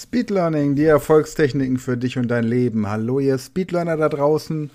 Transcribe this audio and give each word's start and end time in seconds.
Speed 0.00 0.30
Learning, 0.30 0.76
die 0.76 0.84
Erfolgstechniken 0.84 1.76
für 1.76 1.96
dich 1.96 2.18
und 2.18 2.28
dein 2.28 2.44
Leben. 2.44 2.86
Hallo 2.86 3.18
ihr 3.18 3.36
Speedlearner 3.36 3.96
da 3.96 4.08
draußen. 4.08 4.70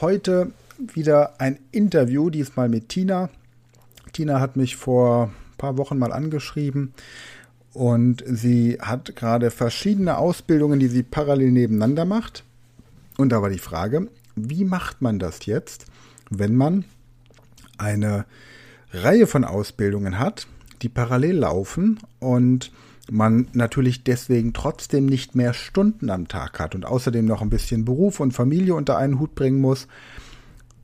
Heute 0.00 0.52
wieder 0.78 1.38
ein 1.38 1.58
Interview, 1.72 2.30
diesmal 2.30 2.70
mit 2.70 2.88
Tina. 2.88 3.28
Tina 4.14 4.40
hat 4.40 4.56
mich 4.56 4.76
vor 4.76 5.24
ein 5.24 5.58
paar 5.58 5.76
Wochen 5.76 5.98
mal 5.98 6.10
angeschrieben 6.10 6.94
und 7.74 8.24
sie 8.26 8.78
hat 8.80 9.14
gerade 9.14 9.50
verschiedene 9.50 10.16
Ausbildungen, 10.16 10.80
die 10.80 10.88
sie 10.88 11.02
parallel 11.02 11.50
nebeneinander 11.50 12.06
macht. 12.06 12.42
Und 13.18 13.28
da 13.28 13.42
war 13.42 13.50
die 13.50 13.58
Frage, 13.58 14.08
wie 14.36 14.64
macht 14.64 15.02
man 15.02 15.18
das 15.18 15.44
jetzt, 15.44 15.84
wenn 16.30 16.54
man 16.56 16.86
eine 17.76 18.24
Reihe 18.90 19.26
von 19.26 19.44
Ausbildungen 19.44 20.18
hat, 20.18 20.46
die 20.80 20.88
parallel 20.88 21.36
laufen 21.36 22.00
und 22.20 22.72
man 23.10 23.48
natürlich 23.52 24.04
deswegen 24.04 24.52
trotzdem 24.52 25.06
nicht 25.06 25.34
mehr 25.34 25.54
Stunden 25.54 26.10
am 26.10 26.28
Tag 26.28 26.60
hat 26.60 26.74
und 26.74 26.86
außerdem 26.86 27.24
noch 27.24 27.42
ein 27.42 27.50
bisschen 27.50 27.84
Beruf 27.84 28.20
und 28.20 28.32
Familie 28.32 28.74
unter 28.74 28.96
einen 28.96 29.18
Hut 29.18 29.34
bringen 29.34 29.60
muss. 29.60 29.88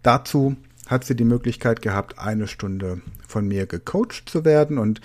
Dazu 0.02 0.56
hat 0.86 1.04
sie 1.04 1.14
die 1.14 1.24
Möglichkeit 1.24 1.82
gehabt, 1.82 2.18
eine 2.18 2.48
Stunde 2.48 3.00
von 3.26 3.46
mir 3.46 3.66
gecoacht 3.66 4.24
zu 4.26 4.44
werden 4.44 4.78
und 4.78 5.00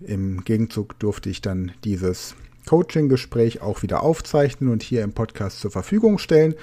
im 0.00 0.44
Gegenzug 0.44 0.98
durfte 0.98 1.30
ich 1.30 1.40
dann 1.40 1.72
dieses 1.82 2.34
Coaching-Gespräch 2.66 3.60
auch 3.60 3.82
wieder 3.82 4.02
aufzeichnen 4.02 4.70
und 4.70 4.82
hier 4.82 5.02
im 5.02 5.12
Podcast 5.12 5.60
zur 5.60 5.70
Verfügung 5.70 6.18
stellen. 6.18 6.54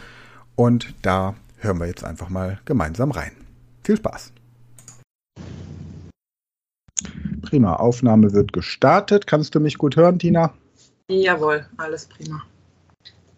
Und 0.56 0.94
da 1.02 1.36
hören 1.58 1.80
wir 1.80 1.88
jetzt 1.88 2.04
einfach 2.04 2.30
mal 2.30 2.60
gemeinsam 2.66 3.12
rein. 3.12 3.32
Viel 3.84 3.98
Spaß! 3.98 4.34
Prima, 7.42 7.76
Aufnahme 7.76 8.34
wird 8.34 8.54
gestartet. 8.54 9.28
Kannst 9.28 9.56
du 9.56 9.60
mich 9.60 9.78
gut 9.78 9.96
hören, 9.96 10.20
Tina? 10.20 10.54
Jawohl, 11.10 11.66
alles 11.78 12.06
prima. 12.06 12.42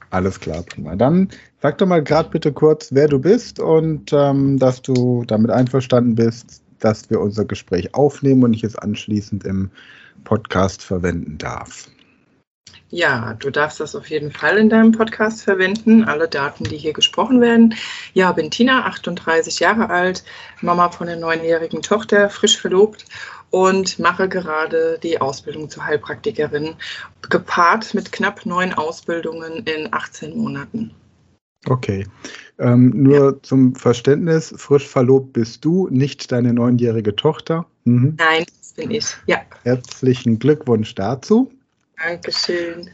Alles 0.09 0.39
klar, 0.39 0.61
prima. 0.61 0.95
Dann 0.95 1.29
sag 1.61 1.79
doch 1.79 1.87
mal 1.87 2.03
gerade 2.03 2.29
bitte 2.29 2.53
kurz, 2.53 2.89
wer 2.91 3.07
du 3.07 3.17
bist 3.17 3.59
und 3.59 4.13
ähm, 4.13 4.59
dass 4.59 4.81
du 4.83 5.23
damit 5.25 5.49
einverstanden 5.49 6.13
bist, 6.13 6.61
dass 6.79 7.09
wir 7.09 7.19
unser 7.19 7.45
Gespräch 7.45 7.95
aufnehmen 7.95 8.43
und 8.43 8.53
ich 8.53 8.63
es 8.63 8.75
anschließend 8.75 9.43
im 9.45 9.71
Podcast 10.23 10.83
verwenden 10.83 11.37
darf. 11.39 11.89
Ja, 12.89 13.33
du 13.39 13.49
darfst 13.49 13.79
das 13.79 13.95
auf 13.95 14.07
jeden 14.11 14.31
Fall 14.31 14.59
in 14.59 14.69
deinem 14.69 14.91
Podcast 14.91 15.41
verwenden, 15.41 16.03
alle 16.03 16.27
Daten, 16.27 16.63
die 16.63 16.77
hier 16.77 16.93
gesprochen 16.93 17.41
werden. 17.41 17.73
Ja, 18.13 18.31
bin 18.33 18.51
Tina, 18.51 18.85
38 18.85 19.59
Jahre 19.59 19.89
alt, 19.89 20.23
Mama 20.61 20.91
von 20.91 21.09
einer 21.09 21.19
neunjährigen 21.19 21.81
Tochter, 21.81 22.29
frisch 22.29 22.61
verlobt 22.61 23.05
und 23.53 23.99
mache 23.99 24.27
gerade 24.27 24.97
die 25.03 25.21
Ausbildung 25.21 25.69
zur 25.69 25.85
Heilpraktikerin, 25.85 26.73
gepaart 27.29 27.93
mit 27.93 28.11
knapp 28.11 28.47
neun 28.47 28.73
Ausbildungen 28.73 29.63
in 29.65 29.93
18 29.93 30.35
Monaten. 30.35 30.89
Okay. 31.67 32.07
Ähm, 32.57 32.89
nur 32.89 33.33
ja. 33.33 33.43
zum 33.43 33.75
Verständnis, 33.75 34.55
frisch 34.57 34.87
verlobt 34.87 35.33
bist 35.33 35.63
du, 35.63 35.87
nicht 35.91 36.31
deine 36.31 36.51
neunjährige 36.51 37.15
Tochter. 37.15 37.67
Mhm. 37.83 38.15
Nein, 38.17 38.43
das 38.57 38.73
bin 38.73 38.89
ich, 38.89 39.05
ja. 39.27 39.37
Herzlichen 39.61 40.39
Glückwunsch 40.39 40.95
dazu. 40.95 41.51
Dankeschön. 42.03 42.89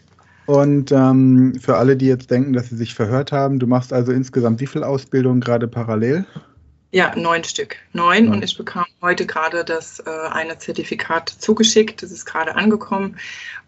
Und 0.45 0.91
ähm, 0.91 1.57
für 1.61 1.77
alle, 1.77 1.95
die 1.95 2.07
jetzt 2.07 2.31
denken, 2.31 2.51
dass 2.51 2.67
sie 2.67 2.75
sich 2.75 2.93
verhört 2.93 3.31
haben, 3.31 3.59
du 3.59 3.67
machst 3.67 3.93
also 3.93 4.11
insgesamt 4.11 4.59
wie 4.59 4.67
viele 4.67 4.85
Ausbildungen 4.85 5.39
gerade 5.39 5.69
parallel? 5.69 6.25
Ja, 6.91 7.15
neun 7.15 7.45
Stück. 7.45 7.77
Neun 7.93 8.25
ja. 8.25 8.31
und 8.33 8.43
ich 8.43 8.57
bekam 8.57 8.85
heute 9.01 9.25
gerade 9.25 9.63
das 9.63 9.99
äh, 9.99 10.09
eine 10.31 10.57
Zertifikat 10.57 11.29
zugeschickt. 11.29 12.03
Das 12.03 12.11
ist 12.11 12.25
gerade 12.25 12.55
angekommen 12.55 13.17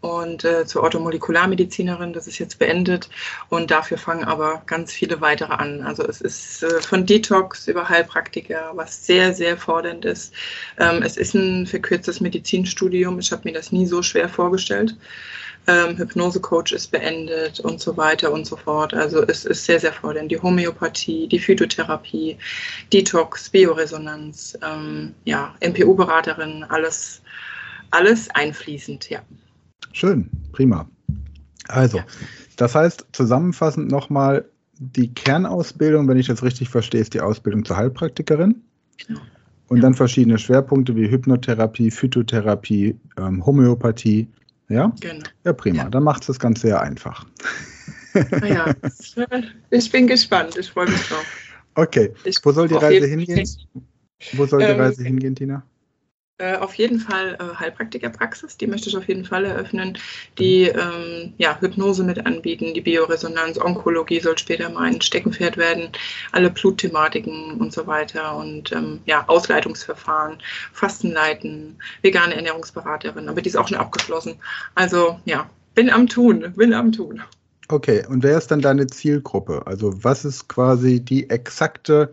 und 0.01 0.43
äh, 0.43 0.65
zur 0.65 0.83
Orthomolekularmedizinerin, 0.83 2.13
das 2.13 2.27
ist 2.27 2.39
jetzt 2.39 2.59
beendet 2.59 3.09
und 3.49 3.71
dafür 3.71 3.97
fangen 3.97 4.25
aber 4.25 4.63
ganz 4.65 4.91
viele 4.91 5.21
weitere 5.21 5.53
an. 5.53 5.83
Also 5.83 6.03
es 6.03 6.21
ist 6.21 6.63
äh, 6.63 6.81
von 6.81 7.05
Detox 7.05 7.67
über 7.67 7.87
Heilpraktiker, 7.87 8.71
was 8.75 9.05
sehr, 9.05 9.33
sehr 9.33 9.58
fordernd 9.58 10.05
ist. 10.05 10.33
Ähm, 10.80 11.02
es 11.03 11.17
ist 11.17 11.33
ein 11.33 11.67
verkürztes 11.67 12.20
Medizinstudium. 12.20 13.20
Ich 13.20 13.31
habe 13.31 13.43
mir 13.45 13.53
das 13.53 13.71
nie 13.71 13.86
so 13.86 14.02
schwer 14.02 14.27
vorgestellt 14.27 14.95
ähm, 15.67 15.97
Hypnosecoach 15.97 16.71
ist 16.71 16.91
beendet 16.91 17.59
und 17.59 17.80
so 17.80 17.95
weiter 17.97 18.31
und 18.31 18.45
so 18.45 18.55
fort. 18.55 18.93
Also 18.93 19.23
es 19.23 19.45
ist 19.45 19.65
sehr, 19.65 19.80
sehr 19.80 19.93
fordernd. 19.93 20.31
Die 20.31 20.41
Homöopathie, 20.41 21.27
die 21.27 21.39
Phytotherapie, 21.39 22.37
Detox, 22.91 23.49
Bioresonanz, 23.49 24.58
ähm, 24.64 25.14
ja, 25.26 25.54
MPU-Beraterin, 25.61 26.64
alles, 26.70 27.21
alles 27.92 28.30
einfließend, 28.32 29.09
ja. 29.09 29.21
Schön, 29.93 30.30
prima. 30.52 30.89
Also, 31.67 31.98
ja. 31.98 32.05
das 32.58 32.76
heißt, 32.76 33.05
zusammenfassend 33.11 33.92
nochmal, 33.92 34.45
die 34.80 35.14
Kernausbildung, 35.14 36.08
wenn 36.08 36.17
ich 36.17 36.27
das 36.27 36.42
richtig 36.42 36.70
verstehe, 36.70 37.02
ist 37.02 37.14
die 37.14 37.21
Ausbildung 37.21 37.64
zur 37.64 37.77
Heilpraktikerin. 37.77 38.61
Genau. 39.05 39.21
Und 39.67 39.77
ja. 39.77 39.83
dann 39.83 39.93
verschiedene 39.93 40.37
Schwerpunkte 40.37 40.95
wie 40.95 41.09
Hypnotherapie, 41.09 41.92
Phytotherapie, 41.92 42.99
ähm, 43.17 43.45
Homöopathie, 43.45 44.27
ja? 44.70 44.92
Genau. 44.99 45.23
Ja, 45.45 45.53
prima. 45.53 45.83
Ja. 45.83 45.89
Dann 45.89 46.03
macht 46.03 46.21
es 46.21 46.27
das 46.27 46.39
Ganze 46.39 46.64
sehr 46.64 46.82
einfach. 46.82 47.26
Ja, 48.45 48.73
ich 49.70 49.92
bin 49.92 50.08
gespannt. 50.08 50.58
Ich 50.58 50.71
freue 50.71 50.89
mich 50.89 51.02
drauf. 51.08 51.26
Okay. 51.76 52.14
Ich 52.26 52.38
Wo 52.43 52.52
soll 52.52 52.67
die 52.67 52.76
Reise 52.76 53.08
hingehen? 53.08 53.48
Wo 54.33 54.45
soll 54.45 54.59
die 54.59 54.65
ähm, 54.67 54.80
Reise 54.80 55.04
hingehen, 55.04 55.36
Tina? 55.36 55.64
Äh, 56.42 56.58
auf 56.58 56.73
jeden 56.73 56.99
Fall 56.99 57.37
äh, 57.39 57.59
Heilpraktikerpraxis, 57.59 58.58
die 58.58 58.65
möchte 58.65 58.89
ich 58.89 58.98
auf 58.98 59.08
jeden 59.08 59.26
Fall 59.26 59.45
eröffnen. 59.45 59.99
Die 60.39 60.64
ähm, 60.64 61.33
ja, 61.37 61.55
Hypnose 61.59 62.04
mit 62.04 62.26
anbieten, 62.26 62.73
die 62.73 62.82
Bioresonanz, 62.82 63.59
Onkologie 63.59 64.20
soll 64.20 64.37
später 64.39 64.67
mein 64.70 64.99
Steckenpferd 65.02 65.58
werden, 65.58 65.89
alle 66.32 66.49
Blutthematiken 66.49 67.59
und 67.59 67.71
so 67.71 67.86
weiter 67.86 68.36
und 68.36 68.71
ähm, 68.71 69.02
ja, 69.05 69.23
Ausleitungsverfahren, 69.27 70.39
Fastenleiten, 70.73 71.77
vegane 72.02 72.33
Ernährungsberaterin, 72.33 73.30
aber 73.30 73.42
die 73.42 73.49
ist 73.49 73.58
auch 73.58 73.67
schon 73.67 73.77
abgeschlossen. 73.77 74.38
Also 74.73 75.20
ja, 75.26 75.48
bin 75.76 75.92
am 75.92 76.08
Tun, 76.08 76.53
bin 76.55 76.73
am 76.73 76.92
Tun. 76.92 77.21
Okay, 77.67 78.03
und 78.09 78.23
wer 78.23 78.39
ist 78.39 78.49
dann 78.49 78.61
deine 78.61 78.88
Zielgruppe? 78.88 79.67
Also 79.67 80.03
was 80.03 80.26
ist 80.26 80.49
quasi 80.49 80.99
die 81.02 81.30
exakte 81.30 82.11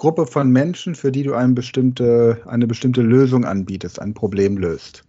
Gruppe 0.00 0.24
von 0.24 0.50
Menschen, 0.50 0.94
für 0.94 1.12
die 1.12 1.24
du 1.24 1.34
eine 1.34 1.52
bestimmte, 1.52 2.40
eine 2.46 2.66
bestimmte 2.66 3.02
Lösung 3.02 3.44
anbietest, 3.44 4.00
ein 4.00 4.14
Problem 4.14 4.56
löst. 4.56 5.04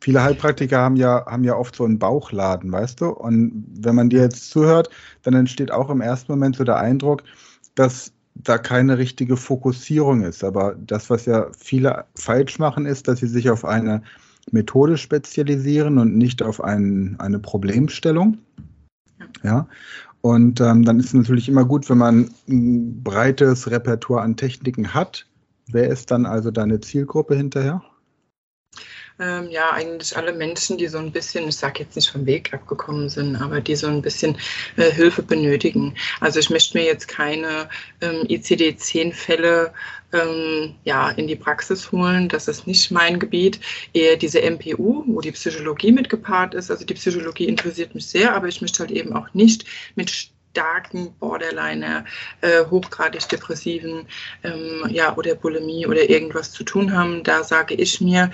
Viele 0.00 0.22
Heilpraktiker 0.22 0.78
haben 0.78 0.94
ja, 0.94 1.26
haben 1.26 1.42
ja 1.42 1.56
oft 1.56 1.74
so 1.74 1.84
einen 1.84 1.98
Bauchladen, 1.98 2.70
weißt 2.70 3.00
du? 3.00 3.06
Und 3.08 3.66
wenn 3.80 3.96
man 3.96 4.10
dir 4.10 4.20
jetzt 4.20 4.48
zuhört, 4.50 4.90
dann 5.24 5.34
entsteht 5.34 5.72
auch 5.72 5.90
im 5.90 6.00
ersten 6.00 6.30
Moment 6.30 6.54
so 6.54 6.62
der 6.62 6.76
Eindruck, 6.76 7.24
dass 7.74 8.12
da 8.36 8.58
keine 8.58 8.96
richtige 8.96 9.36
Fokussierung 9.36 10.22
ist. 10.22 10.44
Aber 10.44 10.76
das, 10.76 11.10
was 11.10 11.26
ja 11.26 11.48
viele 11.58 12.04
falsch 12.14 12.60
machen, 12.60 12.86
ist, 12.86 13.08
dass 13.08 13.18
sie 13.18 13.26
sich 13.26 13.50
auf 13.50 13.64
eine 13.64 14.04
Methode 14.52 14.98
spezialisieren 14.98 15.98
und 15.98 16.16
nicht 16.16 16.44
auf 16.44 16.62
ein, 16.62 17.16
eine 17.18 17.40
Problemstellung. 17.40 18.38
Ja. 19.42 19.66
Und 20.22 20.60
ähm, 20.60 20.84
dann 20.84 21.00
ist 21.00 21.06
es 21.06 21.14
natürlich 21.14 21.48
immer 21.48 21.64
gut, 21.64 21.90
wenn 21.90 21.98
man 21.98 22.30
ein 22.48 23.02
breites 23.02 23.70
Repertoire 23.70 24.22
an 24.22 24.36
Techniken 24.36 24.94
hat. 24.94 25.26
Wer 25.66 25.88
ist 25.88 26.10
dann 26.10 26.26
also 26.26 26.50
deine 26.50 26.80
Zielgruppe 26.80 27.36
hinterher? 27.36 27.82
Ähm, 29.18 29.50
ja, 29.50 29.70
eigentlich 29.72 30.16
alle 30.16 30.32
Menschen, 30.32 30.78
die 30.78 30.86
so 30.86 30.98
ein 30.98 31.12
bisschen, 31.12 31.48
ich 31.48 31.56
sage 31.56 31.80
jetzt 31.80 31.96
nicht 31.96 32.10
vom 32.10 32.24
Weg 32.24 32.54
abgekommen 32.54 33.08
sind, 33.08 33.36
aber 33.36 33.60
die 33.60 33.76
so 33.76 33.86
ein 33.86 34.00
bisschen 34.00 34.36
äh, 34.76 34.90
Hilfe 34.90 35.22
benötigen. 35.22 35.94
Also 36.20 36.40
ich 36.40 36.50
möchte 36.50 36.78
mir 36.78 36.84
jetzt 36.84 37.08
keine 37.08 37.68
ähm, 38.00 38.26
ICD-10-Fälle 38.28 39.72
ähm, 40.12 40.74
ja, 40.84 41.10
in 41.10 41.26
die 41.26 41.36
Praxis 41.36 41.90
holen. 41.92 42.28
Das 42.28 42.48
ist 42.48 42.66
nicht 42.66 42.90
mein 42.90 43.18
Gebiet. 43.18 43.60
Eher 43.92 44.16
diese 44.16 44.40
MPU, 44.42 45.04
wo 45.06 45.20
die 45.20 45.32
Psychologie 45.32 45.92
mitgepaart 45.92 46.54
ist. 46.54 46.70
Also 46.70 46.84
die 46.84 46.94
Psychologie 46.94 47.46
interessiert 47.46 47.94
mich 47.94 48.06
sehr, 48.06 48.34
aber 48.34 48.48
ich 48.48 48.60
möchte 48.60 48.80
halt 48.80 48.90
eben 48.90 49.14
auch 49.14 49.32
nicht 49.34 49.64
mit 49.94 50.10
starken 50.10 51.14
Borderliner, 51.18 52.04
äh, 52.42 52.64
hochgradig 52.66 53.26
depressiven 53.28 54.06
ähm, 54.42 54.86
ja, 54.90 55.16
oder 55.16 55.34
Bulimie 55.34 55.86
oder 55.86 56.08
irgendwas 56.08 56.52
zu 56.52 56.62
tun 56.62 56.92
haben. 56.92 57.22
Da 57.24 57.42
sage 57.42 57.74
ich 57.74 58.00
mir, 58.00 58.30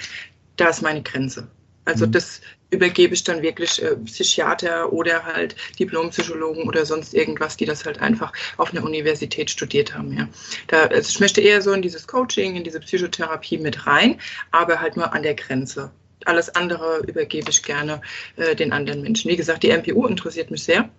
da 0.57 0.69
ist 0.69 0.83
meine 0.83 1.03
Grenze. 1.03 1.49
Also 1.85 2.07
mhm. 2.07 2.13
das 2.13 2.41
übergebe 2.71 3.15
ich 3.15 3.25
dann 3.25 3.43
wirklich 3.43 3.83
äh, 3.83 3.97
Psychiater 3.97 4.93
oder 4.93 5.25
halt 5.25 5.57
Diplompsychologen 5.79 6.65
oder 6.65 6.85
sonst 6.85 7.15
irgendwas, 7.15 7.57
die 7.57 7.65
das 7.65 7.85
halt 7.85 8.01
einfach 8.01 8.33
auf 8.57 8.73
einer 8.73 8.85
Universität 8.85 9.51
studiert 9.51 9.95
haben. 9.95 10.17
Ja. 10.17 10.29
Da, 10.67 10.87
also 10.87 11.09
ich 11.09 11.21
möchte 11.21 11.41
eher 11.41 11.63
so 11.63 11.73
in 11.73 11.83
dieses 11.83 12.07
Coaching, 12.07 12.57
in 12.57 12.65
diese 12.65 12.81
Psychotherapie 12.81 13.59
mit 13.59 13.87
rein, 13.87 14.21
aber 14.51 14.81
halt 14.81 14.97
nur 14.97 15.13
an 15.13 15.23
der 15.23 15.35
Grenze. 15.35 15.91
Alles 16.25 16.55
andere 16.55 16.99
übergebe 17.07 17.51
ich 17.51 17.63
gerne 17.63 18.03
äh, 18.37 18.55
den 18.55 18.73
anderen 18.73 19.03
Menschen. 19.03 19.31
Wie 19.31 19.37
gesagt, 19.37 19.63
die 19.63 19.71
MPU 19.71 20.07
interessiert 20.07 20.51
mich 20.51 20.65
sehr, 20.65 20.91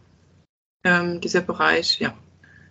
ähm, 0.84 1.22
dieser 1.22 1.42
Bereich. 1.42 2.00
Ja, 2.00 2.18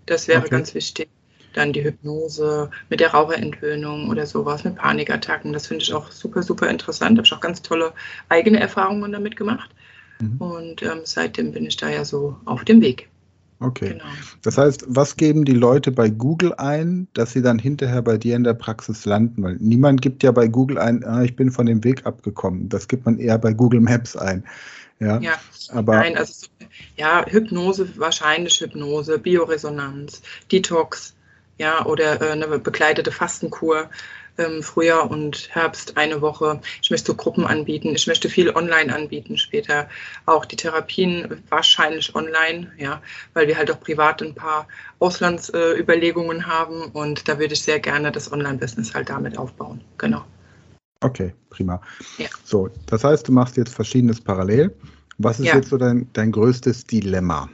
das 0.07 0.27
wäre 0.29 0.41
okay. 0.41 0.51
ganz 0.51 0.75
wichtig 0.75 1.09
dann 1.59 1.73
die 1.73 1.85
Hypnose 1.85 2.71
mit 2.89 3.01
der 3.01 3.11
Raucherentwöhnung 3.11 4.09
oder 4.09 4.27
sowas, 4.27 4.65
mit 4.65 4.77
Panikattacken. 4.77 5.53
Das 5.53 5.67
finde 5.67 5.83
ich 5.83 5.93
auch 5.93 6.11
super, 6.11 6.43
super 6.43 6.69
interessant. 6.69 7.19
Habe 7.19 7.27
ich 7.27 7.33
auch 7.33 7.41
ganz 7.41 7.63
tolle 7.63 7.93
eigene 8.29 8.61
Erfahrungen 8.61 9.13
damit 9.13 9.37
gemacht. 9.37 9.71
Mhm. 10.21 10.37
Und 10.39 10.83
ähm, 10.83 11.01
seitdem 11.05 11.53
bin 11.53 11.67
ich 11.67 11.77
da 11.77 11.89
ja 11.89 12.05
so 12.05 12.37
auf 12.45 12.65
dem 12.65 12.81
Weg. 12.81 13.09
Okay. 13.61 13.91
Genau. 13.91 14.05
Das 14.43 14.57
heißt, 14.57 14.85
was 14.87 15.17
geben 15.17 15.45
die 15.45 15.55
Leute 15.55 15.91
bei 15.91 16.11
Google 16.11 16.55
ein, 16.55 17.09
dass 17.15 17.33
sie 17.33 17.43
dann 17.43 17.59
hinterher 17.59 18.03
bei 18.03 18.17
dir 18.17 18.37
in 18.37 18.45
der 18.45 18.55
Praxis 18.55 19.05
landen? 19.05 19.43
Weil 19.43 19.57
niemand 19.59 20.01
gibt 20.01 20.23
ja 20.23 20.31
bei 20.31 20.47
Google 20.47 20.79
ein, 20.79 21.05
ah, 21.05 21.25
ich 21.25 21.35
bin 21.35 21.51
von 21.51 21.67
dem 21.67 21.83
Weg 21.83 22.07
abgekommen. 22.07 22.69
Das 22.69 22.87
gibt 22.87 23.05
man 23.05 23.19
eher 23.19 23.37
bei 23.39 23.53
Google 23.53 23.81
Maps 23.81 24.17
ein. 24.17 24.45
Ja, 25.01 25.19
ja 25.19 25.33
aber 25.71 25.97
nein, 25.97 26.17
also 26.17 26.33
so, 26.33 26.67
ja, 26.97 27.25
Hypnose, 27.27 27.89
wahrscheinlich 27.97 28.61
Hypnose, 28.61 29.19
Bioresonanz, 29.19 30.23
Detox, 30.51 31.15
ja, 31.59 31.85
oder 31.85 32.23
äh, 32.23 32.31
eine 32.31 32.59
begleitete 32.59 33.13
Fastenkur 33.13 33.91
ähm, 34.39 34.63
Frühjahr 34.63 35.11
und 35.11 35.49
Herbst 35.53 35.97
eine 35.97 36.21
Woche. 36.21 36.61
Ich 36.81 36.91
möchte 36.91 37.15
Gruppen 37.15 37.45
anbieten. 37.45 37.95
Ich 37.95 38.07
möchte 38.07 38.29
viel 38.29 38.51
online 38.51 38.95
anbieten 38.95 39.37
später. 39.37 39.89
Auch 40.27 40.47
Therapien 40.47 41.43
wahrscheinlich 41.49 42.15
online, 42.15 42.73
ja, 42.79 43.03
weil 43.35 43.49
wir 43.49 43.59
halt 43.59 43.71
auch 43.71 43.81
privat 43.81 44.23
ein 44.23 44.35
paar 44.35 44.67
Auslandsüberlegungen 45.01 46.41
äh, 46.41 46.45
haben 46.45 46.85
und 46.93 47.29
da 47.29 47.39
würde 47.39 47.55
ich 47.55 47.63
sehr 47.63 47.81
gerne 47.81 48.11
das 48.13 48.33
Online-Business 48.33 48.95
halt 48.95 49.11
damit 49.11 49.37
aufbauen. 49.37 49.81
Genau. 49.99 50.25
Okay, 51.01 51.33
prima. 51.51 51.81
Ja. 52.17 52.29
So, 52.45 52.71
das 52.87 53.05
heißt, 53.05 53.29
du 53.29 53.33
machst 53.33 53.57
jetzt 53.57 53.75
verschiedenes 53.75 54.21
parallel. 54.21 54.75
Was 55.19 55.39
ist 55.39 55.47
ja. 55.47 55.57
jetzt 55.57 55.69
so 55.69 55.77
dein, 55.77 56.09
dein 56.13 56.33
größtes 56.33 56.85
Dilemma? 56.85 57.49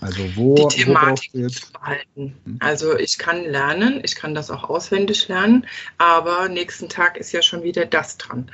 Also 0.00 0.36
wo 0.36 0.54
die 0.54 0.82
Thematik 0.82 1.32
zu 1.32 1.72
behalten. 1.72 2.36
Hm? 2.44 2.58
Also 2.60 2.96
ich 2.98 3.18
kann 3.18 3.44
lernen, 3.44 4.00
ich 4.04 4.14
kann 4.14 4.34
das 4.34 4.50
auch 4.50 4.64
auswendig 4.64 5.28
lernen, 5.28 5.66
aber 5.98 6.48
nächsten 6.48 6.88
Tag 6.88 7.16
ist 7.16 7.32
ja 7.32 7.42
schon 7.42 7.62
wieder 7.62 7.86
das 7.86 8.18
dran. 8.18 8.50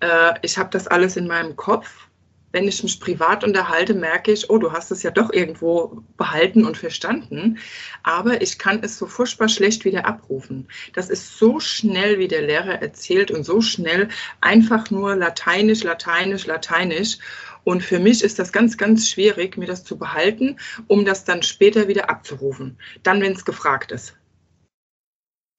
Äh, 0.00 0.34
ich 0.42 0.58
habe 0.58 0.70
das 0.70 0.86
alles 0.86 1.16
in 1.16 1.26
meinem 1.26 1.56
Kopf. 1.56 2.08
Wenn 2.52 2.68
ich 2.68 2.82
mich 2.82 3.00
privat 3.00 3.44
unterhalte, 3.44 3.94
merke 3.94 4.30
ich, 4.30 4.50
oh, 4.50 4.58
du 4.58 4.72
hast 4.72 4.90
es 4.90 5.02
ja 5.02 5.10
doch 5.10 5.32
irgendwo 5.32 6.02
behalten 6.18 6.66
und 6.66 6.76
verstanden, 6.76 7.58
aber 8.02 8.42
ich 8.42 8.58
kann 8.58 8.80
es 8.82 8.98
so 8.98 9.06
furchtbar 9.06 9.48
schlecht 9.48 9.86
wieder 9.86 10.04
abrufen. 10.04 10.68
Das 10.92 11.08
ist 11.08 11.38
so 11.38 11.60
schnell, 11.60 12.18
wie 12.18 12.28
der 12.28 12.42
Lehrer 12.42 12.82
erzählt 12.82 13.30
und 13.30 13.44
so 13.44 13.62
schnell 13.62 14.08
einfach 14.42 14.90
nur 14.90 15.16
lateinisch, 15.16 15.82
lateinisch, 15.82 16.44
lateinisch. 16.44 17.16
Und 17.64 17.82
für 17.82 17.98
mich 17.98 18.22
ist 18.22 18.38
das 18.38 18.52
ganz, 18.52 18.76
ganz 18.76 19.08
schwierig, 19.08 19.56
mir 19.56 19.66
das 19.66 19.84
zu 19.84 19.96
behalten, 19.96 20.56
um 20.88 21.04
das 21.04 21.24
dann 21.24 21.42
später 21.42 21.88
wieder 21.88 22.10
abzurufen. 22.10 22.76
Dann, 23.02 23.20
wenn 23.20 23.32
es 23.32 23.44
gefragt 23.44 23.92
ist. 23.92 24.16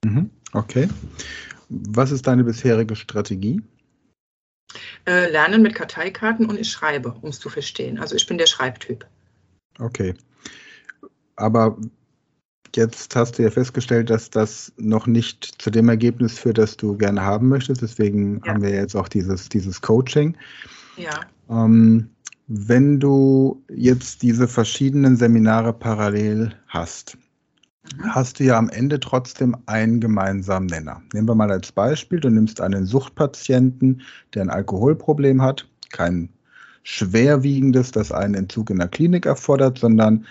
Mhm, 0.04 0.30
okay. 0.52 0.90
Was 1.70 2.12
ist 2.12 2.28
deine 2.28 2.44
bisherige 2.44 2.96
Strategie? 2.96 3.62
Äh, 5.06 5.30
lernen 5.30 5.62
mit 5.62 5.76
Karteikarten 5.76 6.46
und 6.46 6.60
ich 6.60 6.70
schreibe, 6.70 7.16
um 7.22 7.30
es 7.30 7.40
zu 7.40 7.50
verstehen. 7.50 8.00
Also 8.00 8.16
ich 8.16 8.28
bin 8.28 8.38
der 8.38 8.48
Schreibtyp. 8.48 9.06
Okay. 9.80 10.14
Aber 11.36 11.78
jetzt 12.76 13.16
hast 13.16 13.38
du 13.38 13.44
ja 13.44 13.52
festgestellt, 13.52 14.10
dass 14.10 14.30
das 14.30 14.74
noch 14.78 15.08
nicht 15.08 15.62
zu 15.62 15.70
dem 15.70 15.90
Ergebnis 15.90 16.38
führt, 16.38 16.58
das 16.58 16.78
du 16.78 16.98
gerne 16.98 17.22
haben 17.22 17.50
möchtest. 17.50 17.82
Deswegen 17.82 18.42
ja. 18.44 18.54
haben 18.54 18.62
wir 18.62 18.72
jetzt 18.72 18.96
auch 18.96 19.08
dieses, 19.08 19.50
dieses 19.50 19.82
Coaching. 19.82 20.38
Ja. 20.98 21.22
Ähm, 21.50 22.10
wenn 22.48 23.00
du 23.00 23.63
jetzt 23.69 24.22
diese 24.22 24.48
verschiedenen 24.48 25.16
Seminare 25.16 25.74
parallel 25.74 26.54
hast, 26.68 27.18
hast 28.10 28.40
du 28.40 28.44
ja 28.44 28.57
am 28.57 28.69
Ende 28.69 29.00
trotzdem 29.00 29.56
einen 29.66 30.00
gemeinsamen 30.00 30.68
Nenner. 30.68 31.01
Nehmen 31.13 31.28
wir 31.28 31.36
mal 31.36 31.51
als 31.51 31.72
Beispiel, 31.72 32.19
du 32.19 32.30
nimmst 32.30 32.62
einen 32.62 32.86
Suchtpatienten, 32.86 34.01
der 34.34 34.44
ein 34.44 34.50
Alkoholproblem 34.50 35.42
hat, 35.42 35.68
kein 35.92 36.30
schwerwiegendes, 36.84 37.92
das 37.92 38.12
einen 38.12 38.34
Entzug 38.34 38.69
in 38.69 38.80
der 38.80 38.88
Klinik 38.88 39.25
erfordert, 39.25 39.80
sondern 39.80 40.25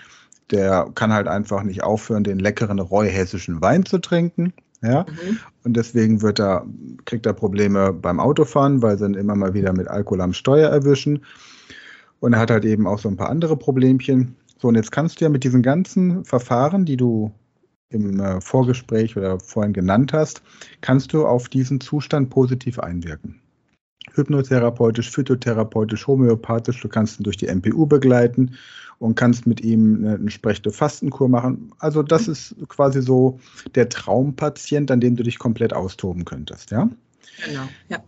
der 0.51 0.91
kann 0.93 1.11
halt 1.11 1.27
einfach 1.27 1.63
nicht 1.63 1.83
aufhören, 1.83 2.23
den 2.23 2.39
leckeren 2.39 2.79
reuhessischen 2.79 3.61
Wein 3.61 3.85
zu 3.85 3.97
trinken. 3.97 4.53
Ja? 4.83 5.05
Mhm. 5.09 5.39
Und 5.63 5.77
deswegen 5.77 6.21
wird 6.21 6.39
er, 6.39 6.65
kriegt 7.05 7.25
er 7.25 7.33
Probleme 7.33 7.93
beim 7.93 8.19
Autofahren, 8.19 8.81
weil 8.81 8.97
sie 8.97 9.05
ihn 9.05 9.13
immer 9.15 9.35
mal 9.35 9.53
wieder 9.53 9.73
mit 9.73 9.87
Alkohol 9.87 10.21
am 10.21 10.33
Steuer 10.33 10.69
erwischen. 10.69 11.25
Und 12.19 12.33
er 12.33 12.39
hat 12.39 12.51
halt 12.51 12.65
eben 12.65 12.85
auch 12.87 12.99
so 12.99 13.09
ein 13.09 13.17
paar 13.17 13.29
andere 13.29 13.57
Problemchen. 13.57 14.35
So, 14.59 14.67
und 14.67 14.75
jetzt 14.75 14.91
kannst 14.91 15.19
du 15.19 15.25
ja 15.25 15.29
mit 15.29 15.43
diesen 15.43 15.61
ganzen 15.61 16.23
Verfahren, 16.25 16.85
die 16.85 16.97
du 16.97 17.31
im 17.89 18.19
äh, 18.19 18.41
Vorgespräch 18.41 19.15
oder 19.17 19.39
vorhin 19.39 19.73
genannt 19.73 20.13
hast, 20.13 20.41
kannst 20.81 21.13
du 21.13 21.25
auf 21.25 21.49
diesen 21.49 21.79
Zustand 21.79 22.29
positiv 22.29 22.79
einwirken. 22.79 23.39
Hypnotherapeutisch, 24.13 25.11
phytotherapeutisch, 25.11 26.07
homöopathisch, 26.07 26.81
du 26.81 26.89
kannst 26.89 27.19
ihn 27.19 27.23
durch 27.23 27.37
die 27.37 27.47
MPU 27.47 27.85
begleiten 27.85 28.55
und 29.03 29.15
kannst 29.15 29.45
mit 29.45 29.59
ihm 29.59 29.97
eine 29.97 30.15
entsprechende 30.15 30.71
Fastenkur 30.71 31.27
machen. 31.27 31.73
Also 31.79 32.03
das 32.03 32.29
ist 32.29 32.55
quasi 32.69 33.01
so 33.01 33.37
der 33.75 33.89
Traumpatient, 33.89 34.89
an 34.91 35.01
dem 35.01 35.17
du 35.17 35.23
dich 35.23 35.39
komplett 35.39 35.73
austoben 35.73 36.23
könntest, 36.23 36.71
ja? 36.71 36.89
Genau, 37.45 37.67
ja. 37.89 38.01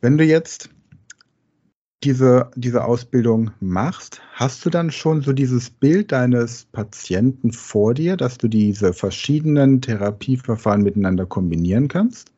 Wenn 0.00 0.18
du 0.18 0.24
jetzt 0.24 0.70
diese, 2.02 2.50
diese 2.56 2.84
Ausbildung 2.84 3.52
machst, 3.60 4.22
hast 4.32 4.66
du 4.66 4.70
dann 4.70 4.90
schon 4.90 5.22
so 5.22 5.32
dieses 5.32 5.70
Bild 5.70 6.10
deines 6.10 6.64
Patienten 6.64 7.52
vor 7.52 7.94
dir, 7.94 8.16
dass 8.16 8.36
du 8.36 8.48
diese 8.48 8.92
verschiedenen 8.92 9.82
Therapieverfahren 9.82 10.82
miteinander 10.82 11.26
kombinieren 11.26 11.86
kannst? 11.86 12.32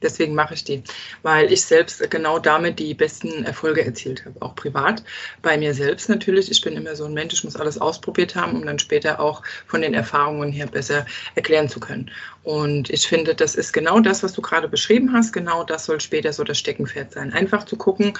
Deswegen 0.00 0.34
mache 0.34 0.54
ich 0.54 0.64
die, 0.64 0.82
weil 1.22 1.52
ich 1.52 1.62
selbst 1.62 2.08
genau 2.10 2.38
damit 2.38 2.78
die 2.78 2.94
besten 2.94 3.44
Erfolge 3.44 3.84
erzielt 3.84 4.24
habe, 4.24 4.40
auch 4.40 4.54
privat. 4.54 5.02
Bei 5.42 5.58
mir 5.58 5.74
selbst 5.74 6.08
natürlich. 6.08 6.50
Ich 6.50 6.60
bin 6.60 6.76
immer 6.76 6.94
so 6.94 7.04
ein 7.04 7.14
Mensch, 7.14 7.34
ich 7.34 7.44
muss 7.44 7.56
alles 7.56 7.78
ausprobiert 7.78 8.36
haben, 8.36 8.56
um 8.56 8.66
dann 8.66 8.78
später 8.78 9.20
auch 9.20 9.42
von 9.66 9.82
den 9.82 9.94
Erfahrungen 9.94 10.52
her 10.52 10.66
besser 10.66 11.04
erklären 11.34 11.68
zu 11.68 11.80
können. 11.80 12.10
Und 12.44 12.90
ich 12.90 13.06
finde, 13.06 13.34
das 13.34 13.56
ist 13.56 13.72
genau 13.72 14.00
das, 14.00 14.22
was 14.22 14.32
du 14.32 14.40
gerade 14.40 14.68
beschrieben 14.68 15.12
hast. 15.12 15.32
Genau 15.32 15.64
das 15.64 15.84
soll 15.84 16.00
später 16.00 16.32
so 16.32 16.44
das 16.44 16.58
Steckenpferd 16.58 17.12
sein. 17.12 17.32
Einfach 17.32 17.64
zu 17.64 17.76
gucken, 17.76 18.14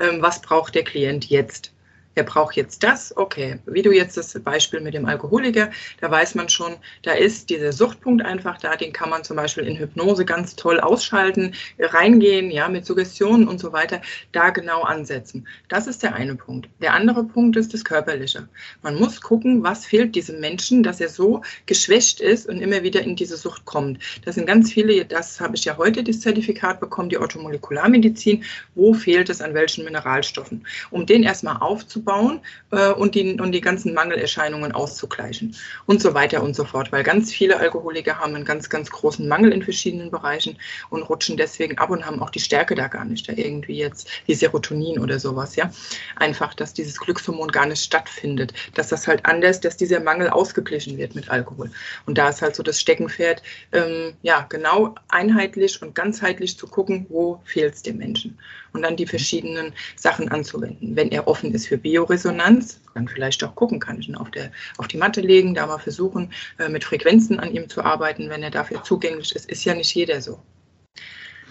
ähm, 0.00 0.22
was 0.22 0.40
braucht 0.40 0.74
der 0.74 0.84
Klient 0.84 1.26
jetzt 1.26 1.73
er 2.14 2.24
braucht 2.24 2.56
jetzt 2.56 2.82
das, 2.82 3.16
okay. 3.16 3.58
Wie 3.66 3.82
du 3.82 3.92
jetzt 3.92 4.16
das 4.16 4.38
Beispiel 4.42 4.80
mit 4.80 4.94
dem 4.94 5.06
Alkoholiker, 5.06 5.70
da 6.00 6.10
weiß 6.10 6.34
man 6.34 6.48
schon, 6.48 6.76
da 7.02 7.12
ist 7.12 7.50
dieser 7.50 7.72
Suchtpunkt 7.72 8.24
einfach 8.24 8.58
da, 8.58 8.76
den 8.76 8.92
kann 8.92 9.10
man 9.10 9.24
zum 9.24 9.36
Beispiel 9.36 9.64
in 9.64 9.76
Hypnose 9.76 10.24
ganz 10.24 10.54
toll 10.54 10.80
ausschalten, 10.80 11.54
reingehen, 11.78 12.50
ja, 12.50 12.68
mit 12.68 12.86
Suggestionen 12.86 13.48
und 13.48 13.58
so 13.58 13.72
weiter, 13.72 14.00
da 14.32 14.50
genau 14.50 14.82
ansetzen. 14.82 15.48
Das 15.68 15.86
ist 15.86 16.02
der 16.02 16.14
eine 16.14 16.36
Punkt. 16.36 16.68
Der 16.80 16.94
andere 16.94 17.24
Punkt 17.24 17.56
ist 17.56 17.74
das 17.74 17.84
Körperliche. 17.84 18.48
Man 18.82 18.96
muss 18.96 19.20
gucken, 19.20 19.62
was 19.62 19.86
fehlt 19.86 20.14
diesem 20.14 20.40
Menschen, 20.40 20.82
dass 20.82 21.00
er 21.00 21.08
so 21.08 21.42
geschwächt 21.66 22.20
ist 22.20 22.48
und 22.48 22.60
immer 22.60 22.82
wieder 22.82 23.02
in 23.02 23.16
diese 23.16 23.36
Sucht 23.36 23.64
kommt. 23.64 23.98
Das 24.24 24.36
sind 24.36 24.46
ganz 24.46 24.72
viele, 24.72 25.04
das 25.04 25.40
habe 25.40 25.56
ich 25.56 25.64
ja 25.64 25.76
heute 25.76 26.04
das 26.04 26.20
Zertifikat 26.20 26.80
bekommen, 26.80 27.08
die 27.08 27.18
Orthomolekularmedizin, 27.18 28.44
wo 28.74 28.94
fehlt 28.94 29.28
es 29.30 29.40
an 29.40 29.54
welchen 29.54 29.84
Mineralstoffen. 29.84 30.66
Um 30.90 31.06
den 31.06 31.24
erstmal 31.24 31.56
aufzubauen, 31.56 32.03
aufzubauen 32.04 32.40
äh, 32.70 32.90
und, 32.90 33.14
die, 33.14 33.38
und 33.40 33.52
die 33.52 33.60
ganzen 33.60 33.94
Mangelerscheinungen 33.94 34.72
auszugleichen 34.72 35.56
und 35.86 36.00
so 36.00 36.14
weiter 36.14 36.42
und 36.42 36.54
so 36.54 36.64
fort. 36.64 36.92
Weil 36.92 37.02
ganz 37.02 37.32
viele 37.32 37.58
Alkoholiker 37.58 38.18
haben 38.18 38.34
einen 38.34 38.44
ganz, 38.44 38.68
ganz 38.68 38.90
großen 38.90 39.26
Mangel 39.26 39.52
in 39.52 39.62
verschiedenen 39.62 40.10
Bereichen 40.10 40.58
und 40.90 41.02
rutschen 41.02 41.36
deswegen 41.36 41.78
ab 41.78 41.90
und 41.90 42.04
haben 42.06 42.22
auch 42.22 42.30
die 42.30 42.40
Stärke 42.40 42.74
da 42.74 42.88
gar 42.88 43.04
nicht, 43.04 43.28
da 43.28 43.32
irgendwie 43.34 43.76
jetzt 43.76 44.08
wie 44.26 44.34
Serotonin 44.34 44.98
oder 44.98 45.18
sowas, 45.18 45.56
ja. 45.56 45.70
Einfach, 46.16 46.54
dass 46.54 46.74
dieses 46.74 46.98
Glückshormon 46.98 47.48
gar 47.48 47.66
nicht 47.66 47.82
stattfindet, 47.82 48.52
dass 48.74 48.88
das 48.88 49.06
halt 49.06 49.24
anders, 49.26 49.60
dass 49.60 49.76
dieser 49.76 50.00
Mangel 50.00 50.28
ausgeglichen 50.28 50.98
wird 50.98 51.14
mit 51.14 51.30
Alkohol. 51.30 51.70
Und 52.06 52.18
da 52.18 52.28
ist 52.28 52.42
halt 52.42 52.54
so 52.56 52.62
das 52.62 52.80
Steckenpferd, 52.80 53.42
ähm, 53.72 54.14
ja, 54.22 54.46
genau 54.48 54.94
einheitlich 55.08 55.80
und 55.82 55.94
ganzheitlich 55.94 56.58
zu 56.58 56.66
gucken, 56.66 57.06
wo 57.08 57.40
fehlt 57.44 57.74
es 57.74 57.82
dem 57.82 57.98
Menschen 57.98 58.38
und 58.74 58.82
dann 58.82 58.96
die 58.96 59.06
verschiedenen 59.06 59.72
Sachen 59.96 60.28
anzuwenden. 60.28 60.96
Wenn 60.96 61.10
er 61.10 61.26
offen 61.26 61.54
ist 61.54 61.68
für 61.68 61.78
Bioresonanz, 61.94 62.80
dann 62.94 63.06
vielleicht 63.06 63.44
auch 63.44 63.54
gucken, 63.54 63.78
kann 63.78 64.00
ich 64.00 64.08
ihn 64.08 64.16
auf, 64.16 64.28
der, 64.32 64.50
auf 64.78 64.88
die 64.88 64.96
Matte 64.96 65.20
legen, 65.20 65.54
da 65.54 65.68
mal 65.68 65.78
versuchen, 65.78 66.32
äh, 66.58 66.68
mit 66.68 66.82
Frequenzen 66.82 67.38
an 67.38 67.52
ihm 67.52 67.68
zu 67.68 67.84
arbeiten, 67.84 68.30
wenn 68.30 68.42
er 68.42 68.50
dafür 68.50 68.82
zugänglich 68.82 69.36
ist. 69.36 69.48
Ist 69.48 69.64
ja 69.64 69.74
nicht 69.74 69.94
jeder 69.94 70.20
so. 70.20 70.40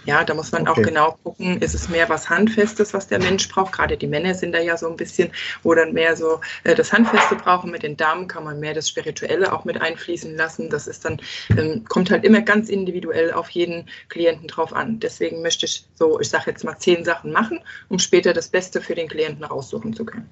Ja, 0.05 0.23
da 0.23 0.33
muss 0.33 0.51
man 0.51 0.67
okay. 0.67 0.71
auch 0.71 0.85
genau 0.85 1.17
gucken, 1.23 1.61
ist 1.61 1.73
es 1.73 1.89
mehr 1.89 2.09
was 2.09 2.29
Handfestes, 2.29 2.93
was 2.93 3.07
der 3.07 3.19
Mensch 3.19 3.47
braucht. 3.47 3.73
Gerade 3.73 3.97
die 3.97 4.07
Männer 4.07 4.33
sind 4.33 4.53
da 4.53 4.59
ja 4.59 4.77
so 4.77 4.89
ein 4.89 4.97
bisschen, 4.97 5.31
wo 5.63 5.73
dann 5.73 5.93
mehr 5.93 6.15
so 6.15 6.41
äh, 6.63 6.75
das 6.75 6.91
Handfeste 6.91 7.35
brauchen. 7.35 7.71
Mit 7.71 7.83
den 7.83 7.95
Damen 7.95 8.27
kann 8.27 8.43
man 8.43 8.59
mehr 8.59 8.73
das 8.73 8.89
Spirituelle 8.89 9.53
auch 9.53 9.65
mit 9.65 9.79
einfließen 9.81 10.35
lassen. 10.35 10.69
Das 10.69 10.87
ist 10.87 11.05
dann, 11.05 11.19
ähm, 11.57 11.85
kommt 11.85 12.11
halt 12.11 12.23
immer 12.25 12.41
ganz 12.41 12.69
individuell 12.69 13.31
auf 13.31 13.49
jeden 13.51 13.85
Klienten 14.09 14.47
drauf 14.47 14.73
an. 14.73 14.99
Deswegen 14.99 15.41
möchte 15.41 15.65
ich 15.65 15.85
so, 15.95 16.19
ich 16.19 16.29
sage 16.29 16.51
jetzt 16.51 16.63
mal 16.63 16.77
zehn 16.77 17.05
Sachen 17.05 17.31
machen, 17.31 17.59
um 17.89 17.99
später 17.99 18.33
das 18.33 18.49
Beste 18.49 18.81
für 18.81 18.95
den 18.95 19.07
Klienten 19.07 19.43
raussuchen 19.43 19.93
zu 19.93 20.05
können. 20.05 20.29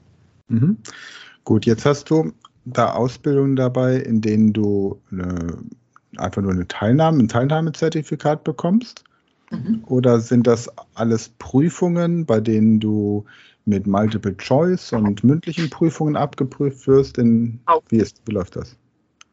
Mhm. 0.50 0.78
Gut, 1.44 1.66
jetzt 1.66 1.86
hast 1.86 2.10
du 2.10 2.34
da 2.66 2.94
Ausbildungen 2.94 3.56
dabei, 3.56 3.96
in 3.96 4.22
denen 4.22 4.54
du 4.54 5.02
eine, 5.12 5.58
einfach 6.18 6.42
nur 6.42 6.52
eine 6.52 6.68
Teilnahme, 6.68 7.24
ein 7.24 7.28
Teilnahmezertifikat 7.28 8.44
bekommst. 8.44 9.04
Mhm. 9.52 9.84
Oder 9.86 10.20
sind 10.20 10.48
das 10.48 10.70
alles 10.96 11.30
Prüfungen, 11.38 12.26
bei 12.26 12.40
denen 12.40 12.80
du 12.80 13.26
mit 13.66 13.86
Multiple 13.86 14.36
Choice 14.38 14.94
und 14.94 15.24
mündlichen 15.24 15.70
Prüfungen 15.70 16.16
abgeprüft 16.16 16.88
wirst? 16.88 17.18
In, 17.18 17.60
wie, 17.90 17.98
ist, 17.98 18.22
wie 18.26 18.32
läuft 18.32 18.56
das? 18.56 18.76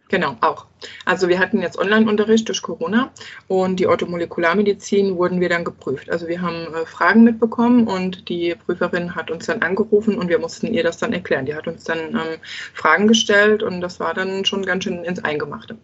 Genau, 0.09 0.37
auch. 0.41 0.67
Also 1.05 1.29
wir 1.29 1.39
hatten 1.39 1.61
jetzt 1.61 1.79
Online-Unterricht 1.79 2.49
durch 2.49 2.63
Corona 2.63 3.13
und 3.47 3.79
die 3.79 3.87
Orthomolekularmedizin 3.87 5.17
wurden 5.17 5.41
wir 5.41 5.51
dann 5.51 5.65
geprüft. 5.65 6.11
Also 6.11 6.29
wir 6.29 6.41
haben 6.41 6.75
äh, 6.75 6.87
Fragen 6.87 7.25
mitbekommen 7.25 7.87
und 7.87 8.29
die 8.31 8.55
Prüferin 8.55 9.15
hat 9.15 9.31
uns 9.31 9.47
dann 9.47 9.61
angerufen 9.61 10.17
und 10.17 10.31
wir 10.31 10.39
mussten 10.39 10.73
ihr 10.73 10.83
das 10.83 10.97
dann 10.97 11.13
erklären. 11.13 11.45
Die 11.45 11.55
hat 11.55 11.69
uns 11.69 11.85
dann 11.85 11.99
ähm, 11.99 12.39
Fragen 12.73 13.07
gestellt 13.07 13.63
und 13.63 13.83
das 13.83 14.01
war 14.01 14.15
dann 14.15 14.47
schon 14.47 14.65
ganz 14.65 14.85
schön 14.85 15.05
ins 15.05 15.23
Eingemachte. 15.23 15.77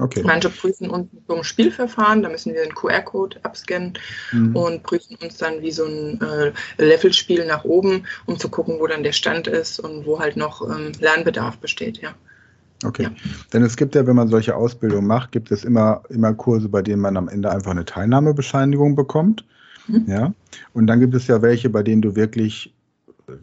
Okay. 0.00 0.22
Manche 0.24 0.50
prüfen 0.50 0.90
uns 0.90 1.12
mit 1.12 1.26
so 1.26 1.34
einem 1.34 1.44
Spielverfahren, 1.44 2.22
da 2.22 2.28
müssen 2.28 2.54
wir 2.54 2.62
einen 2.62 2.74
QR-Code 2.74 3.38
abscannen 3.42 3.94
mhm. 4.32 4.56
und 4.56 4.82
prüfen 4.82 5.16
uns 5.22 5.36
dann 5.36 5.60
wie 5.62 5.72
so 5.72 5.84
ein 5.84 6.20
äh, 6.20 6.52
Levelspiel 6.78 7.46
nach 7.46 7.64
oben, 7.64 8.06
um 8.26 8.38
zu 8.38 8.48
gucken, 8.48 8.78
wo 8.78 8.86
dann 8.86 9.02
der 9.02 9.12
Stand 9.12 9.46
ist 9.46 9.78
und 9.80 10.06
wo 10.06 10.18
halt 10.18 10.36
noch 10.36 10.62
ähm, 10.62 10.92
Lernbedarf 10.98 11.58
besteht, 11.58 11.98
ja. 11.98 12.14
Okay. 12.84 13.04
Ja. 13.04 13.10
Denn 13.52 13.62
es 13.62 13.76
gibt 13.76 13.94
ja, 13.94 14.06
wenn 14.06 14.16
man 14.16 14.28
solche 14.28 14.56
Ausbildungen 14.56 15.06
macht, 15.06 15.32
gibt 15.32 15.50
es 15.50 15.64
immer, 15.64 16.02
immer 16.08 16.32
Kurse, 16.32 16.68
bei 16.68 16.80
denen 16.80 17.02
man 17.02 17.16
am 17.16 17.28
Ende 17.28 17.50
einfach 17.50 17.72
eine 17.72 17.84
Teilnahmebescheinigung 17.84 18.96
bekommt. 18.96 19.44
Mhm. 19.86 20.04
Ja. 20.06 20.32
Und 20.72 20.86
dann 20.86 21.00
gibt 21.00 21.14
es 21.14 21.26
ja 21.26 21.42
welche, 21.42 21.68
bei 21.68 21.82
denen 21.82 22.00
du 22.00 22.16
wirklich 22.16 22.72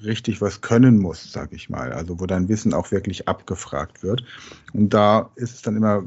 richtig 0.04 0.42
was 0.42 0.62
können 0.62 0.98
musst, 0.98 1.32
sag 1.32 1.54
ich 1.54 1.70
mal. 1.70 1.94
Also 1.94 2.20
wo 2.20 2.26
dein 2.26 2.50
Wissen 2.50 2.74
auch 2.74 2.92
wirklich 2.92 3.28
abgefragt 3.28 4.04
wird. 4.04 4.24
Und 4.74 4.94
da 4.94 5.30
ist 5.36 5.56
es 5.56 5.62
dann 5.62 5.78
immer 5.78 6.04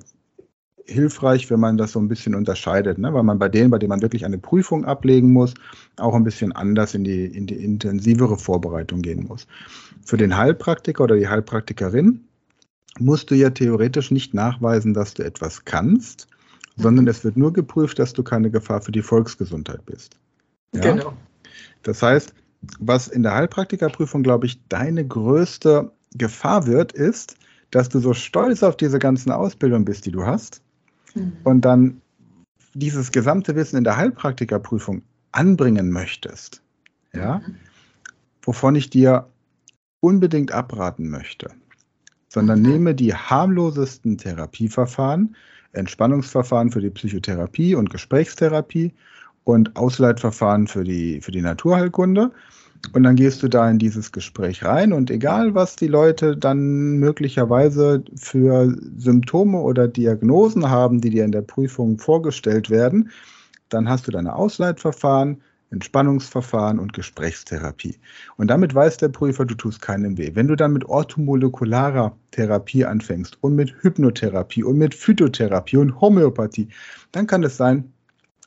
hilfreich, 0.87 1.51
wenn 1.51 1.61
man 1.61 1.77
das 1.77 1.93
so 1.93 2.01
ein 2.01 2.09
bisschen 2.09 2.35
unterscheidet, 2.35 2.99
ne? 2.99 3.13
weil 3.13 3.23
man 3.23 3.39
bei 3.39 3.49
denen, 3.49 3.71
bei 3.71 3.79
denen 3.79 3.91
man 3.91 4.03
wirklich 4.03 4.25
eine 4.25 4.39
Prüfung 4.39 4.85
ablegen 4.85 5.33
muss, 5.33 5.55
auch 5.97 6.15
ein 6.15 6.25
bisschen 6.25 6.53
anders 6.53 6.95
in 6.95 7.05
die, 7.05 7.25
in 7.25 7.47
die 7.47 7.63
intensivere 7.63 8.39
Vorbereitung 8.39 9.03
gehen 9.03 9.27
muss. 9.27 9.47
Für 10.05 10.17
den 10.17 10.37
Heilpraktiker 10.37 11.05
oder 11.05 11.17
die 11.17 11.29
Heilpraktikerin 11.29 12.25
musst 12.99 13.31
du 13.31 13.35
ja 13.35 13.51
theoretisch 13.51 14.11
nicht 14.11 14.35
nachweisen, 14.35 14.95
dass 14.95 15.15
du 15.15 15.23
etwas 15.23 15.65
kannst, 15.65 16.27
sondern 16.77 17.05
mhm. 17.05 17.11
es 17.11 17.25
wird 17.25 17.37
nur 17.37 17.53
geprüft, 17.53 17.99
dass 17.99 18.13
du 18.13 18.23
keine 18.23 18.51
Gefahr 18.51 18.81
für 18.81 18.93
die 18.93 19.03
Volksgesundheit 19.03 19.85
bist. 19.87 20.17
Ja? 20.75 20.81
Genau. 20.81 21.13
Das 21.83 22.03
heißt, 22.03 22.35
was 22.79 23.09
in 23.09 23.23
der 23.23 23.35
Heilpraktikerprüfung, 23.35 24.23
glaube 24.23 24.47
ich, 24.47 24.61
deine 24.69 25.07
größte 25.07 25.93
Gefahr 26.15 26.67
wird, 26.67 26.93
ist, 26.93 27.37
dass 27.71 27.89
du 27.89 28.01
so 28.01 28.13
stolz 28.15 28.63
auf 28.63 28.77
diese 28.77 28.99
ganzen 28.99 29.31
Ausbildungen 29.31 29.85
bist, 29.85 30.07
die 30.07 30.11
du 30.11 30.27
hast, 30.27 30.63
mhm. 31.15 31.33
und 31.45 31.65
dann 31.65 32.01
dieses 32.75 33.11
gesamte 33.13 33.57
Wissen 33.57 33.77
in 33.77 33.85
der 33.85 33.97
Heilpraktikerprüfung 33.97 35.03
anbringen 35.33 35.91
möchtest. 35.91 36.63
Ja, 37.13 37.39
mhm. 37.39 37.57
wovon 38.43 38.77
ich 38.77 38.91
dir 38.91 39.27
unbedingt 40.01 40.53
abraten 40.53 41.11
möchte 41.11 41.51
sondern 42.31 42.63
mhm. 42.63 42.71
nehme 42.71 42.95
die 42.95 43.15
harmlosesten 43.15 44.17
Therapieverfahren, 44.17 45.37
Entspannungsverfahren 45.73 46.71
für 46.71 46.81
die 46.81 46.91
Psychotherapie 46.91 47.75
und 47.75 47.91
Gesprächstherapie 47.91 48.95
und 49.45 49.77
Ausleitverfahren 49.77 50.67
für 50.67 50.85
die, 50.85 51.21
für 51.21 51.33
die 51.33 51.43
Naturheilkunde. 51.43 52.31
Und 52.93 53.03
dann 53.03 53.17
gehst 53.17 53.43
du 53.43 53.49
da 53.49 53.71
in 53.71 53.79
dieses 53.79 54.11
Gespräch 54.11 54.65
rein 54.65 54.93
und 54.93 55.11
egal, 55.11 55.55
was 55.55 55.77
die 55.77 55.87
Leute 55.87 56.37
dann 56.37 56.99
möglicherweise 56.99 58.03
für 58.17 58.75
Symptome 58.97 59.59
oder 59.61 59.87
Diagnosen 59.87 60.69
haben, 60.71 61.01
die 61.01 61.11
dir 61.11 61.25
in 61.25 61.33
der 61.33 61.43
Prüfung 61.43 61.99
vorgestellt 61.99 62.71
werden, 62.71 63.11
dann 63.69 63.89
hast 63.89 64.09
du 64.09 64.11
deine 64.11 64.35
Ausleitverfahren, 64.35 65.41
Entspannungsverfahren 65.71 66.81
und 66.81 66.93
Gesprächstherapie. 66.93 67.99
Und 68.37 68.49
damit 68.49 68.75
weiß 68.75 68.97
der 68.97 69.09
Prüfer, 69.09 69.45
du 69.45 69.55
tust 69.55 69.81
keinem 69.81 70.19
weh. 70.19 70.33
Wenn 70.35 70.49
du 70.49 70.57
dann 70.57 70.73
mit 70.73 70.85
orthomolekularer 70.85 72.17
Therapie 72.33 72.85
anfängst 72.85 73.39
und 73.41 73.55
mit 73.55 73.73
Hypnotherapie 73.83 74.65
und 74.65 74.79
mit 74.79 74.95
Phytotherapie 74.95 75.77
und 75.77 76.01
Homöopathie, 76.01 76.69
dann 77.13 77.29
kann 77.29 77.45
es 77.45 77.57
sein, 77.57 77.93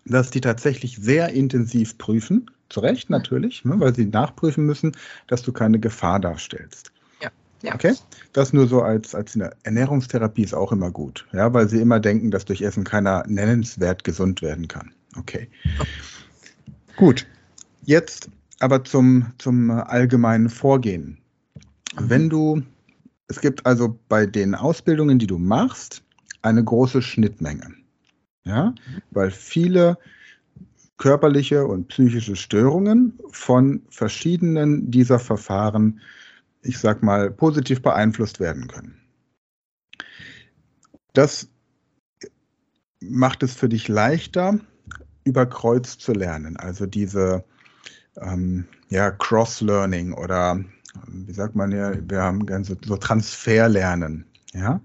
dass 0.05 0.31
die 0.31 0.41
tatsächlich 0.41 0.97
sehr 0.97 1.29
intensiv 1.29 1.97
prüfen, 1.97 2.51
zu 2.73 2.79
Recht 2.79 3.09
natürlich, 3.09 3.63
ne, 3.63 3.79
weil 3.79 3.93
sie 3.93 4.05
nachprüfen 4.05 4.65
müssen, 4.65 4.93
dass 5.27 5.43
du 5.43 5.53
keine 5.53 5.79
Gefahr 5.79 6.19
darstellst. 6.19 6.91
Ja, 7.21 7.29
ja. 7.61 7.75
Okay? 7.75 7.93
Das 8.33 8.51
nur 8.51 8.67
so 8.67 8.81
als, 8.81 9.13
als 9.13 9.35
eine 9.35 9.51
Ernährungstherapie 9.63 10.43
ist 10.43 10.55
auch 10.55 10.71
immer 10.71 10.91
gut, 10.91 11.27
ja, 11.31 11.53
weil 11.53 11.69
sie 11.69 11.79
immer 11.79 11.99
denken, 11.99 12.31
dass 12.31 12.45
durch 12.45 12.61
Essen 12.61 12.83
keiner 12.83 13.23
nennenswert 13.27 14.03
gesund 14.03 14.41
werden 14.41 14.67
kann. 14.67 14.91
Okay. 15.15 15.47
okay. 15.79 15.89
Gut, 16.95 17.27
jetzt 17.83 18.29
aber 18.59 18.83
zum, 18.83 19.33
zum 19.37 19.69
allgemeinen 19.69 20.49
Vorgehen. 20.49 21.19
Wenn 21.99 22.29
du, 22.29 22.63
es 23.27 23.39
gibt 23.39 23.65
also 23.65 23.99
bei 24.09 24.25
den 24.25 24.55
Ausbildungen, 24.55 25.19
die 25.19 25.27
du 25.27 25.37
machst, 25.37 26.01
eine 26.41 26.63
große 26.63 27.01
Schnittmenge. 27.01 27.73
Ja, 28.45 28.73
weil 29.11 29.31
viele 29.31 29.97
körperliche 31.03 31.67
und 31.67 31.89
psychische 31.89 32.37
Störungen 32.37 33.19
von 33.29 33.81
verschiedenen 33.89 34.89
dieser 34.89 35.19
Verfahren, 35.19 35.99
ich 36.61 36.77
sag 36.79 37.03
mal, 37.03 37.29
positiv 37.29 37.81
beeinflusst 37.81 38.39
werden 38.39 38.69
können. 38.69 38.95
Das 41.11 41.49
macht 43.01 43.43
es 43.43 43.53
für 43.53 43.67
dich 43.67 43.89
leichter, 43.89 44.57
über 45.25 45.45
Kreuz 45.45 45.97
zu 45.97 46.13
lernen. 46.13 46.55
Also 46.55 46.85
diese 46.85 47.43
ähm, 48.21 48.65
ja, 48.87 49.11
Cross-Learning 49.11 50.13
oder 50.13 50.63
wie 51.09 51.33
sagt 51.33 51.53
man 51.53 51.73
ja, 51.73 51.91
wir 52.07 52.21
haben 52.21 52.45
ganz 52.45 52.69
so, 52.69 52.77
so 52.81 52.95
Transferlernen. 52.95 54.23
Ja? 54.53 54.79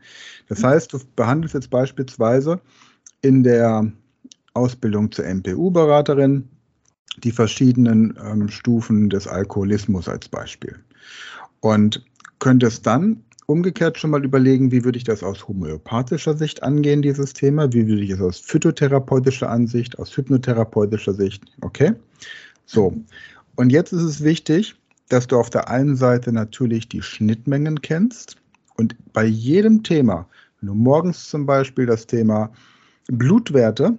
Das 0.48 0.64
heißt, 0.64 0.92
du 0.92 0.98
behandelst 1.14 1.54
jetzt 1.54 1.70
beispielsweise 1.70 2.60
in 3.22 3.44
der 3.44 3.92
Ausbildung 4.58 5.10
zur 5.12 5.24
MPU-Beraterin 5.24 6.48
die 7.24 7.32
verschiedenen 7.32 8.18
ähm, 8.24 8.48
Stufen 8.48 9.10
des 9.10 9.26
Alkoholismus 9.26 10.08
als 10.08 10.28
Beispiel. 10.28 10.76
Und 11.60 12.04
könntest 12.38 12.86
dann 12.86 13.22
umgekehrt 13.46 13.98
schon 13.98 14.10
mal 14.10 14.24
überlegen, 14.24 14.70
wie 14.70 14.84
würde 14.84 14.98
ich 14.98 15.04
das 15.04 15.22
aus 15.22 15.48
homöopathischer 15.48 16.36
Sicht 16.36 16.62
angehen, 16.62 17.02
dieses 17.02 17.32
Thema? 17.32 17.72
Wie 17.72 17.88
würde 17.88 18.02
ich 18.02 18.10
es 18.10 18.20
aus 18.20 18.38
phytotherapeutischer 18.38 19.48
Ansicht, 19.48 19.98
aus 19.98 20.14
hypnotherapeutischer 20.16 21.14
Sicht? 21.14 21.44
Okay? 21.62 21.94
So. 22.66 22.94
Und 23.56 23.70
jetzt 23.70 23.92
ist 23.92 24.02
es 24.02 24.22
wichtig, 24.22 24.76
dass 25.08 25.26
du 25.26 25.38
auf 25.38 25.50
der 25.50 25.70
einen 25.70 25.96
Seite 25.96 26.32
natürlich 26.32 26.88
die 26.88 27.02
Schnittmengen 27.02 27.80
kennst 27.80 28.36
und 28.76 28.94
bei 29.12 29.24
jedem 29.24 29.82
Thema, 29.82 30.28
wenn 30.60 30.68
du 30.68 30.74
morgens 30.74 31.28
zum 31.28 31.46
Beispiel 31.46 31.86
das 31.86 32.06
Thema 32.06 32.52
Blutwerte 33.10 33.98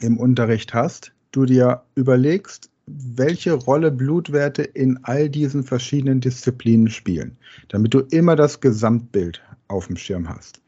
im 0.00 0.18
Unterricht 0.18 0.74
hast, 0.74 1.12
du 1.32 1.44
dir 1.44 1.82
überlegst, 1.94 2.70
welche 2.86 3.52
Rolle 3.52 3.90
Blutwerte 3.90 4.62
in 4.62 4.98
all 5.04 5.28
diesen 5.28 5.62
verschiedenen 5.62 6.20
Disziplinen 6.20 6.88
spielen, 6.88 7.36
damit 7.68 7.94
du 7.94 8.00
immer 8.00 8.34
das 8.34 8.60
Gesamtbild 8.60 9.42
auf 9.68 9.86
dem 9.86 9.96
Schirm 9.96 10.28
hast. 10.28 10.60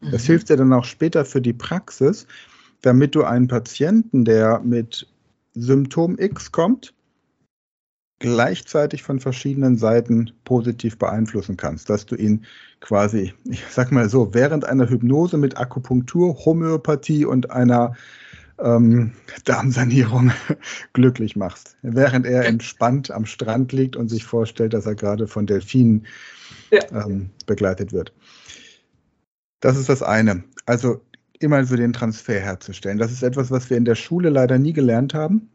Das 0.00 0.22
mhm. 0.24 0.26
hilft 0.26 0.50
dir 0.50 0.56
dann 0.56 0.72
auch 0.72 0.84
später 0.84 1.24
für 1.24 1.40
die 1.40 1.52
Praxis, 1.52 2.26
damit 2.82 3.14
du 3.14 3.24
einen 3.24 3.48
Patienten, 3.48 4.24
der 4.24 4.60
mit 4.60 5.08
Symptom 5.54 6.18
X 6.18 6.52
kommt, 6.52 6.94
gleichzeitig 8.18 9.02
von 9.02 9.20
verschiedenen 9.20 9.76
Seiten 9.76 10.32
positiv 10.44 10.98
beeinflussen 10.98 11.56
kannst, 11.56 11.90
dass 11.90 12.06
du 12.06 12.14
ihn 12.14 12.44
quasi, 12.80 13.34
ich 13.44 13.64
sag 13.68 13.92
mal 13.92 14.08
so, 14.08 14.32
während 14.34 14.64
einer 14.64 14.88
Hypnose 14.88 15.36
mit 15.36 15.58
Akupunktur, 15.58 16.44
Homöopathie 16.44 17.24
und 17.24 17.50
einer 17.50 17.94
ähm, 18.58 19.12
Darmsanierung 19.44 20.32
glücklich 20.92 21.36
machst. 21.36 21.76
Während 21.82 22.26
er 22.26 22.46
entspannt 22.46 23.10
am 23.10 23.26
Strand 23.26 23.72
liegt 23.72 23.96
und 23.96 24.08
sich 24.08 24.24
vorstellt, 24.24 24.74
dass 24.74 24.86
er 24.86 24.94
gerade 24.94 25.26
von 25.26 25.46
Delfinen 25.46 26.06
ja. 26.70 27.04
ähm, 27.04 27.30
begleitet 27.46 27.92
wird. 27.92 28.12
Das 29.60 29.76
ist 29.76 29.88
das 29.88 30.02
eine. 30.02 30.44
Also 30.66 31.00
immer 31.40 31.64
so 31.64 31.76
den 31.76 31.92
Transfer 31.92 32.40
herzustellen. 32.40 32.98
Das 32.98 33.12
ist 33.12 33.22
etwas, 33.22 33.50
was 33.50 33.70
wir 33.70 33.76
in 33.76 33.84
der 33.84 33.94
Schule 33.94 34.30
leider 34.30 34.58
nie 34.58 34.72
gelernt 34.72 35.14
haben 35.14 35.50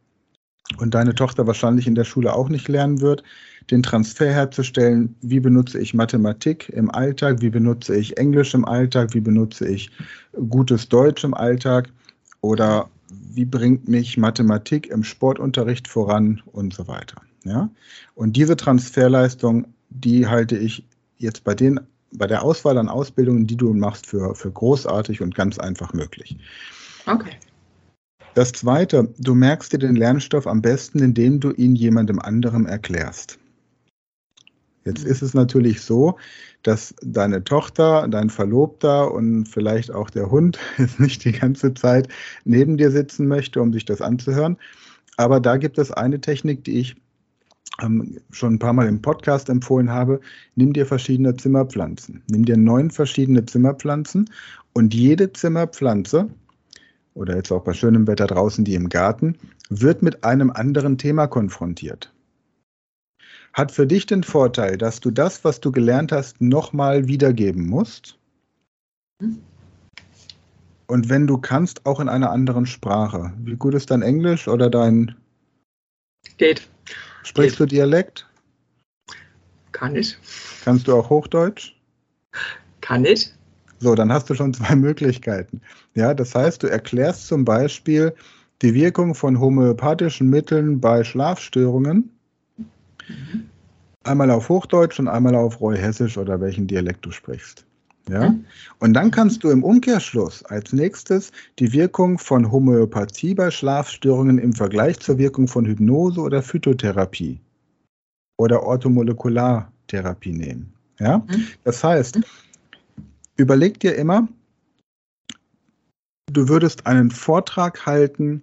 und 0.77 0.93
deine 0.93 1.15
Tochter 1.15 1.47
wahrscheinlich 1.47 1.87
in 1.87 1.95
der 1.95 2.03
Schule 2.03 2.33
auch 2.33 2.49
nicht 2.49 2.67
lernen 2.67 3.01
wird, 3.01 3.23
den 3.71 3.83
Transfer 3.83 4.31
herzustellen, 4.31 5.15
wie 5.21 5.39
benutze 5.39 5.79
ich 5.79 5.93
Mathematik 5.93 6.69
im 6.69 6.91
Alltag, 6.91 7.41
wie 7.41 7.49
benutze 7.49 7.95
ich 7.95 8.17
Englisch 8.17 8.53
im 8.53 8.65
Alltag, 8.65 9.13
wie 9.13 9.21
benutze 9.21 9.67
ich 9.67 9.91
gutes 10.49 10.89
Deutsch 10.89 11.23
im 11.23 11.33
Alltag 11.33 11.89
oder 12.41 12.89
wie 13.09 13.45
bringt 13.45 13.87
mich 13.87 14.17
Mathematik 14.17 14.87
im 14.87 15.03
Sportunterricht 15.03 15.87
voran 15.87 16.41
und 16.45 16.73
so 16.73 16.87
weiter. 16.87 17.21
Ja? 17.43 17.69
Und 18.15 18.35
diese 18.35 18.55
Transferleistung, 18.55 19.67
die 19.89 20.27
halte 20.27 20.57
ich 20.57 20.85
jetzt 21.17 21.43
bei, 21.43 21.55
den, 21.55 21.79
bei 22.13 22.27
der 22.27 22.43
Auswahl 22.43 22.77
an 22.77 22.89
Ausbildungen, 22.89 23.47
die 23.47 23.57
du 23.57 23.73
machst, 23.73 24.05
für, 24.05 24.35
für 24.35 24.51
großartig 24.51 25.21
und 25.21 25.35
ganz 25.35 25.57
einfach 25.57 25.93
möglich. 25.93 26.37
Okay. 27.05 27.31
Das 28.35 28.51
zweite, 28.51 29.13
du 29.17 29.35
merkst 29.35 29.73
dir 29.73 29.79
den 29.79 29.95
Lernstoff 29.95 30.47
am 30.47 30.61
besten, 30.61 30.99
indem 30.99 31.39
du 31.39 31.51
ihn 31.51 31.75
jemandem 31.75 32.19
anderem 32.19 32.65
erklärst. 32.65 33.39
Jetzt 34.85 35.03
ist 35.03 35.21
es 35.21 35.33
natürlich 35.33 35.81
so, 35.81 36.17
dass 36.63 36.93
deine 37.01 37.43
Tochter, 37.43 38.07
dein 38.09 38.29
Verlobter 38.29 39.11
und 39.13 39.45
vielleicht 39.45 39.91
auch 39.91 40.09
der 40.09 40.29
Hund 40.29 40.59
jetzt 40.77 40.99
nicht 40.99 41.23
die 41.25 41.31
ganze 41.31 41.73
Zeit 41.73 42.07
neben 42.43 42.77
dir 42.77 42.91
sitzen 42.91 43.27
möchte, 43.27 43.61
um 43.61 43.73
sich 43.73 43.85
das 43.85 44.01
anzuhören. 44.01 44.57
Aber 45.17 45.39
da 45.39 45.57
gibt 45.57 45.77
es 45.77 45.91
eine 45.91 46.21
Technik, 46.21 46.63
die 46.63 46.79
ich 46.79 46.95
ähm, 47.81 48.17
schon 48.31 48.55
ein 48.55 48.59
paar 48.59 48.73
Mal 48.73 48.87
im 48.87 49.01
Podcast 49.01 49.49
empfohlen 49.49 49.91
habe. 49.91 50.19
Nimm 50.55 50.73
dir 50.73 50.85
verschiedene 50.85 51.35
Zimmerpflanzen. 51.35 52.23
Nimm 52.29 52.45
dir 52.45 52.57
neun 52.57 52.91
verschiedene 52.91 53.45
Zimmerpflanzen 53.45 54.29
und 54.73 54.93
jede 54.93 55.31
Zimmerpflanze 55.33 56.29
oder 57.13 57.35
jetzt 57.35 57.51
auch 57.51 57.63
bei 57.63 57.73
schönem 57.73 58.07
Wetter 58.07 58.27
draußen 58.27 58.63
die 58.63 58.75
im 58.75 58.89
Garten 58.89 59.37
wird 59.69 60.01
mit 60.01 60.23
einem 60.23 60.51
anderen 60.51 60.97
Thema 60.97 61.27
konfrontiert 61.27 62.13
hat 63.53 63.71
für 63.71 63.87
dich 63.87 64.05
den 64.05 64.23
Vorteil, 64.23 64.77
dass 64.77 64.99
du 64.99 65.11
das, 65.11 65.43
was 65.43 65.59
du 65.59 65.71
gelernt 65.71 66.11
hast, 66.11 66.41
nochmal 66.41 67.07
wiedergeben 67.07 67.67
musst. 67.67 68.17
Und 70.87 71.09
wenn 71.09 71.27
du 71.27 71.37
kannst, 71.37 71.85
auch 71.85 71.99
in 71.99 72.09
einer 72.09 72.31
anderen 72.31 72.65
Sprache. 72.65 73.33
Wie 73.37 73.55
gut 73.55 73.75
ist 73.75 73.91
dein 73.91 74.01
Englisch 74.01 74.47
oder 74.47 74.69
dein. 74.69 75.15
Geht. 76.37 76.67
Sprichst 77.23 77.57
Geht. 77.57 77.71
du 77.71 77.75
Dialekt? 77.75 78.27
Kann 79.71 79.95
ich. 79.95 80.17
Kannst 80.63 80.87
du 80.87 80.95
auch 80.95 81.09
Hochdeutsch? 81.09 81.75
Kann 82.81 83.05
ich. 83.05 83.31
So, 83.79 83.95
dann 83.95 84.11
hast 84.11 84.29
du 84.29 84.35
schon 84.35 84.53
zwei 84.53 84.75
Möglichkeiten. 84.77 85.61
Ja, 85.95 86.13
das 86.13 86.35
heißt, 86.35 86.63
du 86.63 86.67
erklärst 86.67 87.27
zum 87.27 87.45
Beispiel 87.45 88.13
die 88.61 88.73
Wirkung 88.73 89.15
von 89.15 89.39
homöopathischen 89.39 90.29
Mitteln 90.29 90.81
bei 90.81 91.03
Schlafstörungen 91.03 92.11
Einmal 94.03 94.31
auf 94.31 94.49
Hochdeutsch 94.49 94.99
und 94.99 95.07
einmal 95.07 95.35
auf 95.35 95.59
Roy-Hessisch 95.59 96.17
oder 96.17 96.39
welchen 96.39 96.67
Dialekt 96.67 97.05
du 97.05 97.11
sprichst. 97.11 97.65
Ja? 98.09 98.33
Und 98.79 98.93
dann 98.93 99.11
kannst 99.11 99.43
du 99.43 99.49
im 99.49 99.63
Umkehrschluss 99.63 100.43
als 100.45 100.73
nächstes 100.73 101.31
die 101.59 101.71
Wirkung 101.73 102.17
von 102.17 102.51
Homöopathie 102.51 103.35
bei 103.35 103.51
Schlafstörungen 103.51 104.39
im 104.39 104.53
Vergleich 104.53 104.99
zur 104.99 105.17
Wirkung 105.17 105.47
von 105.47 105.65
Hypnose 105.65 106.19
oder 106.19 106.41
Phytotherapie 106.41 107.39
oder 108.37 108.63
Orthomolekulartherapie 108.63 110.31
nehmen. 110.31 110.73
Ja? 110.99 111.19
Mhm. 111.19 111.47
Das 111.63 111.83
heißt, 111.83 112.19
überleg 113.35 113.79
dir 113.79 113.95
immer, 113.95 114.27
du 116.31 116.47
würdest 116.47 116.87
einen 116.87 117.11
Vortrag 117.11 117.85
halten 117.85 118.41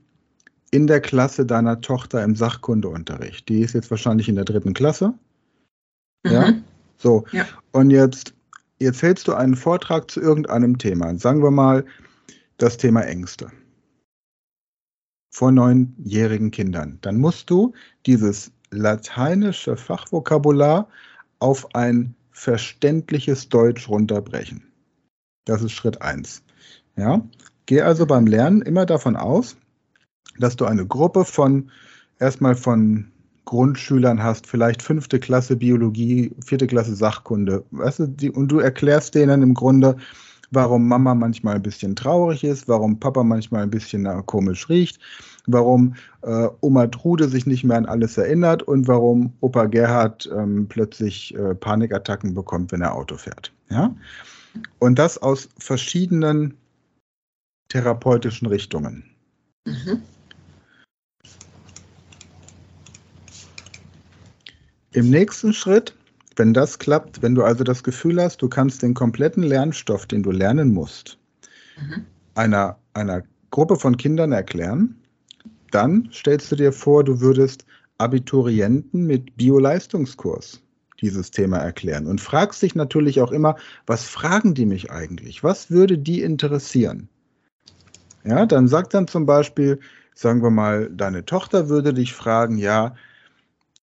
in 0.70 0.86
der 0.86 1.00
Klasse 1.00 1.46
deiner 1.46 1.80
Tochter 1.80 2.22
im 2.22 2.36
Sachkundeunterricht. 2.36 3.48
Die 3.48 3.60
ist 3.60 3.74
jetzt 3.74 3.90
wahrscheinlich 3.90 4.28
in 4.28 4.34
der 4.34 4.44
dritten 4.44 4.74
Klasse. 4.74 5.14
Mhm. 6.24 6.32
Ja. 6.32 6.54
So. 6.98 7.24
Ja. 7.32 7.46
Und 7.72 7.90
jetzt, 7.90 8.34
jetzt 8.78 9.02
hältst 9.02 9.28
du 9.28 9.34
einen 9.34 9.56
Vortrag 9.56 10.10
zu 10.10 10.20
irgendeinem 10.20 10.78
Thema. 10.78 11.16
Sagen 11.16 11.42
wir 11.42 11.50
mal 11.50 11.84
das 12.58 12.76
Thema 12.76 13.02
Ängste. 13.02 13.50
Vor 15.30 15.52
neunjährigen 15.52 16.50
Kindern. 16.50 16.98
Dann 17.02 17.18
musst 17.18 17.50
du 17.50 17.74
dieses 18.06 18.50
lateinische 18.70 19.76
Fachvokabular 19.76 20.88
auf 21.38 21.74
ein 21.74 22.14
verständliches 22.30 23.48
Deutsch 23.48 23.88
runterbrechen. 23.88 24.62
Das 25.44 25.62
ist 25.62 25.72
Schritt 25.72 26.02
1. 26.02 26.42
Ja? 26.96 27.22
Geh 27.66 27.82
also 27.82 28.06
beim 28.06 28.26
Lernen 28.26 28.62
immer 28.62 28.86
davon 28.86 29.16
aus, 29.16 29.56
dass 30.38 30.56
du 30.56 30.64
eine 30.64 30.86
Gruppe 30.86 31.24
von 31.24 31.70
erstmal 32.18 32.54
von 32.54 33.06
Grundschülern 33.44 34.22
hast, 34.22 34.46
vielleicht 34.46 34.82
fünfte 34.82 35.20
Klasse 35.20 35.56
Biologie, 35.56 36.32
vierte 36.44 36.66
Klasse 36.66 36.96
Sachkunde, 36.96 37.64
weißt 37.70 38.00
du, 38.00 38.06
die, 38.08 38.30
und 38.30 38.48
du 38.48 38.58
erklärst 38.58 39.14
denen 39.14 39.42
im 39.42 39.54
Grunde, 39.54 39.96
warum 40.50 40.86
Mama 40.88 41.14
manchmal 41.14 41.56
ein 41.56 41.62
bisschen 41.62 41.94
traurig 41.96 42.44
ist, 42.44 42.68
warum 42.68 42.98
Papa 42.98 43.22
manchmal 43.22 43.62
ein 43.62 43.70
bisschen 43.70 44.04
komisch 44.26 44.68
riecht, 44.68 44.98
warum 45.46 45.94
äh, 46.22 46.48
Oma 46.60 46.88
Trude 46.88 47.28
sich 47.28 47.46
nicht 47.46 47.64
mehr 47.64 47.76
an 47.76 47.86
alles 47.86 48.18
erinnert 48.18 48.62
und 48.64 48.88
warum 48.88 49.32
Opa 49.40 49.66
Gerhard 49.66 50.28
ähm, 50.36 50.66
plötzlich 50.68 51.34
äh, 51.36 51.54
Panikattacken 51.54 52.34
bekommt, 52.34 52.72
wenn 52.72 52.82
er 52.82 52.94
Auto 52.94 53.16
fährt. 53.16 53.52
Ja? 53.70 53.94
Und 54.78 54.98
das 54.98 55.18
aus 55.18 55.48
verschiedenen 55.58 56.54
therapeutischen 57.68 58.46
Richtungen. 58.48 59.04
Mhm. 59.66 60.02
Im 64.96 65.10
nächsten 65.10 65.52
Schritt, 65.52 65.94
wenn 66.36 66.54
das 66.54 66.78
klappt, 66.78 67.20
wenn 67.20 67.34
du 67.34 67.42
also 67.42 67.64
das 67.64 67.82
Gefühl 67.82 68.18
hast, 68.18 68.40
du 68.40 68.48
kannst 68.48 68.80
den 68.80 68.94
kompletten 68.94 69.42
Lernstoff, 69.42 70.06
den 70.06 70.22
du 70.22 70.30
lernen 70.30 70.72
musst, 70.72 71.18
mhm. 71.78 72.06
einer, 72.34 72.78
einer 72.94 73.22
Gruppe 73.50 73.76
von 73.76 73.98
Kindern 73.98 74.32
erklären, 74.32 74.96
dann 75.70 76.08
stellst 76.14 76.50
du 76.50 76.56
dir 76.56 76.72
vor, 76.72 77.04
du 77.04 77.20
würdest 77.20 77.66
Abiturienten 77.98 79.06
mit 79.06 79.36
Bio-Leistungskurs 79.36 80.62
dieses 81.02 81.30
Thema 81.30 81.58
erklären 81.58 82.06
und 82.06 82.22
fragst 82.22 82.62
dich 82.62 82.74
natürlich 82.74 83.20
auch 83.20 83.32
immer, 83.32 83.56
was 83.86 84.04
fragen 84.04 84.54
die 84.54 84.64
mich 84.64 84.90
eigentlich? 84.90 85.44
Was 85.44 85.70
würde 85.70 85.98
die 85.98 86.22
interessieren? 86.22 87.10
Ja, 88.24 88.46
dann 88.46 88.66
sagt 88.66 88.94
dann 88.94 89.08
zum 89.08 89.26
Beispiel, 89.26 89.78
sagen 90.14 90.42
wir 90.42 90.50
mal, 90.50 90.88
deine 90.90 91.26
Tochter 91.26 91.68
würde 91.68 91.92
dich 91.92 92.14
fragen, 92.14 92.56
ja, 92.56 92.94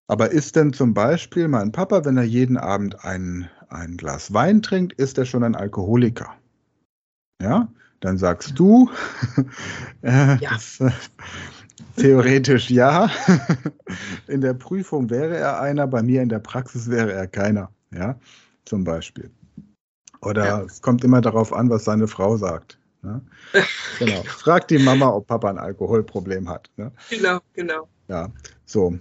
aber 0.08 0.32
ist 0.32 0.56
denn 0.56 0.74
zum 0.74 0.94
Beispiel 0.94 1.48
mein 1.48 1.72
Papa, 1.72 2.06
wenn 2.06 2.18
er 2.18 2.24
jeden 2.24 2.58
Abend 2.58 3.04
ein, 3.04 3.50
ein 3.70 3.98
Glas 3.98 4.34
Wein 4.34 4.62
trinkt, 4.62 4.94
ist 4.94 5.18
er 5.18 5.26
schon 5.26 5.44
ein 5.44 5.56
Alkoholiker? 5.56 6.34
Ja, 7.42 7.68
dann 8.00 8.18
sagst 8.18 8.58
du, 8.60 8.90
äh, 10.02 10.38
ja. 10.38 10.52
Das, 10.52 10.80
äh, 10.80 10.92
theoretisch 11.98 12.70
ja. 12.70 13.10
in 14.28 14.42
der 14.42 14.54
Prüfung 14.54 15.10
wäre 15.10 15.38
er 15.38 15.62
einer, 15.62 15.88
bei 15.88 16.04
mir 16.04 16.22
in 16.22 16.30
der 16.30 16.40
Praxis 16.40 16.90
wäre 16.90 17.14
er 17.14 17.28
keiner. 17.28 17.72
Ja, 17.92 18.18
zum 18.66 18.84
Beispiel. 18.84 19.30
Oder 20.22 20.46
ja. 20.46 20.62
es 20.62 20.82
kommt 20.82 21.04
immer 21.04 21.22
darauf 21.22 21.54
an, 21.54 21.70
was 21.70 21.84
seine 21.86 22.08
Frau 22.08 22.38
sagt. 22.38 22.80
Ne? 23.02 23.22
Genau. 24.00 24.24
Frag 24.24 24.68
die 24.70 24.80
Mama, 24.80 25.10
ob 25.10 25.28
Papa 25.28 25.50
ein 25.50 25.60
Alkoholproblem 25.60 26.50
hat. 26.50 26.72
Ne? 26.78 26.92
Genau, 27.10 27.40
genau. 27.54 27.88
Ja, 28.08 28.30
so. 28.66 28.98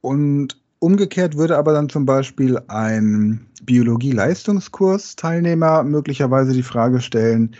Und 0.00 0.60
umgekehrt 0.78 1.36
würde 1.36 1.58
aber 1.58 1.72
dann 1.72 1.88
zum 1.88 2.06
Beispiel 2.06 2.60
ein 2.68 3.48
Biologie-Leistungskurs-Teilnehmer 3.62 5.82
möglicherweise 5.84 6.52
die 6.52 6.62
Frage 6.62 7.00
stellen, 7.00 7.56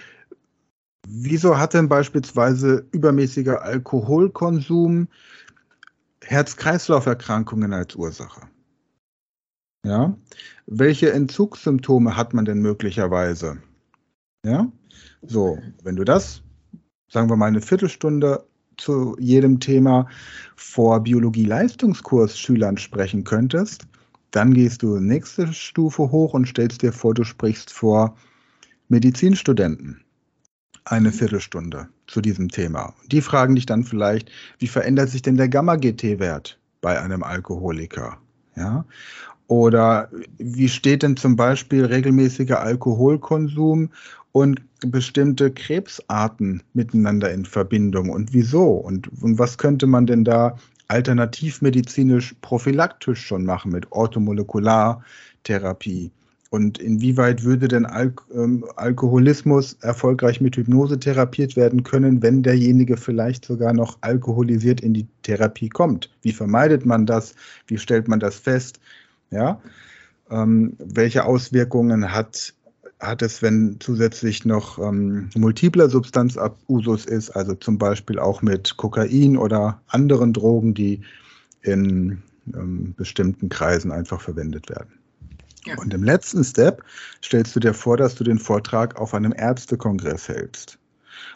wieso 1.07 1.59
hat 1.59 1.75
denn 1.75 1.89
beispielsweise 1.89 2.87
übermäßiger 2.93 3.63
Alkoholkonsum 3.63 5.09
Herz-Kreislauf-Erkrankungen 6.23 7.73
als 7.73 7.97
Ursache? 7.97 8.43
Ja, 9.85 10.17
welche 10.67 11.13
Entzugssymptome 11.13 12.17
hat 12.17 12.35
man 12.35 12.45
denn 12.45 12.61
möglicherweise? 12.61 13.59
Ja, 14.45 14.71
so, 15.23 15.59
wenn 15.83 15.97
du 15.97 16.05
das, 16.05 16.43
sagen 17.11 17.29
wir 17.29 17.37
mal, 17.37 17.47
eine 17.47 17.61
Viertelstunde 17.61 18.47
zu 18.81 19.17
jedem 19.19 19.61
Thema 19.61 20.07
vor 20.57 21.01
Biologie-Leistungskurs-Schülern 21.01 22.79
sprechen 22.79 23.25
könntest, 23.25 23.87
dann 24.31 24.55
gehst 24.55 24.83
du 24.83 24.99
nächste 24.99 25.53
Stufe 25.53 26.11
hoch 26.11 26.35
und 26.35 26.49
stellst 26.49 26.83
dir 26.83 26.93
vor, 26.93 27.15
du 27.15 27.25
sprichst 27.25 27.73
vor 27.73 28.17
Medizinstudenten 28.89 30.01
eine 30.85 31.13
Viertelstunde 31.13 31.89
zu 32.07 32.21
diesem 32.21 32.49
Thema. 32.49 32.95
Die 33.11 33.21
fragen 33.21 33.55
dich 33.55 33.67
dann 33.67 33.85
vielleicht, 33.85 34.31
wie 34.59 34.67
verändert 34.67 35.11
sich 35.11 35.23
denn 35.23 35.37
der 35.37 35.49
Gamma-GT-Wert 35.49 36.59
bei 36.81 37.01
einem 37.01 37.23
Alkoholiker? 37.23 38.19
Ja? 38.57 38.85
Oder 39.47 40.11
wie 40.39 40.69
steht 40.69 41.03
denn 41.03 41.17
zum 41.17 41.35
Beispiel 41.37 41.85
regelmäßiger 41.85 42.61
Alkoholkonsum 42.61 43.91
und 44.33 44.63
bestimmte 44.81 45.51
Krebsarten 45.51 46.63
miteinander 46.73 47.31
in 47.33 47.45
Verbindung 47.45 48.09
und 48.11 48.33
wieso? 48.33 48.73
Und, 48.73 49.09
und 49.23 49.39
was 49.39 49.59
könnte 49.59 49.87
man 49.87 50.07
denn 50.07 50.25
da 50.25 50.57
alternativmedizinisch 50.89 52.35
prophylaktisch 52.41 53.25
schon 53.25 53.45
machen 53.45 53.73
mit 53.73 53.93
Orthomolekulartherapie? 53.93 56.11
Und 56.51 56.79
inwieweit 56.79 57.45
würde 57.45 57.69
denn 57.69 57.87
Al 57.87 58.13
ähm, 58.35 58.65
Alkoholismus 58.75 59.75
erfolgreich 59.83 60.41
mit 60.41 60.57
Hypnose 60.57 60.99
therapiert 60.99 61.55
werden 61.55 61.85
können, 61.85 62.23
wenn 62.23 62.43
derjenige 62.43 62.97
vielleicht 62.97 63.45
sogar 63.45 63.73
noch 63.73 63.99
alkoholisiert 64.01 64.81
in 64.81 64.93
die 64.93 65.07
Therapie 65.23 65.69
kommt? 65.69 66.11
Wie 66.23 66.33
vermeidet 66.33 66.85
man 66.85 67.07
das? 67.07 67.37
Wie 67.69 67.79
stellt 67.79 68.09
man 68.09 68.19
das 68.19 68.35
fest? 68.35 68.81
Ja? 69.31 69.61
Ähm, 70.29 70.77
welche 70.79 71.25
Auswirkungen 71.25 72.13
hat 72.13 72.53
hat 73.01 73.23
es, 73.23 73.41
wenn 73.43 73.79
zusätzlich 73.81 74.45
noch 74.45 74.79
ähm, 74.79 75.31
multipler 75.35 75.89
Substanzabusus 75.89 77.07
ist, 77.07 77.31
also 77.31 77.55
zum 77.55 77.79
Beispiel 77.79 78.19
auch 78.19 78.43
mit 78.43 78.77
Kokain 78.77 79.37
oder 79.37 79.81
anderen 79.89 80.33
Drogen, 80.33 80.75
die 80.75 81.01
in 81.63 82.23
ähm, 82.55 82.95
bestimmten 82.97 83.49
Kreisen 83.49 83.91
einfach 83.91 84.21
verwendet 84.21 84.69
werden. 84.69 84.93
Ja. 85.67 85.77
Und 85.79 85.93
im 85.93 86.03
letzten 86.03 86.45
Step 86.45 86.83
stellst 87.23 87.55
du 87.57 87.61
dir 87.61 87.75
vor, 87.75 87.97
dass 87.97 88.15
du 88.15 88.25
den 88.25 88.39
Vortrag 88.39 88.99
auf 88.99 89.15
einem 89.15 89.33
Ärztekongress 89.37 90.29
hältst. 90.29 90.79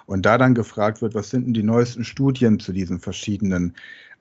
Und 0.07 0.27
da 0.27 0.39
dann 0.39 0.55
gefragt 0.55 1.03
wird, 1.03 1.15
was 1.15 1.31
sind 1.31 1.47
denn 1.47 1.55
die 1.55 1.63
neuesten 1.63 2.05
Studien 2.05 2.59
zu 2.59 2.73
diesen 2.73 3.01
verschiedenen 3.01 3.75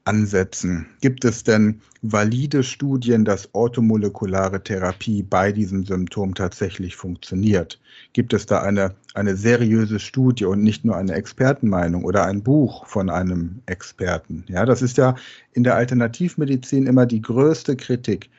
Ansätzen? 0.05 0.87
Gibt 0.99 1.23
es 1.23 1.43
denn 1.43 1.81
valide 2.01 2.63
Studien, 2.63 3.23
dass 3.23 3.49
orthomolekulare 3.53 4.61
Therapie 4.61 5.23
bei 5.23 5.53
diesem 5.53 5.85
Symptom 5.85 6.35
tatsächlich 6.35 6.97
funktioniert? 6.97 7.79
Gibt 8.11 8.33
es 8.33 8.45
da 8.45 8.61
eine, 8.61 8.95
eine 9.13 9.37
seriöse 9.37 9.99
Studie 9.99 10.43
und 10.43 10.61
nicht 10.61 10.83
nur 10.83 10.97
eine 10.97 11.13
Expertenmeinung 11.13 12.03
oder 12.03 12.25
ein 12.25 12.43
Buch 12.43 12.85
von 12.85 13.09
einem 13.09 13.61
Experten? 13.65 14.43
Ja, 14.49 14.65
das 14.65 14.81
ist 14.81 14.97
ja 14.97 15.15
in 15.53 15.63
der 15.63 15.75
Alternativmedizin 15.75 16.85
immer 16.85 17.05
die 17.05 17.21
größte 17.21 17.77
Kritik, 17.77 18.29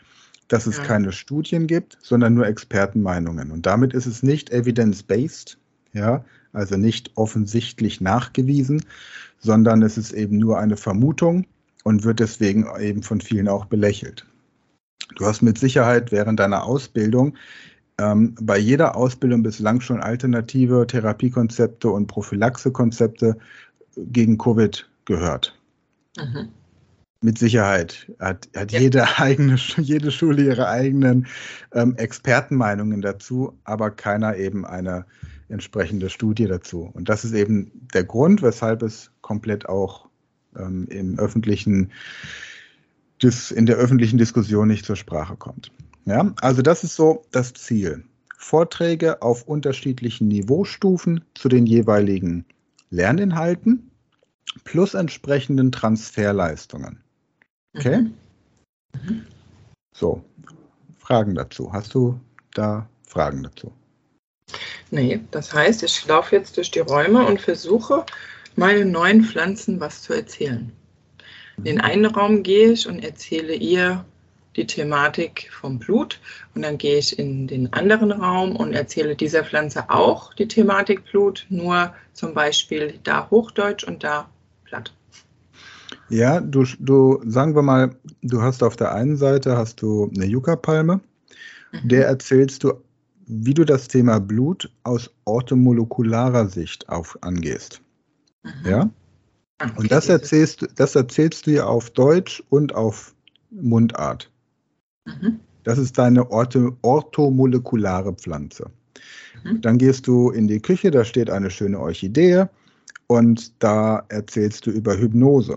dass 0.49 0.67
es 0.67 0.77
ja. 0.77 0.85
keine 0.85 1.13
Studien 1.13 1.67
gibt, 1.67 1.97
sondern 2.03 2.35
nur 2.35 2.47
Expertenmeinungen. 2.47 3.51
Und 3.51 3.65
damit 3.65 3.95
ist 3.95 4.07
es 4.07 4.23
nicht 4.23 4.51
evidence-based, 4.51 5.57
ja, 5.95 6.27
also 6.53 6.77
nicht 6.77 7.13
offensichtlich 7.15 8.03
nachgewiesen, 8.03 8.85
sondern 9.41 9.83
es 9.83 9.97
ist 9.97 10.13
eben 10.13 10.39
nur 10.39 10.59
eine 10.59 10.77
Vermutung 10.77 11.47
und 11.85 12.03
wird 12.03 12.19
deswegen 12.19 12.67
eben 12.81 13.03
von 13.03 13.21
vielen 13.21 13.49
auch 13.49 13.67
belächelt. 13.67 14.27
Du 15.17 15.27
hast 15.27 15.43
mit 15.43 15.59
Sicherheit 15.59 16.11
während 16.11 16.41
deiner 16.41 16.65
Ausbildung 16.65 17.37
ähm, 17.99 18.35
bei 18.41 18.59
jeder 18.59 18.97
Ausbildung 18.97 19.43
bislang 19.43 19.81
schon 19.81 20.01
alternative 20.01 20.87
Therapiekonzepte 20.87 21.89
und 21.89 22.09
Prophylaxekonzepte 22.09 23.37
gegen 23.97 24.39
Covid 24.39 24.89
gehört. 25.05 25.57
Mhm. 26.17 26.49
Mit 27.21 27.39
Sicherheit 27.39 28.11
hat, 28.19 28.49
hat 28.57 28.73
ja. 28.73 28.81
jede, 28.81 29.07
eigene, 29.19 29.57
jede 29.77 30.11
Schule 30.11 30.43
ihre 30.45 30.69
eigenen 30.69 31.27
ähm, 31.73 31.95
Expertenmeinungen 31.97 33.01
dazu, 33.01 33.57
aber 33.65 33.91
keiner 33.91 34.37
eben 34.37 34.67
eine 34.67 35.07
entsprechende 35.49 36.11
Studie 36.11 36.47
dazu. 36.47 36.91
Und 36.95 37.09
das 37.09 37.25
ist 37.25 37.35
eben 37.35 37.71
der 37.95 38.05
Grund, 38.05 38.43
weshalb 38.43 38.83
es 38.83 39.13
komplett 39.21 39.69
auch 39.69 40.09
ähm, 40.59 40.87
im 40.91 41.19
öffentlichen, 41.19 41.93
dis, 43.23 43.51
in 43.51 43.67
der 43.67 43.77
öffentlichen 43.77 44.19
Diskussion 44.19 44.69
nicht 44.69 44.85
zur 44.85 44.97
Sprache 44.97 45.37
kommt. 45.37 45.71
Ja, 46.07 46.33
also 46.41 46.63
das 46.63 46.85
ist 46.85 46.97
so 46.97 47.25
das 47.31 47.55
Ziel. 47.55 48.05
Vorträge 48.37 49.23
auf 49.23 49.45
unterschiedlichen 49.45 50.29
Niveaustufen 50.29 51.25
zu 51.35 51.49
den 51.49 51.65
jeweiligen 51.65 52.45
Lerninhalten 52.91 53.91
plus 54.65 54.95
entsprechenden 54.95 55.73
Transferleistungen. 55.73 57.03
Okay? 57.75 58.03
Mhm. 58.03 58.15
Mhm. 58.93 59.27
So, 59.95 60.23
Fragen 60.99 61.35
dazu. 61.35 61.73
Hast 61.73 61.95
du 61.95 62.21
da 62.53 62.89
Fragen 63.07 63.43
dazu? 63.43 63.73
Nee, 64.91 65.21
das 65.31 65.53
heißt, 65.53 65.83
ich 65.83 66.07
laufe 66.07 66.37
jetzt 66.37 66.57
durch 66.57 66.71
die 66.71 66.81
Räume 66.81 67.27
und 67.27 67.41
versuche 67.41 68.05
meinen 68.57 68.93
neuen 68.93 69.25
Pflanzen 69.25 69.81
was 69.81 70.03
zu 70.03 70.13
erzählen. 70.13 70.73
In 71.59 71.65
den 71.65 71.81
einen 71.81 72.07
Raum 72.07 72.43
gehe 72.43 72.73
ich 72.73 72.89
und 72.89 73.05
erzähle 73.05 73.55
ihr 73.55 74.05
die 74.57 74.67
Thematik 74.67 75.51
vom 75.53 75.79
Blut 75.79 76.21
und 76.55 76.63
dann 76.63 76.79
gehe 76.79 76.99
ich 76.99 77.19
in 77.19 77.47
den 77.47 77.73
anderen 77.73 78.13
Raum 78.13 78.57
und 78.57 78.73
erzähle 78.73 79.17
dieser 79.17 79.45
Pflanze 79.45 79.91
auch 79.91 80.35
die 80.35 80.49
Thematik 80.49 81.05
Blut, 81.11 81.47
nur 81.49 81.93
zum 82.13 82.35
Beispiel 82.35 82.99
da 83.03 83.29
Hochdeutsch 83.31 83.85
und 83.85 84.05
da 84.05 84.29
Platt. 84.65 84.93
Ja, 86.09 86.41
du, 86.41 86.65
du 86.79 87.21
sagen 87.25 87.55
wir 87.55 87.63
mal, 87.63 87.97
du 88.23 88.43
hast 88.43 88.63
auf 88.63 88.77
der 88.77 88.93
einen 88.95 89.17
Seite 89.17 89.57
hast 89.57 89.81
du 89.83 90.11
eine 90.15 90.27
Yucca-Palme, 90.27 91.01
mhm. 91.73 91.89
der 91.89 92.07
erzählst 92.07 92.65
du, 92.65 92.75
wie 93.27 93.55
du 93.55 93.65
das 93.65 93.89
Thema 93.89 94.21
Blut 94.21 94.71
aus 94.83 95.11
orthomolekularer 95.25 96.47
Sicht 96.49 96.89
auf, 96.89 97.19
angehst. 97.23 97.81
Mhm. 98.45 98.71
Ja? 98.71 98.91
Okay, 99.61 99.73
und 99.77 99.91
das 99.91 100.09
erzählst, 100.09 100.67
das 100.77 100.95
erzählst 100.95 101.47
du 101.47 101.53
ja 101.53 101.65
auf 101.65 101.91
Deutsch 101.91 102.43
und 102.51 102.75
auf 102.75 103.15
Mundart. 103.51 104.31
Mhm. 105.07 105.41
Das 105.63 105.79
ist 105.79 105.97
deine 105.97 106.31
Ortho, 106.31 106.77
orthomolekulare 106.83 108.13
Pflanze. 108.13 108.71
Mhm. 109.43 109.61
Dann 109.63 109.79
gehst 109.79 110.07
du 110.07 110.31
in 110.31 110.47
die 110.49 110.61
Küche, 110.61 110.91
da 110.91 111.05
steht 111.05 111.31
eine 111.31 111.51
schöne 111.51 111.79
Orchidee 111.79 112.47
und 113.07 113.53
da 113.63 114.05
erzählst 114.09 114.67
du 114.67 114.71
über 114.71 114.99
Hypnose. 114.99 115.57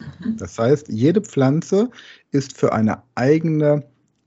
Mhm. 0.00 0.36
Das 0.36 0.58
heißt, 0.58 0.88
jede 0.88 1.20
Pflanze 1.20 1.90
ist 2.30 2.56
für 2.56 2.72
eine 2.72 3.02
eigene, 3.14 3.84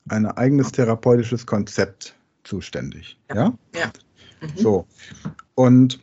ein 0.10 0.26
eigenes 0.26 0.72
therapeutisches 0.72 1.46
Konzept 1.46 2.16
zuständig. 2.44 3.18
Ja. 3.30 3.36
ja? 3.36 3.54
ja. 3.76 3.92
Mhm. 4.42 4.58
So. 4.58 4.86
Und 5.56 6.00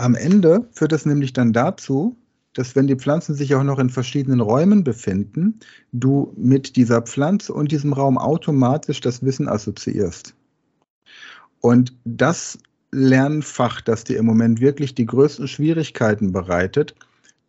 am 0.00 0.14
Ende 0.14 0.68
führt 0.72 0.92
das 0.92 1.06
nämlich 1.06 1.32
dann 1.32 1.52
dazu, 1.52 2.16
dass 2.54 2.74
wenn 2.74 2.86
die 2.86 2.96
Pflanzen 2.96 3.34
sich 3.34 3.54
auch 3.54 3.62
noch 3.62 3.78
in 3.78 3.90
verschiedenen 3.90 4.40
Räumen 4.40 4.82
befinden, 4.82 5.60
du 5.92 6.32
mit 6.36 6.76
dieser 6.76 7.02
Pflanze 7.02 7.52
und 7.52 7.70
diesem 7.70 7.92
Raum 7.92 8.18
automatisch 8.18 9.00
das 9.00 9.22
Wissen 9.22 9.48
assoziierst. 9.48 10.34
Und 11.60 11.92
das 12.04 12.58
Lernfach, 12.90 13.80
das 13.82 14.04
dir 14.04 14.18
im 14.18 14.26
Moment 14.26 14.60
wirklich 14.60 14.94
die 14.94 15.06
größten 15.06 15.46
Schwierigkeiten 15.46 16.32
bereitet, 16.32 16.96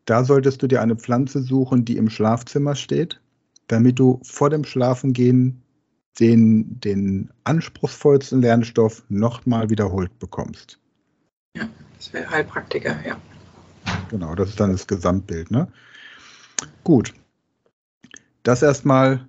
da 0.05 0.23
solltest 0.23 0.61
du 0.61 0.67
dir 0.67 0.81
eine 0.81 0.95
Pflanze 0.95 1.41
suchen, 1.41 1.85
die 1.85 1.97
im 1.97 2.09
Schlafzimmer 2.09 2.75
steht, 2.75 3.19
damit 3.67 3.97
du 3.97 4.19
vor 4.23 4.49
dem 4.49 4.65
Schlafengehen 4.65 5.61
den, 6.19 6.79
den 6.81 7.31
anspruchsvollsten 7.45 8.41
Lernstoff 8.41 9.03
nochmal 9.09 9.69
wiederholt 9.69 10.19
bekommst. 10.19 10.81
Ja. 11.55 11.67
Das 11.97 12.13
wäre 12.13 12.29
Heilpraktiker, 12.29 13.05
ja. 13.05 13.19
Genau, 14.09 14.35
das 14.35 14.49
ist 14.49 14.59
dann 14.59 14.71
das 14.71 14.87
Gesamtbild. 14.87 15.51
Ne? 15.51 15.67
Gut. 16.83 17.13
Das 18.43 18.61
erstmal 18.61 19.27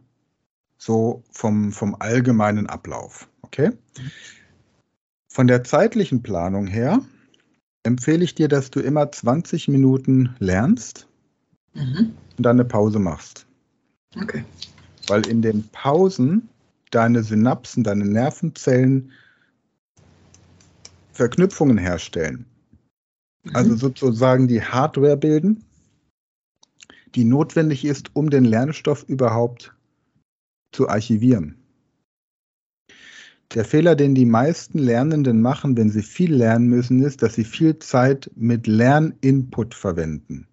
so 0.78 1.22
vom, 1.30 1.72
vom 1.72 1.96
allgemeinen 1.98 2.66
Ablauf. 2.66 3.28
Okay? 3.42 3.70
Von 5.28 5.46
der 5.46 5.64
zeitlichen 5.64 6.22
Planung 6.22 6.66
her 6.66 7.00
empfehle 7.84 8.24
ich 8.24 8.34
dir, 8.34 8.48
dass 8.48 8.70
du 8.70 8.80
immer 8.80 9.10
20 9.10 9.68
Minuten 9.68 10.34
lernst 10.38 11.06
mhm. 11.74 12.14
und 12.36 12.46
dann 12.46 12.56
eine 12.56 12.64
Pause 12.64 12.98
machst. 12.98 13.46
Okay. 14.20 14.44
Weil 15.06 15.26
in 15.26 15.42
den 15.42 15.68
Pausen 15.68 16.48
deine 16.90 17.22
Synapsen, 17.22 17.84
deine 17.84 18.04
Nervenzellen 18.04 19.12
Verknüpfungen 21.12 21.78
herstellen. 21.78 22.46
Also 23.52 23.72
mhm. 23.72 23.76
sozusagen 23.76 24.48
die 24.48 24.62
Hardware 24.62 25.16
bilden, 25.16 25.64
die 27.14 27.24
notwendig 27.24 27.84
ist, 27.84 28.10
um 28.14 28.30
den 28.30 28.44
Lernstoff 28.44 29.04
überhaupt 29.08 29.74
zu 30.72 30.88
archivieren. 30.88 31.56
Der 33.54 33.64
Fehler, 33.66 33.96
den 33.96 34.14
die 34.14 34.24
meisten 34.24 34.78
Lernenden 34.78 35.42
machen, 35.42 35.76
wenn 35.76 35.90
sie 35.90 36.02
viel 36.02 36.34
lernen 36.34 36.68
müssen, 36.68 37.02
ist, 37.02 37.20
dass 37.22 37.34
sie 37.34 37.44
viel 37.44 37.78
Zeit 37.80 38.30
mit 38.34 38.66
Lerninput 38.66 39.74
verwenden. 39.74 40.46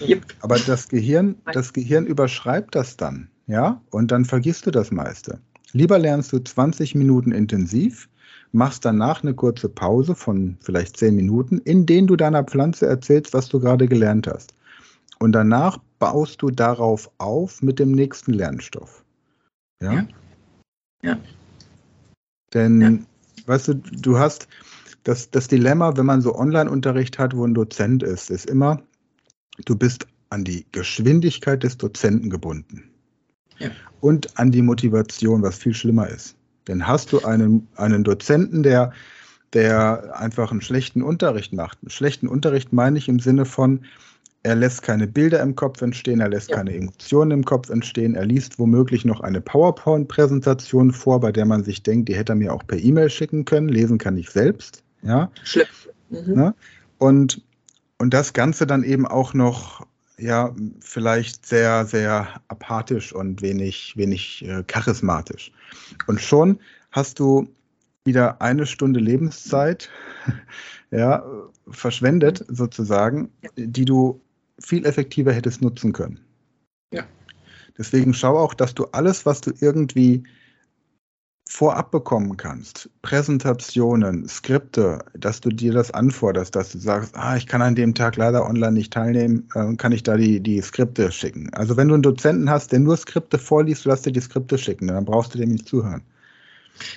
Yep. 0.00 0.34
Aber 0.40 0.58
das 0.58 0.88
Gehirn, 0.88 1.36
das 1.52 1.72
Gehirn 1.72 2.06
überschreibt 2.06 2.74
das 2.74 2.96
dann, 2.96 3.28
ja, 3.46 3.82
und 3.90 4.12
dann 4.12 4.24
vergisst 4.24 4.66
du 4.66 4.70
das 4.70 4.92
meiste. 4.92 5.40
Lieber 5.72 5.98
lernst 5.98 6.32
du 6.32 6.38
20 6.38 6.94
Minuten 6.94 7.32
intensiv, 7.32 8.08
machst 8.54 8.84
danach 8.84 9.22
eine 9.22 9.34
kurze 9.34 9.68
Pause 9.68 10.14
von 10.14 10.56
vielleicht 10.60 10.96
zehn 10.96 11.16
Minuten, 11.16 11.58
in 11.58 11.86
denen 11.86 12.06
du 12.06 12.16
deiner 12.16 12.44
Pflanze 12.44 12.86
erzählst, 12.86 13.34
was 13.34 13.48
du 13.48 13.60
gerade 13.60 13.88
gelernt 13.88 14.26
hast. 14.26 14.54
Und 15.18 15.32
danach 15.32 15.78
baust 15.98 16.40
du 16.40 16.50
darauf 16.50 17.10
auf 17.18 17.62
mit 17.62 17.78
dem 17.78 17.92
nächsten 17.92 18.32
Lernstoff. 18.32 19.04
Ja. 19.82 19.92
Ja. 19.92 20.06
ja. 21.02 21.18
Denn, 22.52 22.80
ja. 22.80 22.98
weißt 23.46 23.68
du, 23.68 23.74
du 23.74 24.18
hast 24.18 24.48
das, 25.02 25.30
das 25.30 25.48
Dilemma, 25.48 25.96
wenn 25.96 26.06
man 26.06 26.22
so 26.22 26.34
Online-Unterricht 26.34 27.18
hat, 27.18 27.36
wo 27.36 27.44
ein 27.44 27.54
Dozent 27.54 28.02
ist, 28.02 28.30
ist 28.30 28.48
immer, 28.48 28.80
du 29.66 29.76
bist 29.76 30.06
an 30.30 30.44
die 30.44 30.64
Geschwindigkeit 30.72 31.62
des 31.62 31.76
Dozenten 31.76 32.30
gebunden. 32.30 32.90
Ja. 33.58 33.70
Und 34.00 34.38
an 34.38 34.50
die 34.50 34.62
Motivation, 34.62 35.42
was 35.42 35.58
viel 35.58 35.74
schlimmer 35.74 36.08
ist. 36.08 36.36
Denn 36.68 36.86
hast 36.86 37.12
du 37.12 37.24
einen, 37.24 37.68
einen 37.76 38.04
Dozenten, 38.04 38.62
der, 38.62 38.92
der 39.52 40.18
einfach 40.18 40.50
einen 40.50 40.60
schlechten 40.60 41.02
Unterricht 41.02 41.52
macht. 41.52 41.78
Einen 41.82 41.90
schlechten 41.90 42.28
Unterricht 42.28 42.72
meine 42.72 42.98
ich 42.98 43.08
im 43.08 43.18
Sinne 43.18 43.44
von, 43.44 43.84
er 44.44 44.54
lässt 44.54 44.82
keine 44.82 45.06
Bilder 45.06 45.40
im 45.40 45.56
Kopf 45.56 45.80
entstehen, 45.80 46.20
er 46.20 46.28
lässt 46.28 46.50
ja. 46.50 46.56
keine 46.56 46.74
Emotionen 46.74 47.30
im 47.30 47.44
Kopf 47.44 47.70
entstehen, 47.70 48.14
er 48.14 48.26
liest 48.26 48.58
womöglich 48.58 49.04
noch 49.06 49.20
eine 49.20 49.40
PowerPoint-Präsentation 49.40 50.92
vor, 50.92 51.20
bei 51.20 51.32
der 51.32 51.46
man 51.46 51.64
sich 51.64 51.82
denkt, 51.82 52.10
die 52.10 52.14
hätte 52.14 52.32
er 52.32 52.36
mir 52.36 52.52
auch 52.52 52.66
per 52.66 52.78
E-Mail 52.78 53.08
schicken 53.08 53.46
können, 53.46 53.68
lesen 53.68 53.96
kann 53.96 54.18
ich 54.18 54.28
selbst. 54.30 54.82
Ja. 55.02 55.30
Schlimm. 55.44 55.66
Mhm. 56.10 56.34
Ne? 56.34 56.54
Und, 56.98 57.42
und 57.98 58.12
das 58.12 58.34
Ganze 58.34 58.66
dann 58.66 58.84
eben 58.84 59.06
auch 59.06 59.32
noch, 59.32 59.86
ja, 60.18 60.54
vielleicht 60.80 61.44
sehr, 61.46 61.84
sehr 61.86 62.40
apathisch 62.48 63.12
und 63.12 63.42
wenig, 63.42 63.94
wenig 63.96 64.44
äh, 64.46 64.62
charismatisch. 64.66 65.52
Und 66.06 66.20
schon 66.20 66.58
hast 66.90 67.18
du 67.18 67.48
wieder 68.04 68.40
eine 68.40 68.66
Stunde 68.66 69.00
Lebenszeit 69.00 69.88
ja, 70.90 71.24
verschwendet, 71.68 72.44
sozusagen, 72.48 73.30
die 73.56 73.84
du 73.84 74.20
viel 74.60 74.84
effektiver 74.86 75.32
hättest 75.32 75.62
nutzen 75.62 75.92
können. 75.92 76.20
Ja. 76.92 77.04
Deswegen 77.76 78.14
schau 78.14 78.38
auch, 78.38 78.54
dass 78.54 78.74
du 78.74 78.84
alles, 78.92 79.26
was 79.26 79.40
du 79.40 79.52
irgendwie 79.60 80.22
vorab 81.46 81.90
bekommen 81.90 82.36
kannst, 82.36 82.88
Präsentationen, 83.02 84.28
Skripte, 84.28 85.04
dass 85.14 85.40
du 85.40 85.50
dir 85.50 85.72
das 85.72 85.90
anforderst, 85.90 86.56
dass 86.56 86.72
du 86.72 86.78
sagst, 86.78 87.14
ah, 87.16 87.36
ich 87.36 87.46
kann 87.46 87.62
an 87.62 87.74
dem 87.74 87.94
Tag 87.94 88.16
leider 88.16 88.46
online 88.46 88.72
nicht 88.72 88.92
teilnehmen, 88.92 89.48
äh, 89.54 89.74
kann 89.76 89.92
ich 89.92 90.02
da 90.02 90.16
die, 90.16 90.40
die 90.40 90.60
Skripte 90.60 91.12
schicken. 91.12 91.50
Also 91.52 91.76
wenn 91.76 91.88
du 91.88 91.94
einen 91.94 92.02
Dozenten 92.02 92.50
hast, 92.50 92.72
der 92.72 92.80
nur 92.80 92.96
Skripte 92.96 93.38
vorliest, 93.38 93.84
lass 93.84 94.02
dir 94.02 94.12
die 94.12 94.20
Skripte 94.20 94.58
schicken, 94.58 94.88
dann 94.88 95.04
brauchst 95.04 95.34
du 95.34 95.38
dem 95.38 95.50
nicht 95.50 95.68
zuhören. 95.68 96.02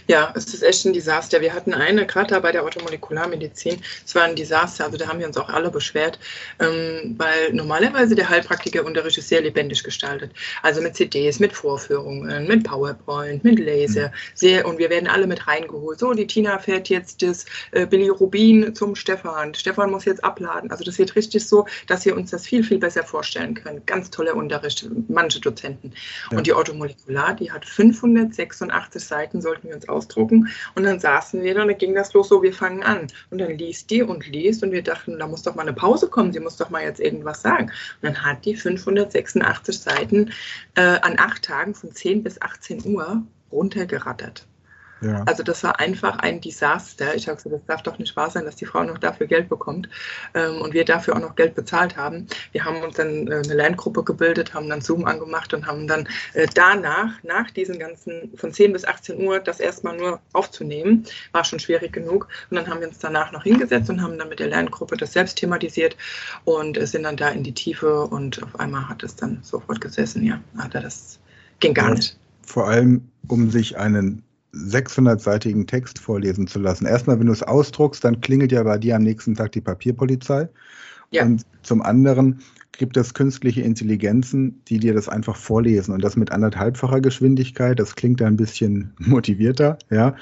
Ja, 0.07 0.33
es 0.35 0.53
ist 0.53 0.63
echt 0.63 0.85
ein 0.85 0.93
Desaster. 0.93 1.41
Wir 1.41 1.53
hatten 1.53 1.73
eine, 1.73 2.05
gerade 2.05 2.29
da 2.29 2.39
bei 2.39 2.51
der 2.51 2.63
Automolekularmedizin, 2.63 3.81
es 4.05 4.15
war 4.15 4.23
ein 4.23 4.35
Desaster, 4.35 4.85
also 4.85 4.97
da 4.97 5.07
haben 5.07 5.19
wir 5.19 5.27
uns 5.27 5.37
auch 5.37 5.49
alle 5.49 5.69
beschwert, 5.69 6.19
ähm, 6.59 7.15
weil 7.17 7.53
normalerweise 7.53 8.15
der 8.15 8.29
Heilpraktikerunterricht 8.29 9.17
ist 9.17 9.29
sehr 9.29 9.41
lebendig 9.41 9.83
gestaltet. 9.83 10.31
Also 10.63 10.81
mit 10.81 10.95
CDs, 10.95 11.39
mit 11.39 11.53
Vorführungen, 11.53 12.47
mit 12.47 12.63
PowerPoint, 12.63 13.43
mit 13.43 13.59
Laser, 13.59 14.07
mhm. 14.07 14.13
sehr, 14.33 14.65
und 14.65 14.79
wir 14.79 14.89
werden 14.89 15.07
alle 15.07 15.27
mit 15.27 15.47
reingeholt. 15.47 15.99
So, 15.99 16.13
die 16.13 16.27
Tina 16.27 16.57
fährt 16.59 16.89
jetzt 16.89 17.21
das 17.21 17.45
äh, 17.71 17.85
Bilirubin 17.85 18.73
zum 18.75 18.95
Stefan. 18.95 19.53
Stefan 19.53 19.91
muss 19.91 20.05
jetzt 20.05 20.23
abladen. 20.23 20.71
Also 20.71 20.83
das 20.83 20.97
wird 20.97 21.15
richtig 21.15 21.45
so, 21.45 21.65
dass 21.87 22.05
wir 22.05 22.15
uns 22.15 22.31
das 22.31 22.45
viel, 22.45 22.63
viel 22.63 22.79
besser 22.79 23.03
vorstellen 23.03 23.53
können. 23.53 23.81
Ganz 23.85 24.09
toller 24.09 24.35
Unterricht, 24.35 24.87
manche 25.07 25.39
Dozenten. 25.39 25.93
Ja. 26.31 26.37
Und 26.37 26.47
die 26.47 26.53
Automolekular, 26.53 27.35
die 27.35 27.51
hat 27.51 27.65
586 27.65 29.03
Seiten, 29.03 29.41
sollten 29.41 29.66
wir 29.67 29.75
uns 29.75 29.89
ausdrucken. 29.89 30.47
Und 30.75 30.83
dann 30.83 30.99
saßen 30.99 31.43
wir 31.43 31.53
da 31.53 31.61
und 31.61 31.69
dann 31.69 31.77
ging 31.77 31.93
das 31.93 32.13
los 32.13 32.29
so, 32.29 32.41
wir 32.41 32.53
fangen 32.53 32.83
an. 32.83 33.07
Und 33.29 33.39
dann 33.39 33.57
liest 33.57 33.89
die 33.89 34.01
und 34.01 34.27
liest 34.27 34.63
und 34.63 34.71
wir 34.71 34.83
dachten, 34.83 35.19
da 35.19 35.27
muss 35.27 35.43
doch 35.43 35.55
mal 35.55 35.63
eine 35.63 35.73
Pause 35.73 36.07
kommen, 36.07 36.33
sie 36.33 36.39
muss 36.39 36.57
doch 36.57 36.69
mal 36.69 36.83
jetzt 36.83 36.99
irgendwas 36.99 37.41
sagen. 37.41 37.65
Und 38.01 38.03
dann 38.03 38.23
hat 38.23 38.45
die 38.45 38.55
586 38.55 39.79
Seiten 39.79 40.31
äh, 40.75 40.81
an 40.81 41.15
acht 41.17 41.43
Tagen 41.43 41.73
von 41.73 41.91
10 41.91 42.23
bis 42.23 42.41
18 42.41 42.85
Uhr 42.85 43.23
runtergerattert. 43.51 44.45
Ja. 45.01 45.23
Also 45.25 45.43
das 45.43 45.63
war 45.63 45.79
einfach 45.79 46.17
ein 46.19 46.41
Desaster. 46.41 47.15
Ich 47.15 47.27
habe 47.27 47.37
gesagt, 47.37 47.53
das 47.53 47.65
darf 47.67 47.83
doch 47.83 47.99
nicht 47.99 48.15
wahr 48.15 48.29
sein, 48.29 48.45
dass 48.45 48.55
die 48.55 48.65
Frau 48.65 48.83
noch 48.83 48.97
dafür 48.97 49.27
Geld 49.27 49.49
bekommt 49.49 49.89
ähm, 50.33 50.61
und 50.61 50.73
wir 50.73 50.85
dafür 50.85 51.15
auch 51.15 51.21
noch 51.21 51.35
Geld 51.35 51.55
bezahlt 51.55 51.97
haben. 51.97 52.27
Wir 52.51 52.65
haben 52.65 52.81
uns 52.81 52.95
dann 52.95 53.27
äh, 53.27 53.41
eine 53.43 53.53
Lerngruppe 53.53 54.03
gebildet, 54.03 54.53
haben 54.53 54.69
dann 54.69 54.81
Zoom 54.81 55.05
angemacht 55.05 55.53
und 55.53 55.67
haben 55.67 55.87
dann 55.87 56.07
äh, 56.33 56.47
danach, 56.53 57.11
nach 57.23 57.51
diesen 57.51 57.79
ganzen, 57.79 58.31
von 58.35 58.51
10 58.51 58.73
bis 58.73 58.85
18 58.85 59.21
Uhr, 59.21 59.39
das 59.39 59.59
erstmal 59.59 59.97
nur 59.97 60.19
aufzunehmen, 60.33 61.05
war 61.31 61.43
schon 61.43 61.59
schwierig 61.59 61.93
genug. 61.93 62.27
Und 62.49 62.57
dann 62.57 62.67
haben 62.67 62.79
wir 62.79 62.87
uns 62.87 62.99
danach 62.99 63.31
noch 63.31 63.43
hingesetzt 63.43 63.89
und 63.89 64.01
haben 64.01 64.17
dann 64.17 64.29
mit 64.29 64.39
der 64.39 64.47
Lerngruppe 64.47 64.97
das 64.97 65.13
selbst 65.13 65.37
thematisiert 65.37 65.95
und 66.45 66.79
sind 66.87 67.03
dann 67.03 67.17
da 67.17 67.29
in 67.29 67.43
die 67.43 67.53
Tiefe 67.53 68.01
und 68.01 68.41
auf 68.43 68.59
einmal 68.59 68.87
hat 68.89 69.03
es 69.03 69.15
dann 69.15 69.39
sofort 69.41 69.81
gesessen, 69.81 70.23
ja, 70.23 70.39
hat 70.57 70.75
er 70.75 70.81
das 70.81 71.19
ging 71.59 71.73
gar 71.73 71.93
nicht. 71.93 72.17
Vor 72.43 72.67
allem, 72.67 73.09
um 73.27 73.49
sich 73.49 73.77
einen 73.77 74.23
600-seitigen 74.57 75.67
Text 75.67 75.99
vorlesen 75.99 76.47
zu 76.47 76.59
lassen. 76.59 76.85
Erstmal, 76.85 77.19
wenn 77.19 77.27
du 77.27 77.33
es 77.33 77.43
ausdruckst, 77.43 78.03
dann 78.03 78.21
klingelt 78.21 78.51
ja 78.51 78.63
bei 78.63 78.77
dir 78.77 78.95
am 78.95 79.03
nächsten 79.03 79.35
Tag 79.35 79.51
die 79.51 79.61
Papierpolizei. 79.61 80.49
Ja. 81.11 81.23
Und 81.23 81.45
zum 81.63 81.81
anderen 81.81 82.39
gibt 82.77 82.97
es 82.97 83.13
künstliche 83.13 83.61
Intelligenzen, 83.61 84.61
die 84.67 84.79
dir 84.79 84.93
das 84.93 85.09
einfach 85.09 85.35
vorlesen 85.35 85.93
und 85.93 86.03
das 86.03 86.15
mit 86.15 86.31
anderthalbfacher 86.31 87.01
Geschwindigkeit. 87.01 87.79
Das 87.79 87.95
klingt 87.95 88.21
da 88.21 88.27
ein 88.27 88.37
bisschen 88.37 88.93
motivierter, 88.99 89.77
ja. 89.89 90.15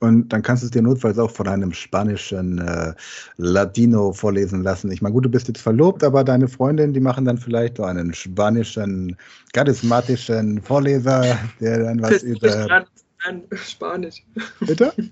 Und 0.00 0.30
dann 0.30 0.40
kannst 0.40 0.62
du 0.62 0.64
es 0.64 0.70
dir 0.70 0.80
notfalls 0.80 1.18
auch 1.18 1.30
von 1.30 1.46
einem 1.46 1.74
spanischen 1.74 2.56
äh, 2.58 2.94
Latino 3.36 4.14
vorlesen 4.14 4.62
lassen. 4.62 4.90
Ich 4.90 5.02
meine, 5.02 5.12
gut, 5.12 5.26
du 5.26 5.28
bist 5.28 5.46
jetzt 5.48 5.60
verlobt, 5.60 6.02
aber 6.02 6.24
deine 6.24 6.48
Freundin, 6.48 6.94
die 6.94 7.00
machen 7.00 7.26
dann 7.26 7.36
vielleicht 7.36 7.76
so 7.76 7.84
einen 7.84 8.14
spanischen, 8.14 9.14
charismatischen 9.52 10.62
Vorleser, 10.62 11.38
der 11.60 11.80
dann 11.80 12.00
was 12.00 12.22
über 12.22 12.86
lernen 13.24 13.44
Spanisch. 13.56 14.22
Bitte? 14.60 14.92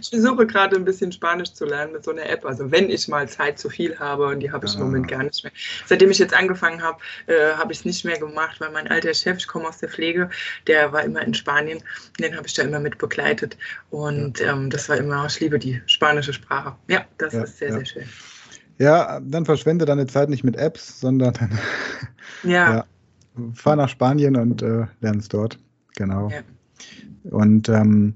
Ich 0.00 0.10
versuche 0.10 0.46
gerade 0.46 0.76
ein 0.76 0.84
bisschen 0.84 1.12
Spanisch 1.12 1.52
zu 1.52 1.64
lernen 1.64 1.92
mit 1.92 2.04
so 2.04 2.10
einer 2.10 2.28
App. 2.28 2.44
Also 2.44 2.70
wenn 2.70 2.90
ich 2.90 3.06
mal 3.08 3.28
Zeit 3.28 3.58
zu 3.58 3.70
viel 3.70 3.98
habe 3.98 4.26
und 4.26 4.40
die 4.40 4.50
habe 4.50 4.66
ich 4.66 4.72
ah. 4.72 4.78
im 4.78 4.86
Moment 4.86 5.08
gar 5.08 5.22
nicht 5.22 5.44
mehr. 5.44 5.52
Seitdem 5.86 6.10
ich 6.10 6.18
jetzt 6.18 6.34
angefangen 6.34 6.82
habe, 6.82 6.98
äh, 7.26 7.54
habe 7.54 7.72
ich 7.72 7.80
es 7.80 7.84
nicht 7.84 8.04
mehr 8.04 8.18
gemacht, 8.18 8.60
weil 8.60 8.70
mein 8.72 8.88
alter 8.88 9.14
Chef, 9.14 9.38
ich 9.38 9.46
komme 9.46 9.68
aus 9.68 9.78
der 9.78 9.88
Pflege, 9.88 10.30
der 10.66 10.92
war 10.92 11.04
immer 11.04 11.22
in 11.22 11.34
Spanien. 11.34 11.82
Den 12.18 12.36
habe 12.36 12.46
ich 12.46 12.54
da 12.54 12.62
immer 12.62 12.80
mit 12.80 12.98
begleitet. 12.98 13.56
Und 13.90 14.40
ja. 14.40 14.52
ähm, 14.52 14.70
das 14.70 14.88
war 14.88 14.96
immer, 14.96 15.26
ich 15.26 15.40
liebe 15.40 15.58
die 15.58 15.80
spanische 15.86 16.32
Sprache. 16.32 16.74
Ja, 16.88 17.04
das 17.18 17.34
ja, 17.34 17.42
ist 17.44 17.58
sehr, 17.58 17.68
ja. 17.68 17.74
sehr 17.76 17.86
schön. 17.86 18.04
Ja, 18.78 19.20
dann 19.20 19.44
verschwende 19.44 19.84
deine 19.84 20.06
Zeit 20.06 20.28
nicht 20.28 20.42
mit 20.42 20.56
Apps, 20.56 21.00
sondern 21.00 21.34
ja. 22.42 22.84
fahr 23.54 23.76
nach 23.76 23.88
Spanien 23.88 24.36
und 24.36 24.62
äh, 24.62 24.86
lernst 25.00 25.32
dort. 25.32 25.58
Genau. 25.96 26.30
Und 27.24 27.68
ähm, 27.68 28.14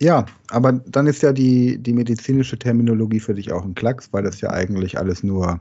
ja, 0.00 0.26
aber 0.50 0.72
dann 0.72 1.06
ist 1.06 1.22
ja 1.22 1.32
die, 1.32 1.78
die 1.78 1.92
medizinische 1.92 2.58
Terminologie 2.58 3.20
für 3.20 3.34
dich 3.34 3.52
auch 3.52 3.64
ein 3.64 3.74
Klacks, 3.74 4.12
weil 4.12 4.24
das 4.24 4.40
ja 4.40 4.50
eigentlich 4.50 4.98
alles 4.98 5.22
nur 5.22 5.60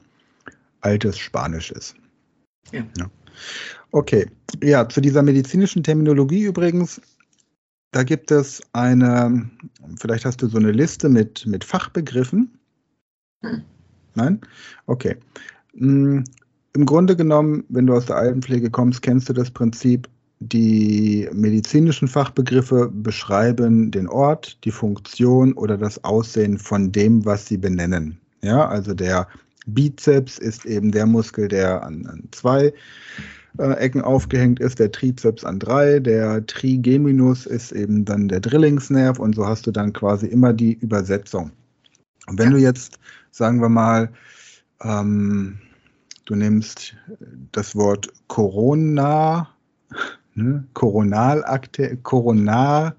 altes 0.81 1.17
Spanisch 1.17 1.71
ist. 1.71 1.95
Ja. 2.71 2.83
ja. 2.97 3.09
Okay, 3.91 4.27
ja, 4.61 4.87
zu 4.89 5.01
dieser 5.01 5.21
medizinischen 5.21 5.83
Terminologie 5.83 6.43
übrigens, 6.43 6.99
da 7.91 8.03
gibt 8.03 8.31
es 8.31 8.61
eine, 8.73 9.49
vielleicht 9.99 10.25
hast 10.25 10.41
du 10.41 10.47
so 10.47 10.57
eine 10.57 10.71
Liste 10.71 11.09
mit, 11.09 11.45
mit 11.45 11.63
Fachbegriffen. 11.63 12.57
Hm. 13.43 13.61
Nein? 14.15 14.41
Okay. 14.87 15.15
Hm, 15.75 16.23
Im 16.75 16.85
Grunde 16.85 17.15
genommen, 17.15 17.63
wenn 17.69 17.85
du 17.85 17.93
aus 17.93 18.07
der 18.07 18.15
Altenpflege 18.15 18.71
kommst, 18.71 19.03
kennst 19.03 19.29
du 19.29 19.33
das 19.33 19.51
Prinzip, 19.51 20.09
die 20.49 21.29
medizinischen 21.33 22.07
Fachbegriffe 22.07 22.89
beschreiben 22.93 23.91
den 23.91 24.07
Ort, 24.07 24.57
die 24.63 24.71
Funktion 24.71 25.53
oder 25.53 25.77
das 25.77 26.03
Aussehen 26.03 26.57
von 26.57 26.91
dem, 26.91 27.25
was 27.25 27.47
sie 27.47 27.57
benennen. 27.57 28.17
Ja, 28.41 28.67
also 28.67 28.93
der 28.93 29.27
Bizeps 29.65 30.37
ist 30.37 30.65
eben 30.65 30.91
der 30.91 31.05
Muskel, 31.05 31.47
der 31.47 31.83
an, 31.83 32.05
an 32.07 32.27
zwei 32.31 32.73
äh, 33.57 33.73
Ecken 33.77 34.01
aufgehängt 34.01 34.59
ist, 34.59 34.79
der 34.79 34.91
Trizeps 34.91 35.43
an 35.45 35.59
drei, 35.59 35.99
der 35.99 36.45
Trigeminus 36.45 37.45
ist 37.45 37.71
eben 37.71 38.03
dann 38.03 38.27
der 38.27 38.41
Drillingsnerv 38.41 39.19
und 39.19 39.35
so 39.35 39.45
hast 39.47 39.65
du 39.65 39.71
dann 39.71 39.93
quasi 39.93 40.27
immer 40.27 40.51
die 40.51 40.73
Übersetzung. 40.73 41.51
Und 42.27 42.39
wenn 42.39 42.51
du 42.51 42.57
jetzt, 42.57 42.99
sagen 43.31 43.61
wir 43.61 43.69
mal, 43.69 44.11
ähm, 44.81 45.59
du 46.25 46.35
nimmst 46.35 46.95
das 47.51 47.75
Wort 47.75 48.07
Corona 48.27 49.49
ne? 50.35 50.65
Koronalakte, 50.73 51.97
Koronarinfarkt 51.97 52.95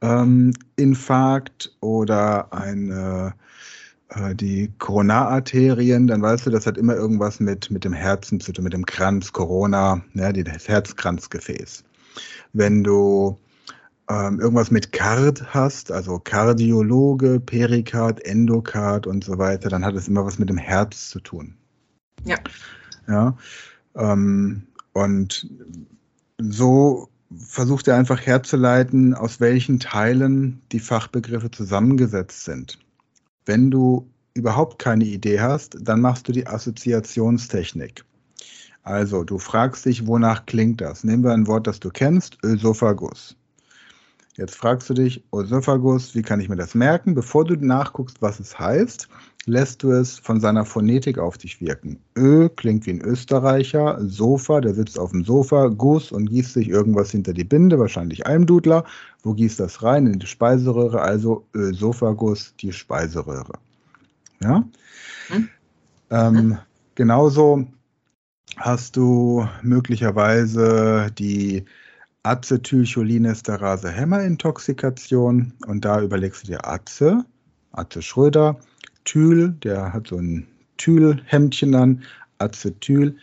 ähm, 0.00 1.72
oder 1.80 2.52
eine, 2.52 3.34
äh, 4.10 4.34
die 4.34 4.72
Koronararterien, 4.78 6.06
dann 6.06 6.22
weißt 6.22 6.46
du, 6.46 6.50
das 6.50 6.66
hat 6.66 6.78
immer 6.78 6.94
irgendwas 6.94 7.40
mit, 7.40 7.70
mit 7.70 7.84
dem 7.84 7.92
Herzen 7.92 8.40
zu 8.40 8.52
tun, 8.52 8.64
mit 8.64 8.72
dem 8.72 8.86
Kranz, 8.86 9.32
Corona, 9.32 10.02
ja, 10.14 10.32
das 10.32 10.68
Herzkranzgefäß. 10.68 11.84
Wenn 12.52 12.82
du 12.82 13.38
ähm, 14.08 14.40
irgendwas 14.40 14.70
mit 14.70 14.92
Kard 14.92 15.52
hast, 15.52 15.92
also 15.92 16.18
Kardiologe, 16.18 17.40
Perikard, 17.40 18.24
Endokard 18.24 19.06
und 19.06 19.22
so 19.22 19.38
weiter, 19.38 19.68
dann 19.68 19.84
hat 19.84 19.94
es 19.94 20.08
immer 20.08 20.24
was 20.24 20.38
mit 20.38 20.48
dem 20.48 20.56
Herz 20.56 21.10
zu 21.10 21.20
tun. 21.20 21.54
Ja. 22.24 22.36
Ja. 23.06 23.36
Ähm, 23.94 24.66
und 24.92 25.48
so 26.40 27.08
versucht 27.46 27.88
er 27.88 27.96
einfach 27.96 28.24
herzuleiten, 28.24 29.14
aus 29.14 29.40
welchen 29.40 29.80
Teilen 29.80 30.62
die 30.72 30.80
Fachbegriffe 30.80 31.50
zusammengesetzt 31.50 32.44
sind. 32.44 32.78
Wenn 33.44 33.70
du 33.70 34.08
überhaupt 34.34 34.78
keine 34.78 35.04
Idee 35.04 35.40
hast, 35.40 35.76
dann 35.80 36.00
machst 36.00 36.28
du 36.28 36.32
die 36.32 36.46
Assoziationstechnik. 36.46 38.04
Also, 38.82 39.24
du 39.24 39.38
fragst 39.38 39.84
dich, 39.84 40.06
wonach 40.06 40.46
klingt 40.46 40.80
das? 40.80 41.04
Nehmen 41.04 41.24
wir 41.24 41.32
ein 41.32 41.46
Wort, 41.46 41.66
das 41.66 41.80
du 41.80 41.90
kennst, 41.90 42.38
Ösophagus. 42.42 43.36
Jetzt 44.36 44.54
fragst 44.54 44.88
du 44.88 44.94
dich, 44.94 45.24
Oesophagus, 45.32 46.14
wie 46.14 46.22
kann 46.22 46.40
ich 46.40 46.48
mir 46.48 46.56
das 46.56 46.74
merken? 46.74 47.14
Bevor 47.14 47.44
du 47.44 47.56
nachguckst, 47.56 48.22
was 48.22 48.38
es 48.38 48.58
heißt, 48.58 49.08
lässt 49.46 49.82
du 49.82 49.92
es 49.92 50.18
von 50.18 50.40
seiner 50.40 50.64
Phonetik 50.64 51.18
auf 51.18 51.38
dich 51.38 51.60
wirken. 51.60 51.98
Ö 52.16 52.48
klingt 52.48 52.86
wie 52.86 52.90
ein 52.90 53.00
Österreicher, 53.00 53.98
Sofa, 54.00 54.60
der 54.60 54.74
sitzt 54.74 54.98
auf 54.98 55.12
dem 55.12 55.24
Sofa, 55.24 55.68
Guss 55.68 56.12
und 56.12 56.30
gießt 56.30 56.52
sich 56.52 56.68
irgendwas 56.68 57.10
hinter 57.10 57.32
die 57.32 57.44
Binde, 57.44 57.78
wahrscheinlich 57.78 58.26
Almdudler. 58.26 58.84
Wo 59.22 59.34
gießt 59.34 59.58
das 59.58 59.82
rein? 59.82 60.06
In 60.06 60.18
die 60.18 60.26
Speiseröhre, 60.26 61.00
also 61.00 61.46
Ösophagus, 61.54 62.54
die 62.60 62.72
Speiseröhre. 62.72 63.54
Ja? 64.42 64.64
Hm? 65.28 65.48
Ähm, 66.10 66.58
genauso 66.94 67.66
hast 68.56 68.96
du 68.96 69.46
möglicherweise 69.62 71.10
die 71.18 71.64
Acetylcholinesterase 72.22 73.90
Hämmerintoxikation 73.90 75.52
und 75.66 75.84
da 75.84 76.02
überlegst 76.02 76.42
du 76.42 76.48
dir 76.48 76.66
Aze, 76.66 77.24
Aze 77.72 78.02
Schröder, 78.02 78.58
Tyl, 79.08 79.56
der 79.64 79.92
hat 79.94 80.08
so 80.08 80.18
ein 80.18 80.46
Tyl-Hemdchen 80.76 81.74
an, 81.74 82.02
Acetyl, 82.36 83.16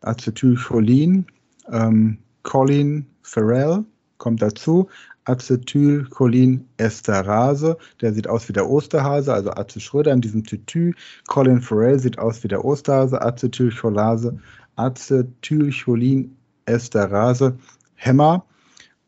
Acetylcholin, 0.00 1.26
ähm, 1.72 2.18
Colin 2.44 3.06
Farrell 3.22 3.84
kommt 4.18 4.42
dazu, 4.42 4.88
Acetylcholinesterase, 5.24 7.78
der 8.00 8.14
sieht 8.14 8.28
aus 8.28 8.48
wie 8.48 8.52
der 8.52 8.70
Osterhase, 8.70 9.34
also 9.34 9.50
Ace 9.50 9.82
Schröder 9.82 10.12
in 10.12 10.20
diesem 10.20 10.44
Tütü. 10.44 10.92
Colin 11.26 11.60
Farrell 11.60 11.98
sieht 11.98 12.20
aus 12.20 12.44
wie 12.44 12.48
der 12.48 12.64
Osterhase, 12.64 13.20
Acetylcholase, 13.20 14.38
Acetylcholinesterase, 14.76 17.58
Hämmer. 17.96 18.46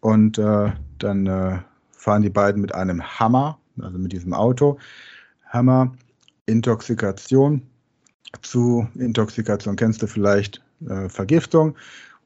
Und 0.00 0.38
äh, 0.38 0.72
dann 0.98 1.26
äh, 1.28 1.60
fahren 1.92 2.22
die 2.22 2.30
beiden 2.30 2.60
mit 2.60 2.74
einem 2.74 3.00
Hammer, 3.00 3.60
also 3.80 3.96
mit 3.96 4.12
diesem 4.12 4.34
Auto. 4.34 4.80
Hammer, 5.54 5.94
Intoxikation. 6.46 7.62
Zu 8.42 8.86
Intoxikation 8.96 9.76
kennst 9.76 10.02
du 10.02 10.06
vielleicht 10.06 10.60
äh, 10.88 11.08
Vergiftung. 11.08 11.76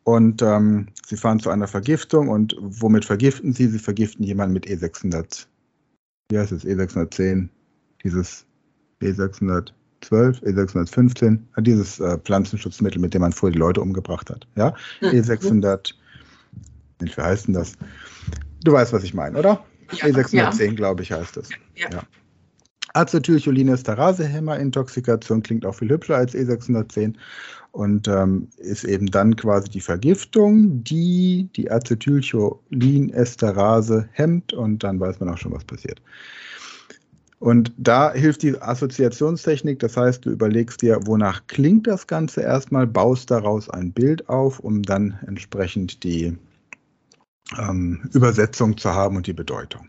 Und 0.05 0.41
ähm, 0.41 0.87
sie 1.07 1.19
fahren 1.19 1.39
zu 1.39 1.51
einer 1.51 1.69
Vergiftung. 1.69 2.29
Und 2.29 2.57
womit 2.59 3.05
vergiften 3.05 3.53
sie? 3.53 3.69
Sie 3.69 3.79
vergiften 3.79 4.25
jemanden 4.25 4.55
mit 4.55 4.67
E600. 4.67 5.47
Wie 6.31 6.39
heißt 6.39 6.53
es? 6.53 6.65
E610. 6.65 7.49
Dieses 8.03 8.47
E612, 9.03 9.73
E615. 10.01 11.39
Dieses 11.61 12.01
äh, 12.01 12.19
Pflanzenschutzmittel, 12.19 13.01
mit 13.01 13.13
dem 13.13 13.21
man 13.21 13.33
früher 13.33 13.51
die 13.51 13.59
Leute 13.59 13.83
umgebracht 13.83 14.31
hat. 14.31 14.49
Ja? 14.57 14.75
Mhm. 15.03 15.09
E600. 15.09 15.93
Wie 17.01 17.11
heißt 17.11 17.49
denn 17.49 17.55
das? 17.55 17.75
Du 18.65 18.73
weißt, 18.73 18.93
was 18.93 19.05
ich 19.05 19.15
meine, 19.15 19.39
oder? 19.39 19.65
Ja, 19.93 20.07
E610, 20.07 20.65
ja. 20.65 20.73
glaube 20.73 21.03
ich, 21.03 21.13
heißt 21.13 21.37
das. 21.37 21.51
ja. 21.75 22.03
Ja. 22.95 23.03
Acetylcholinesterase-Hämmerintoxikation 23.03 25.43
klingt 25.43 25.67
auch 25.67 25.75
viel 25.75 25.91
hübscher 25.91 26.17
als 26.17 26.35
E610 26.35 27.15
und 27.73 28.09
ähm, 28.09 28.49
ist 28.57 28.85
eben 28.85 29.07
dann 29.07 29.37
quasi 29.37 29.69
die 29.69 29.81
Vergiftung, 29.81 30.83
die 30.85 31.49
die 31.55 31.71
Acetylcholinesterase 31.71 34.09
hemmt 34.13 34.53
und 34.53 34.83
dann 34.83 35.01
weiß 35.01 35.21
man 35.21 35.29
auch 35.31 35.39
schon, 35.39 35.53
was 35.53 35.65
passiert. 35.65 36.03
Und 37.41 37.73
da 37.79 38.13
hilft 38.13 38.43
die 38.43 38.61
Assoziationstechnik, 38.61 39.79
das 39.79 39.97
heißt, 39.97 40.27
du 40.27 40.31
überlegst 40.31 40.83
dir, 40.83 40.99
wonach 41.05 41.47
klingt 41.47 41.87
das 41.87 42.09
Ganze 42.09 42.41
erstmal, 42.41 42.85
baust 42.87 43.31
daraus 43.31 43.71
ein 43.71 43.93
Bild 43.93 44.29
auf, 44.29 44.59
um 44.59 44.83
dann 44.83 45.17
entsprechend 45.25 46.03
die 46.03 46.37
ähm, 47.57 48.11
Übersetzung 48.13 48.77
zu 48.77 48.93
haben 48.93 49.17
und 49.17 49.29
die 49.29 49.33
Bedeutung. 49.33 49.89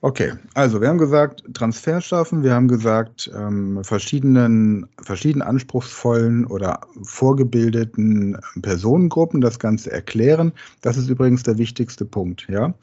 Okay, 0.00 0.34
also 0.54 0.80
wir 0.80 0.86
haben 0.86 0.98
gesagt, 0.98 1.42
Transfer 1.54 2.00
schaffen, 2.00 2.44
wir 2.44 2.54
haben 2.54 2.68
gesagt, 2.68 3.28
ähm, 3.34 3.82
verschiedenen, 3.82 4.86
verschieden 5.02 5.42
anspruchsvollen 5.42 6.46
oder 6.46 6.82
vorgebildeten 7.02 8.38
Personengruppen 8.62 9.40
das 9.40 9.58
Ganze 9.58 9.90
erklären. 9.90 10.52
Das 10.82 10.96
ist 10.96 11.08
übrigens 11.08 11.42
der 11.42 11.58
wichtigste 11.58 12.04
Punkt. 12.04 12.46
Ja? 12.48 12.74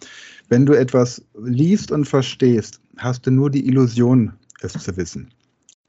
Wenn 0.49 0.65
du 0.65 0.73
etwas 0.73 1.23
liest 1.41 1.89
und 1.89 2.03
verstehst, 2.03 2.81
hast 2.97 3.25
du 3.25 3.31
nur 3.31 3.49
die 3.49 3.65
Illusion, 3.65 4.33
es 4.59 4.73
zu 4.73 4.97
wissen. 4.97 5.33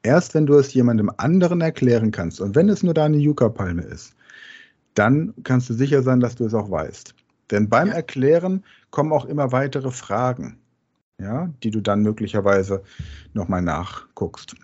Erst 0.03 0.33
wenn 0.33 0.45
du 0.45 0.53
es 0.55 0.73
jemandem 0.73 1.11
anderen 1.17 1.59
erklären 1.59 2.11
kannst 2.11 2.39
und 2.39 2.55
wenn 2.55 2.69
es 2.69 2.83
nur 2.83 2.93
deine 2.93 3.17
Yucca-Palme 3.17 3.81
ist, 3.81 4.13
dann 4.93 5.33
kannst 5.43 5.69
du 5.69 5.73
sicher 5.73 6.03
sein, 6.03 6.21
dass 6.21 6.35
du 6.35 6.45
es 6.45 6.53
auch 6.53 6.71
weißt. 6.71 7.13
Denn 7.51 7.67
beim 7.67 7.89
Erklären 7.89 8.63
kommen 8.91 9.11
auch 9.11 9.25
immer 9.25 9.51
weitere 9.51 9.91
Fragen 9.91 10.59
ja, 11.21 11.51
die 11.63 11.71
du 11.71 11.81
dann 11.81 12.01
möglicherweise 12.01 12.83
nochmal 13.33 13.61
nachguckst. 13.61 14.55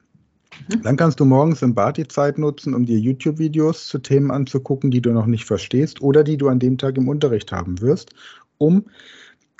Dann 0.84 0.98
kannst 0.98 1.20
du 1.20 1.26
morgens 1.26 1.62
im 1.62 1.74
Bad 1.74 1.98
die 1.98 2.08
Zeit 2.08 2.38
nutzen, 2.38 2.74
um 2.76 2.86
dir 2.86 3.00
YouTube-Videos 3.00 3.88
zu 3.88 4.00
Themen 4.00 4.30
anzugucken, 4.32 4.92
die 4.92 5.02
du 5.02 5.12
noch 5.12 5.26
nicht 5.26 5.46
verstehst 5.46 6.02
oder 6.02 6.24
die 6.24 6.38
du 6.38 6.48
an 6.48 6.60
dem 6.60 6.78
Tag 6.78 6.98
im 6.98 7.08
Unterricht 7.08 7.52
haben 7.52 7.82
wirst, 7.82 8.14
um 8.60 8.86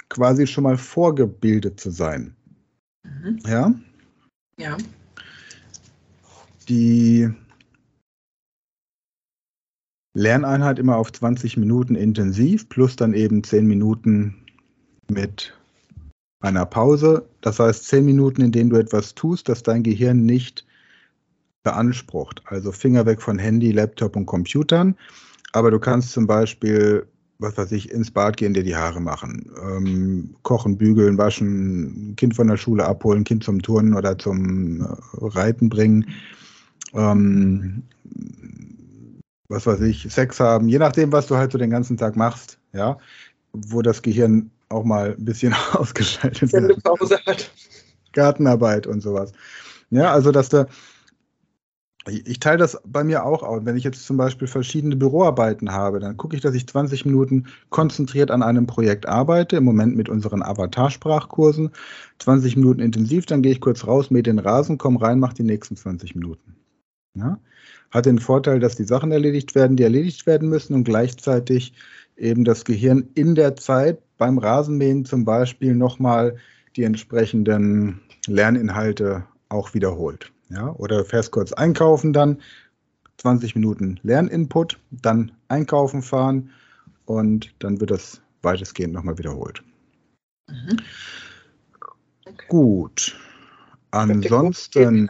quasi 0.10 0.46
schon 0.46 0.66
mal 0.66 0.78
vorgebildet 0.78 1.80
zu 1.80 1.90
sein. 1.90 2.36
Mhm. 3.04 3.40
Ja? 3.46 3.74
Ja. 4.60 4.78
Die 6.70 7.30
Lerneinheit 10.14 10.78
immer 10.78 10.98
auf 10.98 11.12
20 11.12 11.58
Minuten 11.58 11.96
intensiv 11.96 12.70
plus 12.70 12.96
dann 12.96 13.14
eben 13.14 13.44
10 13.44 13.66
Minuten 13.66 14.46
mit 15.10 15.54
einer 16.44 16.66
Pause. 16.66 17.26
Das 17.42 17.60
heißt 17.60 17.88
zehn 17.88 18.06
Minuten, 18.06 18.42
in 18.42 18.52
denen 18.52 18.70
du 18.70 18.78
etwas 18.78 19.16
tust, 19.16 19.50
das 19.50 19.64
dein 19.64 19.84
Gehirn 19.84 20.26
nicht 20.26 20.66
beansprucht. 21.64 22.44
Also 22.46 22.72
Finger 22.72 23.06
weg 23.06 23.22
von 23.22 23.40
Handy, 23.40 23.72
Laptop 23.72 24.16
und 24.16 24.26
Computern. 24.26 24.96
Aber 25.54 25.72
du 25.72 25.80
kannst 25.80 26.12
zum 26.12 26.28
Beispiel, 26.28 27.08
was 27.40 27.58
weiß 27.58 27.72
ich, 27.72 27.92
ins 27.92 28.12
Bad 28.12 28.38
gehen, 28.38 28.54
dir 28.54 28.64
die 28.64 28.76
Haare 28.76 29.00
machen, 29.00 29.50
ähm, 29.62 30.36
kochen, 30.44 30.78
bügeln, 30.78 31.18
waschen, 31.18 32.16
Kind 32.18 32.36
von 32.36 32.48
der 32.48 32.58
Schule 32.58 32.86
abholen, 32.86 33.24
Kind 33.24 33.44
zum 33.44 33.62
Turnen 33.62 33.94
oder 33.94 34.18
zum 34.18 34.82
äh, 34.82 34.86
Reiten 35.22 35.70
bringen. 35.70 36.06
Ähm, 36.94 37.84
was 39.48 39.66
weiß 39.66 39.82
ich, 39.82 40.08
Sex 40.10 40.40
haben, 40.40 40.68
je 40.68 40.80
nachdem, 40.80 41.12
was 41.12 41.28
du 41.28 41.38
halt 41.38 41.52
so 41.52 41.58
den 41.58 41.70
ganzen 41.70 41.96
Tag 41.96 42.16
machst, 42.16 42.58
ja, 42.74 42.98
wo 43.54 43.82
das 43.82 44.02
Gehirn 44.02 44.50
auch 44.74 44.84
mal 44.84 45.16
ein 45.18 45.26
bisschen 45.26 45.54
ausgeschaltet 45.74 46.52
werden. 46.54 46.82
Pause 46.82 47.20
hat. 47.26 47.52
Gartenarbeit 48.14 48.88
und 48.88 49.02
sowas. 49.02 49.32
Ja, 49.90 50.12
also 50.12 50.32
dass 50.32 50.50
da, 50.50 50.68
ich, 52.08 52.28
ich 52.28 52.40
teile 52.40 52.58
das 52.58 52.80
bei 52.86 53.04
mir 53.04 53.26
auch 53.26 53.44
aus. 53.44 53.62
Wenn 53.64 53.78
ich 53.78 53.84
jetzt 53.84 54.06
zum 54.06 54.18
Beispiel 54.18 54.48
verschiedene 54.48 54.96
Büroarbeiten 54.96 55.72
habe, 55.72 56.00
dann 56.00 56.18
gucke 56.18 56.36
ich, 56.36 56.42
dass 56.42 56.56
ich 56.56 56.68
20 56.68 57.06
Minuten 57.06 57.46
konzentriert 57.70 58.32
an 58.32 58.44
einem 58.44 58.68
Projekt 58.68 59.08
arbeite, 59.08 59.58
im 59.58 59.64
Moment 59.64 59.96
mit 59.96 60.10
unseren 60.10 60.44
Avatar-Sprachkursen. 60.44 61.72
20 62.20 62.58
Minuten 62.58 62.82
intensiv, 62.82 63.26
dann 63.26 63.42
gehe 63.42 63.52
ich 63.52 63.62
kurz 63.62 63.88
raus, 63.88 64.12
mähe 64.12 64.24
den 64.24 64.40
Rasen, 64.40 64.78
komme 64.78 65.02
rein, 65.02 65.20
mache 65.20 65.36
die 65.36 65.44
nächsten 65.44 65.76
20 65.76 66.16
Minuten. 66.16 66.56
Ja? 67.16 67.40
Hat 67.92 68.06
den 68.06 68.20
Vorteil, 68.20 68.60
dass 68.60 68.76
die 68.76 68.86
Sachen 68.86 69.12
erledigt 69.12 69.56
werden, 69.56 69.78
die 69.78 69.84
erledigt 69.84 70.26
werden 70.26 70.50
müssen 70.50 70.74
und 70.74 70.84
gleichzeitig 70.84 71.74
eben 72.18 72.44
das 72.44 72.66
Gehirn 72.66 73.10
in 73.16 73.36
der 73.36 73.56
Zeit 73.56 74.00
beim 74.24 74.38
Rasenmähen 74.38 75.04
zum 75.04 75.26
Beispiel 75.26 75.76
nochmal 75.76 76.38
die 76.78 76.84
entsprechenden 76.84 78.00
Lerninhalte 78.26 79.26
auch 79.50 79.74
wiederholt. 79.74 80.32
Ja? 80.48 80.70
Oder 80.78 81.04
fährst 81.04 81.32
kurz 81.32 81.52
einkaufen 81.52 82.14
dann, 82.14 82.42
20 83.18 83.54
Minuten 83.56 84.00
Lerninput, 84.02 84.80
dann 84.92 85.34
einkaufen 85.50 86.02
fahren 86.02 86.52
und 87.04 87.54
dann 87.60 87.82
wird 87.82 87.92
das 87.92 88.22
weitestgehend 88.44 88.94
nochmal 88.94 89.18
wiederholt. 89.18 89.62
Mhm. 90.50 90.78
Okay. 92.26 92.46
Gut. 92.48 93.20
Ansonsten 93.92 95.10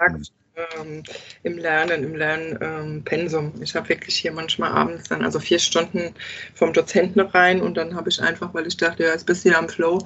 ähm, 0.56 1.04
im 1.44 1.58
Lernen, 1.58 2.04
im 2.04 2.16
Lernpensum. 2.16 3.54
Ähm, 3.56 3.62
ich 3.62 3.76
habe 3.76 3.90
wirklich 3.90 4.16
hier 4.16 4.32
manchmal 4.32 4.72
abends 4.72 5.10
dann 5.10 5.24
also 5.24 5.40
vier 5.40 5.60
Stunden 5.60 6.14
vom 6.54 6.74
Dozenten 6.74 7.20
rein 7.20 7.62
und 7.62 7.76
dann 7.76 7.96
habe 7.96 8.10
ich 8.10 8.22
einfach, 8.22 8.54
weil 8.54 8.68
ich 8.68 8.78
dachte, 8.78 9.04
ja, 9.04 9.12
jetzt 9.12 9.26
bist 9.26 9.46
du 9.46 9.50
ja 9.50 9.60
am 9.60 9.70
Flow 9.70 10.00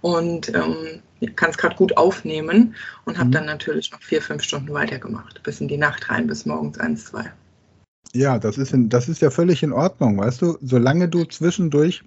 und 0.00 0.54
ähm, 0.54 1.02
kann 1.34 1.50
es 1.50 1.58
gerade 1.58 1.76
gut 1.76 1.96
aufnehmen 1.96 2.74
und 3.04 3.18
habe 3.18 3.28
mhm. 3.28 3.32
dann 3.32 3.46
natürlich 3.46 3.90
noch 3.90 4.02
vier, 4.02 4.22
fünf 4.22 4.42
Stunden 4.42 4.72
weitergemacht, 4.72 5.42
bis 5.42 5.60
in 5.60 5.68
die 5.68 5.78
Nacht 5.78 6.08
rein, 6.10 6.26
bis 6.26 6.46
morgens 6.46 6.78
eins, 6.78 7.06
zwei. 7.06 7.32
Ja, 8.14 8.38
das 8.38 8.56
ist, 8.56 8.72
in, 8.72 8.88
das 8.88 9.08
ist 9.08 9.20
ja 9.20 9.30
völlig 9.30 9.62
in 9.62 9.72
Ordnung, 9.72 10.18
weißt 10.18 10.40
du, 10.42 10.56
solange 10.62 11.08
du 11.08 11.24
zwischendurch 11.24 12.02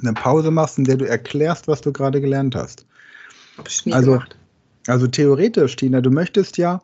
eine 0.00 0.14
Pause 0.14 0.50
machst, 0.50 0.78
in 0.78 0.84
der 0.84 0.96
du 0.96 1.06
erklärst, 1.06 1.68
was 1.68 1.80
du 1.80 1.92
gerade 1.92 2.20
gelernt 2.20 2.54
hast. 2.54 2.86
Habe 3.58 3.68
ich 3.68 3.84
nie 3.84 3.92
also, 3.92 4.12
gemacht. 4.12 4.36
Also 4.86 5.06
theoretisch, 5.06 5.76
Tina, 5.76 6.00
du 6.00 6.10
möchtest 6.10 6.56
ja 6.56 6.80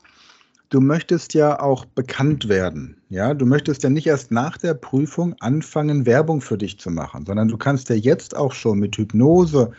du 0.70 0.80
möchtest 0.80 1.34
ja 1.34 1.60
auch 1.60 1.84
bekannt 1.84 2.48
werden. 2.48 2.96
Ja, 3.08 3.34
du 3.34 3.46
möchtest 3.46 3.82
ja 3.82 3.90
nicht 3.90 4.06
erst 4.06 4.30
nach 4.30 4.58
der 4.58 4.74
Prüfung 4.74 5.34
anfangen, 5.40 6.06
Werbung 6.06 6.40
für 6.40 6.58
dich 6.58 6.78
zu 6.78 6.90
machen, 6.90 7.24
sondern 7.26 7.48
du 7.48 7.56
kannst 7.56 7.88
ja 7.88 7.94
jetzt 7.94 8.36
auch 8.36 8.52
schon 8.52 8.78
mit 8.78 8.96
Hypnose, 8.96 9.72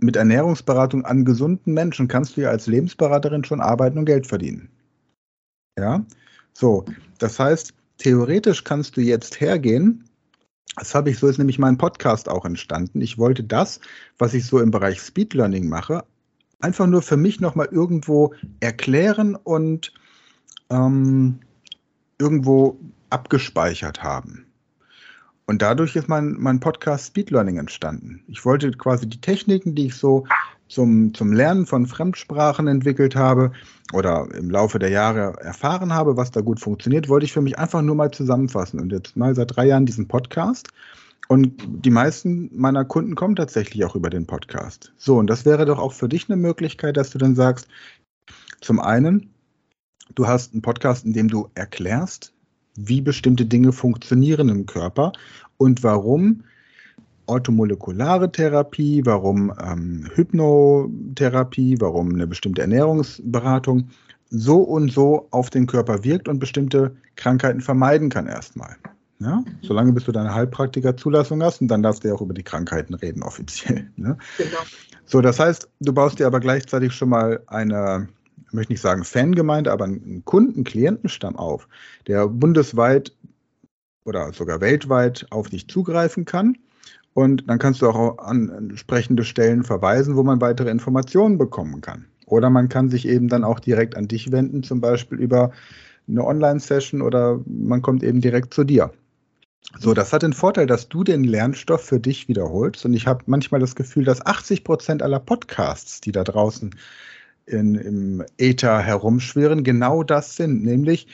mit 0.00 0.16
Ernährungsberatung 0.16 1.04
an 1.04 1.24
gesunden 1.24 1.72
Menschen, 1.72 2.08
kannst 2.08 2.36
du 2.36 2.42
ja 2.42 2.50
als 2.50 2.66
Lebensberaterin 2.66 3.44
schon 3.44 3.60
arbeiten 3.60 3.98
und 3.98 4.06
Geld 4.06 4.26
verdienen. 4.26 4.68
Ja, 5.78 6.04
so. 6.52 6.84
Das 7.18 7.38
heißt, 7.38 7.74
theoretisch 7.98 8.64
kannst 8.64 8.96
du 8.96 9.00
jetzt 9.00 9.40
hergehen. 9.40 10.04
Das 10.76 10.94
habe 10.94 11.10
ich, 11.10 11.18
so 11.18 11.28
ist 11.28 11.38
nämlich 11.38 11.58
mein 11.58 11.78
Podcast 11.78 12.28
auch 12.28 12.44
entstanden. 12.44 13.00
Ich 13.00 13.18
wollte 13.18 13.44
das, 13.44 13.80
was 14.18 14.34
ich 14.34 14.44
so 14.46 14.58
im 14.58 14.70
Bereich 14.70 15.00
Speed 15.00 15.34
Learning 15.34 15.68
mache, 15.68 16.04
einfach 16.60 16.86
nur 16.86 17.02
für 17.02 17.16
mich 17.16 17.40
nochmal 17.40 17.68
irgendwo 17.70 18.34
erklären 18.60 19.36
und 19.36 19.92
ähm, 20.74 21.38
irgendwo 22.18 22.78
abgespeichert 23.10 24.02
haben. 24.02 24.46
Und 25.46 25.60
dadurch 25.60 25.94
ist 25.94 26.08
mein, 26.08 26.36
mein 26.38 26.58
Podcast 26.60 27.08
Speed 27.08 27.30
Learning 27.30 27.58
entstanden. 27.58 28.22
Ich 28.28 28.44
wollte 28.44 28.70
quasi 28.72 29.06
die 29.06 29.20
Techniken, 29.20 29.74
die 29.74 29.86
ich 29.86 29.94
so 29.94 30.24
zum, 30.68 31.12
zum 31.12 31.32
Lernen 31.32 31.66
von 31.66 31.86
Fremdsprachen 31.86 32.66
entwickelt 32.66 33.14
habe 33.14 33.52
oder 33.92 34.26
im 34.34 34.50
Laufe 34.50 34.78
der 34.78 34.88
Jahre 34.88 35.34
erfahren 35.40 35.92
habe, 35.92 36.16
was 36.16 36.30
da 36.30 36.40
gut 36.40 36.60
funktioniert, 36.60 37.10
wollte 37.10 37.26
ich 37.26 37.32
für 37.32 37.42
mich 37.42 37.58
einfach 37.58 37.82
nur 37.82 37.94
mal 37.94 38.10
zusammenfassen. 38.10 38.80
Und 38.80 38.90
jetzt 38.90 39.16
mal 39.16 39.34
seit 39.34 39.54
drei 39.54 39.66
Jahren 39.66 39.84
diesen 39.84 40.08
Podcast. 40.08 40.68
Und 41.28 41.52
die 41.66 41.90
meisten 41.90 42.50
meiner 42.54 42.84
Kunden 42.84 43.14
kommen 43.14 43.36
tatsächlich 43.36 43.84
auch 43.84 43.96
über 43.96 44.10
den 44.10 44.26
Podcast. 44.26 44.92
So, 44.96 45.18
und 45.18 45.28
das 45.28 45.44
wäre 45.44 45.66
doch 45.66 45.78
auch 45.78 45.92
für 45.92 46.08
dich 46.08 46.28
eine 46.28 46.36
Möglichkeit, 46.36 46.96
dass 46.96 47.10
du 47.10 47.18
dann 47.18 47.34
sagst, 47.34 47.68
zum 48.60 48.80
einen, 48.80 49.33
du 50.14 50.26
hast 50.26 50.52
einen 50.52 50.62
Podcast, 50.62 51.04
in 51.04 51.12
dem 51.12 51.28
du 51.28 51.48
erklärst, 51.54 52.32
wie 52.76 53.00
bestimmte 53.00 53.46
Dinge 53.46 53.72
funktionieren 53.72 54.48
im 54.48 54.66
Körper 54.66 55.12
und 55.56 55.82
warum 55.82 56.44
automolekulare 57.26 58.30
Therapie, 58.30 59.02
warum 59.04 59.52
ähm, 59.62 60.08
Hypnotherapie, 60.14 61.76
warum 61.80 62.12
eine 62.12 62.26
bestimmte 62.26 62.62
Ernährungsberatung 62.62 63.88
so 64.30 64.58
und 64.58 64.92
so 64.92 65.28
auf 65.30 65.50
den 65.50 65.66
Körper 65.66 66.04
wirkt 66.04 66.28
und 66.28 66.38
bestimmte 66.38 66.96
Krankheiten 67.16 67.60
vermeiden 67.60 68.10
kann 68.10 68.26
erstmal. 68.26 68.76
Ja? 69.20 69.42
Solange 69.62 69.92
bis 69.92 70.04
du 70.04 70.12
deine 70.12 70.34
Heilpraktikerzulassung 70.34 71.42
hast 71.42 71.60
und 71.60 71.68
dann 71.68 71.82
darfst 71.82 72.04
du 72.04 72.08
ja 72.08 72.14
auch 72.14 72.20
über 72.20 72.34
die 72.34 72.42
Krankheiten 72.42 72.94
reden 72.94 73.22
offiziell. 73.22 73.90
Ne? 73.96 74.18
Genau. 74.36 74.58
So, 75.06 75.20
das 75.20 75.38
heißt, 75.38 75.68
du 75.80 75.92
baust 75.92 76.18
dir 76.18 76.26
aber 76.26 76.40
gleichzeitig 76.40 76.92
schon 76.92 77.10
mal 77.10 77.40
eine 77.46 78.08
möchte 78.52 78.72
nicht 78.72 78.82
sagen 78.82 79.04
Fangemeinde, 79.04 79.72
aber 79.72 79.84
einen 79.84 80.24
Kunden, 80.24 80.64
Klientenstamm 80.64 81.36
auf, 81.36 81.68
der 82.06 82.28
bundesweit 82.28 83.12
oder 84.04 84.32
sogar 84.32 84.60
weltweit 84.60 85.26
auf 85.30 85.48
dich 85.48 85.68
zugreifen 85.68 86.24
kann. 86.24 86.56
Und 87.14 87.48
dann 87.48 87.58
kannst 87.58 87.80
du 87.80 87.88
auch 87.88 88.18
an 88.18 88.48
entsprechende 88.48 89.24
Stellen 89.24 89.62
verweisen, 89.62 90.16
wo 90.16 90.22
man 90.22 90.40
weitere 90.40 90.70
Informationen 90.70 91.38
bekommen 91.38 91.80
kann. 91.80 92.06
Oder 92.26 92.50
man 92.50 92.68
kann 92.68 92.88
sich 92.88 93.06
eben 93.06 93.28
dann 93.28 93.44
auch 93.44 93.60
direkt 93.60 93.96
an 93.96 94.08
dich 94.08 94.32
wenden, 94.32 94.62
zum 94.62 94.80
Beispiel 94.80 95.18
über 95.18 95.52
eine 96.08 96.24
Online-Session 96.24 97.02
oder 97.02 97.40
man 97.46 97.82
kommt 97.82 98.02
eben 98.02 98.20
direkt 98.20 98.52
zu 98.52 98.64
dir. 98.64 98.90
So, 99.78 99.94
das 99.94 100.12
hat 100.12 100.22
den 100.22 100.32
Vorteil, 100.32 100.66
dass 100.66 100.88
du 100.88 101.04
den 101.04 101.24
Lernstoff 101.24 101.82
für 101.82 101.98
dich 101.98 102.28
wiederholst. 102.28 102.84
Und 102.84 102.94
ich 102.94 103.06
habe 103.06 103.24
manchmal 103.26 103.60
das 103.60 103.74
Gefühl, 103.74 104.04
dass 104.04 104.24
80 104.24 104.62
Prozent 104.62 105.02
aller 105.02 105.20
Podcasts, 105.20 106.00
die 106.00 106.12
da 106.12 106.22
draußen 106.22 106.74
in, 107.46 107.74
im 107.74 108.24
Äther 108.38 108.80
herumschwirren, 108.80 109.64
genau 109.64 110.02
das 110.02 110.36
sind, 110.36 110.64
nämlich 110.64 111.06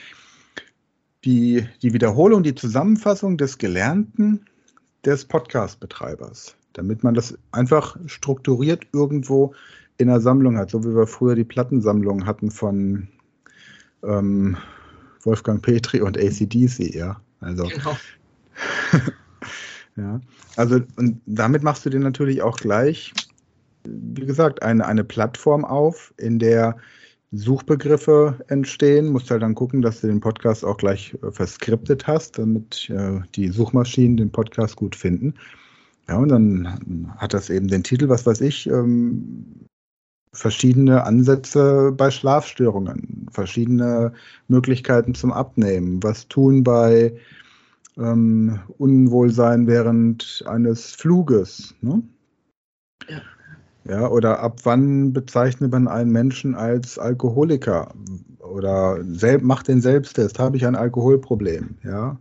die, 1.23 1.67
die 1.81 1.93
Wiederholung, 1.93 2.43
die 2.43 2.55
Zusammenfassung 2.55 3.37
des 3.37 3.57
Gelernten 3.57 4.45
des 5.05 5.25
Podcast-Betreibers, 5.25 6.55
damit 6.73 7.03
man 7.03 7.13
das 7.13 7.37
einfach 7.51 7.97
strukturiert 8.05 8.87
irgendwo 8.93 9.53
in 9.97 10.07
der 10.07 10.21
Sammlung 10.21 10.57
hat, 10.57 10.71
so 10.71 10.83
wie 10.83 10.95
wir 10.95 11.07
früher 11.07 11.35
die 11.35 11.43
Plattensammlung 11.43 12.25
hatten 12.25 12.49
von 12.49 13.07
ähm, 14.03 14.57
Wolfgang 15.23 15.61
Petri 15.61 16.01
und 16.01 16.17
ACDC, 16.17 16.95
ja. 16.95 17.21
Also, 17.39 17.65
genau. 17.65 17.97
ja. 19.95 20.21
Also, 20.55 20.81
und 20.95 21.21
damit 21.25 21.63
machst 21.63 21.85
du 21.85 21.89
dir 21.89 21.99
natürlich 21.99 22.41
auch 22.41 22.57
gleich 22.57 23.13
wie 23.83 24.25
gesagt, 24.25 24.63
eine, 24.63 24.85
eine 24.85 25.03
Plattform 25.03 25.65
auf, 25.65 26.13
in 26.17 26.39
der 26.39 26.77
Suchbegriffe 27.31 28.39
entstehen. 28.47 29.09
Musst 29.09 29.31
halt 29.31 29.41
dann 29.41 29.55
gucken, 29.55 29.81
dass 29.81 30.01
du 30.01 30.07
den 30.07 30.19
Podcast 30.19 30.65
auch 30.65 30.77
gleich 30.77 31.15
äh, 31.23 31.31
verskriptet 31.31 32.07
hast, 32.07 32.37
damit 32.37 32.89
äh, 32.89 33.21
die 33.35 33.49
Suchmaschinen 33.49 34.17
den 34.17 34.31
Podcast 34.31 34.75
gut 34.75 34.95
finden. 34.95 35.35
Ja, 36.09 36.17
und 36.17 36.29
dann 36.29 37.13
hat 37.17 37.33
das 37.33 37.49
eben 37.49 37.67
den 37.67 37.83
Titel, 37.83 38.09
was 38.09 38.25
weiß 38.25 38.41
ich, 38.41 38.67
ähm, 38.67 39.67
verschiedene 40.33 41.03
Ansätze 41.03 41.93
bei 41.95 42.11
Schlafstörungen, 42.11 43.27
verschiedene 43.31 44.13
Möglichkeiten 44.47 45.13
zum 45.13 45.31
Abnehmen, 45.31 46.01
was 46.03 46.27
tun 46.27 46.63
bei 46.63 47.15
ähm, 47.97 48.59
Unwohlsein 48.77 49.67
während 49.67 50.43
eines 50.47 50.95
Fluges. 50.95 51.75
Ne? 51.81 52.01
Ja. 53.07 53.21
Ja, 53.83 54.07
oder 54.07 54.39
ab 54.39 54.59
wann 54.63 55.11
bezeichnet 55.11 55.71
man 55.71 55.87
einen 55.87 56.11
Menschen 56.11 56.55
als 56.55 56.99
Alkoholiker? 56.99 57.93
Oder 58.39 59.03
selb, 59.03 59.41
macht 59.43 59.67
den 59.67 59.81
Selbsttest, 59.81 60.37
habe 60.39 60.57
ich 60.57 60.65
ein 60.65 60.75
Alkoholproblem? 60.75 61.77
Ja, 61.83 62.17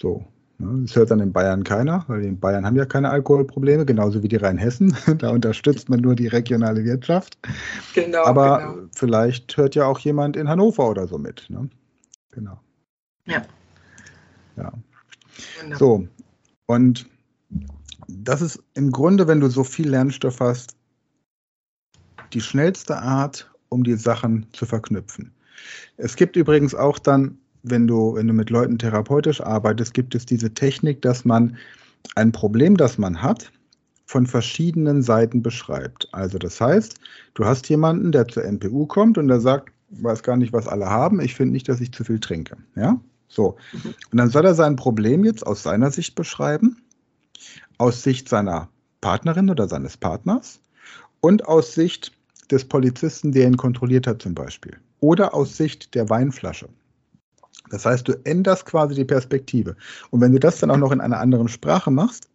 so. 0.00 0.24
Ne? 0.58 0.82
Das 0.82 0.96
hört 0.96 1.10
dann 1.10 1.20
in 1.20 1.32
Bayern 1.32 1.64
keiner, 1.64 2.04
weil 2.08 2.22
die 2.22 2.28
in 2.28 2.40
Bayern 2.40 2.64
haben 2.64 2.76
ja 2.76 2.86
keine 2.86 3.10
Alkoholprobleme, 3.10 3.84
genauso 3.84 4.22
wie 4.22 4.28
die 4.28 4.36
Rheinhessen. 4.36 4.96
Da 5.18 5.30
unterstützt 5.30 5.88
man 5.88 6.00
nur 6.00 6.14
die 6.14 6.28
regionale 6.28 6.84
Wirtschaft. 6.84 7.38
Genau. 7.94 8.24
Aber 8.24 8.58
genau. 8.58 8.88
vielleicht 8.94 9.56
hört 9.56 9.74
ja 9.74 9.86
auch 9.86 9.98
jemand 9.98 10.36
in 10.36 10.48
Hannover 10.48 10.88
oder 10.88 11.06
so 11.06 11.18
mit. 11.18 11.46
Ne? 11.50 11.68
Genau. 12.32 12.58
Ja. 13.26 13.42
Ja. 14.56 14.72
Genau. 15.60 15.76
So. 15.76 16.08
Und 16.66 17.06
das 18.08 18.42
ist 18.42 18.62
im 18.74 18.90
Grunde, 18.90 19.26
wenn 19.26 19.40
du 19.40 19.48
so 19.48 19.64
viel 19.64 19.88
Lernstoff 19.88 20.40
hast, 20.40 20.76
die 22.32 22.40
schnellste 22.40 22.98
Art, 22.98 23.50
um 23.68 23.84
die 23.84 23.94
Sachen 23.94 24.46
zu 24.52 24.66
verknüpfen. 24.66 25.32
Es 25.96 26.16
gibt 26.16 26.36
übrigens 26.36 26.74
auch 26.74 26.98
dann, 26.98 27.38
wenn 27.62 27.86
du, 27.86 28.14
wenn 28.14 28.28
du 28.28 28.32
mit 28.32 28.50
Leuten 28.50 28.78
therapeutisch 28.78 29.40
arbeitest, 29.40 29.94
gibt 29.94 30.14
es 30.14 30.26
diese 30.26 30.52
Technik, 30.54 31.02
dass 31.02 31.24
man 31.24 31.56
ein 32.14 32.32
Problem, 32.32 32.76
das 32.76 32.98
man 32.98 33.22
hat, 33.22 33.50
von 34.06 34.26
verschiedenen 34.26 35.02
Seiten 35.02 35.42
beschreibt. 35.42 36.08
Also 36.12 36.38
das 36.38 36.60
heißt, 36.60 36.94
du 37.34 37.44
hast 37.44 37.68
jemanden, 37.68 38.12
der 38.12 38.28
zur 38.28 38.44
NPU 38.44 38.86
kommt 38.86 39.18
und 39.18 39.26
der 39.26 39.40
sagt, 39.40 39.72
weiß 39.90 40.22
gar 40.22 40.36
nicht, 40.36 40.52
was 40.52 40.68
alle 40.68 40.86
haben, 40.86 41.20
ich 41.20 41.34
finde 41.34 41.52
nicht, 41.52 41.68
dass 41.68 41.80
ich 41.80 41.92
zu 41.92 42.04
viel 42.04 42.20
trinke. 42.20 42.56
Ja? 42.76 43.00
So. 43.28 43.56
Mhm. 43.72 43.94
Und 44.12 44.18
dann 44.18 44.30
soll 44.30 44.44
er 44.44 44.54
sein 44.54 44.76
Problem 44.76 45.24
jetzt 45.24 45.44
aus 45.44 45.64
seiner 45.64 45.90
Sicht 45.90 46.14
beschreiben 46.14 46.76
aus 47.78 48.02
Sicht 48.02 48.28
seiner 48.28 48.68
Partnerin 49.00 49.50
oder 49.50 49.68
seines 49.68 49.96
Partners 49.96 50.60
und 51.20 51.46
aus 51.46 51.74
Sicht 51.74 52.12
des 52.50 52.64
Polizisten, 52.64 53.32
der 53.32 53.46
ihn 53.46 53.56
kontrolliert 53.56 54.06
hat 54.06 54.22
zum 54.22 54.34
Beispiel. 54.34 54.76
Oder 55.00 55.34
aus 55.34 55.56
Sicht 55.56 55.94
der 55.94 56.08
Weinflasche. 56.08 56.68
Das 57.70 57.84
heißt, 57.84 58.06
du 58.06 58.12
änderst 58.24 58.64
quasi 58.64 58.94
die 58.94 59.04
Perspektive. 59.04 59.76
Und 60.10 60.20
wenn 60.20 60.32
du 60.32 60.38
das 60.38 60.60
dann 60.60 60.70
auch 60.70 60.76
noch 60.76 60.92
in 60.92 61.00
einer 61.00 61.18
anderen 61.18 61.48
Sprache 61.48 61.90
machst, 61.90 62.28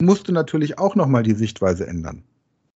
musst 0.00 0.28
du 0.28 0.32
natürlich 0.32 0.78
auch 0.78 0.94
nochmal 0.94 1.22
die 1.22 1.34
Sichtweise 1.34 1.86
ändern. 1.86 2.22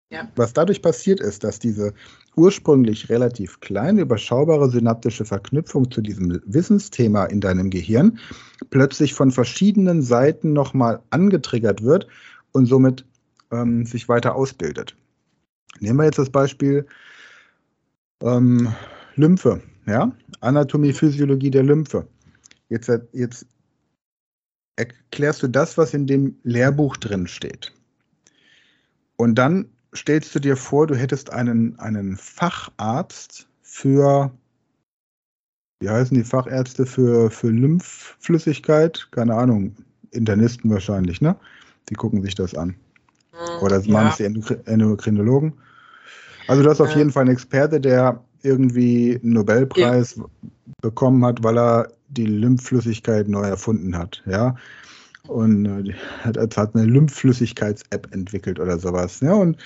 Ja. 0.09 0.31
Was 0.37 0.53
dadurch 0.53 0.81
passiert 0.81 1.19
ist, 1.19 1.43
dass 1.43 1.59
diese 1.59 1.93
ursprünglich 2.35 3.09
relativ 3.09 3.59
kleine, 3.59 4.01
überschaubare 4.01 4.69
synaptische 4.69 5.25
Verknüpfung 5.25 5.91
zu 5.91 6.01
diesem 6.01 6.41
Wissensthema 6.45 7.25
in 7.25 7.41
deinem 7.41 7.69
Gehirn 7.69 8.19
plötzlich 8.69 9.13
von 9.13 9.31
verschiedenen 9.31 10.01
Seiten 10.01 10.53
nochmal 10.53 11.01
angetriggert 11.09 11.83
wird 11.83 12.07
und 12.53 12.67
somit 12.67 13.05
ähm, 13.51 13.85
sich 13.85 14.07
weiter 14.07 14.35
ausbildet. 14.35 14.95
Nehmen 15.79 15.99
wir 15.99 16.05
jetzt 16.05 16.19
das 16.19 16.29
Beispiel 16.29 16.85
ähm, 18.21 18.73
Lymphe, 19.15 19.61
ja? 19.85 20.15
Anatomie, 20.39 20.93
Physiologie 20.93 21.51
der 21.51 21.63
Lymphe. 21.63 22.07
Jetzt, 22.69 22.89
jetzt 23.11 23.45
erklärst 24.75 25.43
du 25.43 25.47
das, 25.47 25.77
was 25.77 25.93
in 25.93 26.07
dem 26.07 26.37
Lehrbuch 26.43 26.95
drin 26.97 27.27
steht. 27.27 27.73
Und 29.17 29.35
dann 29.35 29.69
stellst 29.97 30.33
du 30.35 30.39
dir 30.39 30.55
vor, 30.55 30.87
du 30.87 30.95
hättest 30.95 31.31
einen, 31.31 31.77
einen 31.79 32.15
Facharzt 32.17 33.47
für, 33.61 34.31
wie 35.79 35.89
heißen 35.89 36.15
die 36.15 36.23
Fachärzte 36.23 36.85
für, 36.85 37.29
für 37.29 37.49
Lymphflüssigkeit? 37.49 39.07
Keine 39.11 39.35
Ahnung, 39.35 39.75
Internisten 40.11 40.71
wahrscheinlich, 40.71 41.21
ne? 41.21 41.35
Die 41.89 41.95
gucken 41.95 42.21
sich 42.21 42.35
das 42.35 42.55
an. 42.55 42.75
Hm, 43.31 43.61
Oder 43.61 43.79
ja. 43.79 43.93
machen 43.93 44.07
es 44.09 44.17
die 44.17 44.57
Endokrinologen. 44.65 45.53
Also 46.47 46.63
du 46.63 46.69
hast 46.69 46.81
auf 46.81 46.95
jeden 46.95 47.11
Fall 47.11 47.21
einen 47.21 47.31
Experte, 47.31 47.81
der 47.81 48.23
irgendwie 48.41 49.19
einen 49.21 49.33
Nobelpreis 49.33 50.15
ja. 50.15 50.25
bekommen 50.81 51.25
hat, 51.25 51.43
weil 51.43 51.57
er 51.57 51.91
die 52.09 52.25
Lymphflüssigkeit 52.25 53.27
neu 53.27 53.43
erfunden 53.43 53.97
hat, 53.97 54.23
ja. 54.25 54.55
Und 55.27 55.65
äh, 55.65 55.93
hat, 56.23 56.37
hat 56.57 56.75
eine 56.75 56.85
Lymphflüssigkeits-App 56.85 58.13
entwickelt 58.13 58.59
oder 58.59 58.77
sowas. 58.79 59.19
Ja, 59.19 59.33
und, 59.33 59.57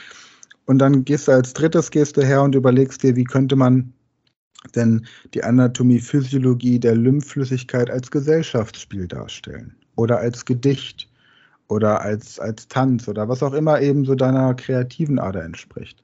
und 0.65 0.79
dann 0.79 1.05
gehst 1.05 1.27
du 1.27 1.31
als 1.31 1.53
drittes 1.53 1.91
gehst 1.91 2.17
du 2.17 2.21
her 2.21 2.41
und 2.41 2.55
überlegst 2.55 3.03
dir, 3.03 3.15
wie 3.15 3.23
könnte 3.23 3.55
man 3.55 3.93
denn 4.75 5.05
die 5.33 5.43
Anatomie, 5.43 5.99
Physiologie 5.99 6.79
der 6.79 6.95
Lymphflüssigkeit 6.95 7.89
als 7.89 8.11
Gesellschaftsspiel 8.11 9.07
darstellen 9.07 9.75
oder 9.95 10.19
als 10.19 10.45
Gedicht 10.45 11.09
oder 11.67 12.01
als, 12.01 12.39
als 12.39 12.67
Tanz 12.67 13.07
oder 13.07 13.27
was 13.29 13.41
auch 13.41 13.53
immer 13.53 13.81
eben 13.81 14.05
so 14.05 14.15
deiner 14.15 14.53
kreativen 14.53 15.19
Ader 15.19 15.43
entspricht. 15.43 16.03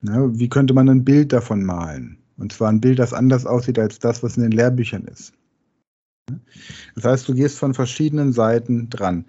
Ne, 0.00 0.30
wie 0.32 0.48
könnte 0.48 0.72
man 0.72 0.88
ein 0.88 1.04
Bild 1.04 1.32
davon 1.32 1.62
malen? 1.62 2.18
Und 2.38 2.52
zwar 2.52 2.70
ein 2.70 2.80
Bild, 2.80 2.98
das 2.98 3.12
anders 3.12 3.44
aussieht 3.44 3.78
als 3.78 3.98
das, 3.98 4.22
was 4.22 4.38
in 4.38 4.44
den 4.44 4.52
Lehrbüchern 4.52 5.04
ist. 5.04 5.34
Das 6.94 7.04
heißt, 7.04 7.28
du 7.28 7.34
gehst 7.34 7.58
von 7.58 7.74
verschiedenen 7.74 8.32
Seiten 8.32 8.90
dran. 8.90 9.24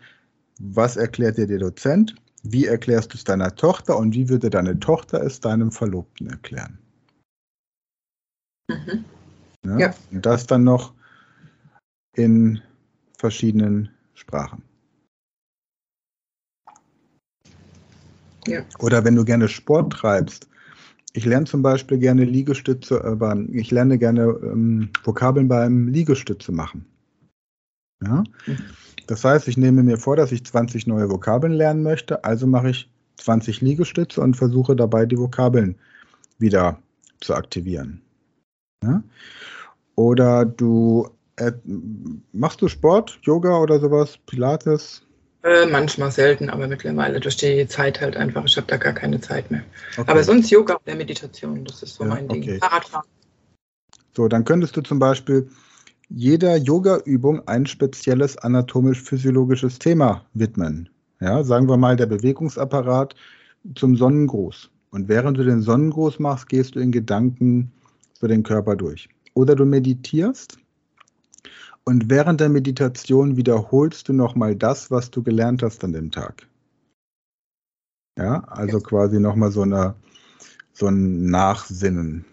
Was 0.60 0.97
erklärt 0.97 1.38
dir 1.38 1.47
der 1.47 1.60
Dozent? 1.60 2.16
Wie 2.43 2.66
erklärst 2.66 3.14
du 3.14 3.18
es 3.18 3.24
deiner 3.24 3.56
Tochter 3.56 3.97
und 3.97 4.14
wie 4.14 4.30
würde 4.30 4.49
deine 4.49 4.80
Tochter 4.80 5.22
es 5.22 5.39
deinem 5.39 5.72
Verlobten 5.72 6.28
erklären? 6.28 6.78
Mhm. 8.68 9.06
Ja? 9.66 9.78
ja. 9.78 9.95
Und 10.12 10.26
das 10.26 10.47
dann 10.47 10.64
noch 10.64 10.93
in 12.16 12.62
verschiedenen 13.18 13.89
Sprachen. 14.16 14.64
Ja. 18.47 18.66
Oder 18.80 19.06
wenn 19.06 19.16
du 19.16 19.24
gerne 19.24 19.47
Sport 19.47 19.93
treibst. 19.93 20.47
Ich 21.14 21.26
lerne 21.26 21.45
zum 21.45 21.62
Beispiel 21.62 21.97
gerne 21.97 22.24
Liegestütze, 22.24 23.04
aber 23.04 23.36
ich 23.52 23.70
lerne 23.70 23.97
gerne 23.97 24.24
ähm, 24.43 24.89
Vokabeln 25.04 25.47
beim 25.47 25.89
Liegestütze 25.89 26.52
machen. 26.52 26.86
Ja? 28.04 28.24
Das 29.08 29.24
heißt, 29.24 29.47
ich 29.47 29.58
nehme 29.58 29.84
mir 29.84 29.97
vor, 29.97 30.16
dass 30.16 30.32
ich 30.32 30.45
20 30.45 30.88
neue 30.88 31.10
Vokabeln 31.10 31.54
lernen 31.54 31.84
möchte, 31.84 32.24
also 32.24 32.47
mache 32.47 32.70
ich 32.70 32.89
20 33.18 33.62
Liegestütze 33.62 34.22
und 34.22 34.36
versuche 34.36 34.76
dabei 34.76 35.06
die 35.06 35.18
Vokabeln 35.18 35.76
wieder 36.39 36.80
zu 37.20 37.36
aktivieren. 37.36 38.02
Ja? 38.84 39.04
Oder 39.95 40.45
du 40.45 41.10
äh, 41.36 41.52
machst 42.34 42.62
du 42.62 42.68
Sport, 42.68 43.20
Yoga 43.24 43.58
oder 43.60 43.80
sowas, 43.80 44.18
Pilates? 44.26 45.04
Äh, 45.43 45.66
manchmal 45.66 46.12
selten, 46.12 46.49
aber 46.49 46.68
mittlerweile 46.68 47.20
durch 47.20 47.38
die 47.38 47.68
Zeit 47.68 47.99
halt 47.99 48.16
einfach. 48.16 48.45
Ich 48.45 48.56
habe 48.58 48.68
da 48.68 48.78
gar 48.78 48.93
keine 48.93 49.20
Zeit 49.20 49.49
mehr. 49.49 49.64
Okay. 49.97 50.10
Aber 50.10 50.24
sonst 50.24 50.52
Yoga 50.52 50.78
der 50.86 50.95
Meditation, 50.95 51.66
das 51.66 51.82
ist 51.82 51.95
so 51.95 52.04
ja, 52.04 52.10
mein 52.12 52.28
Ding. 52.28 52.43
Okay. 52.43 52.60
Fahrradfahren. 52.60 53.08
So, 54.16 54.28
dann 54.28 54.45
könntest 54.45 54.78
du 54.78 54.82
zum 54.82 54.99
Beispiel 54.99 55.49
jeder 56.14 56.57
Yoga-Übung 56.57 57.47
ein 57.47 57.66
spezielles 57.66 58.38
anatomisch-physiologisches 58.38 59.80
Thema 59.80 60.26
widmen. 60.34 60.89
Ja, 61.20 61.43
sagen 61.43 61.70
wir 61.70 61.78
mal 61.78 61.95
der 61.95 62.07
Bewegungsapparat 62.07 63.16
zum 63.76 63.95
Sonnengruß. 63.95 64.70
Und 64.89 65.07
während 65.07 65.38
du 65.38 65.45
den 65.45 65.62
Sonnengruß 65.62 66.20
machst, 66.20 66.49
gehst 66.49 66.76
du 66.76 66.80
in 66.80 66.91
Gedanken 66.91 67.72
für 68.20 68.28
den 68.28 68.43
Körper 68.43 68.76
durch. 68.76 69.07
Oder 69.34 69.55
du 69.55 69.66
meditierst 69.66 70.57
und 71.84 72.09
während 72.09 72.41
der 72.41 72.49
Meditation 72.49 73.38
wiederholst 73.38 74.09
du 74.09 74.14
nochmal 74.14 74.55
das, 74.55 74.91
was 74.91 75.09
du 75.12 75.24
gelernt 75.24 75.64
hast 75.64 75.84
an 75.84 75.93
dem 75.93 76.12
Tag. 76.12 76.47
Ja, 78.18 78.43
also 78.49 78.78
ja. 78.78 78.84
quasi 78.84 79.20
nochmal 79.20 79.51
so, 79.51 79.62
eine, 79.62 79.95
so 80.74 80.88
ein 80.88 81.26
Nachsinnen. 81.26 82.26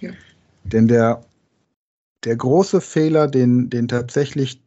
Ja. 0.00 0.10
Denn 0.64 0.88
der, 0.88 1.24
der 2.24 2.36
große 2.36 2.80
Fehler, 2.80 3.26
den, 3.26 3.70
den 3.70 3.88
tatsächlich, 3.88 4.60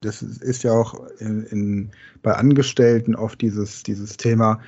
das 0.00 0.22
ist 0.22 0.62
ja 0.62 0.72
auch 0.72 1.06
in, 1.18 1.44
in, 1.44 1.90
bei 2.22 2.34
Angestellten 2.34 3.14
oft 3.14 3.40
dieses, 3.40 3.82
dieses 3.82 4.16
Thema, 4.16 4.60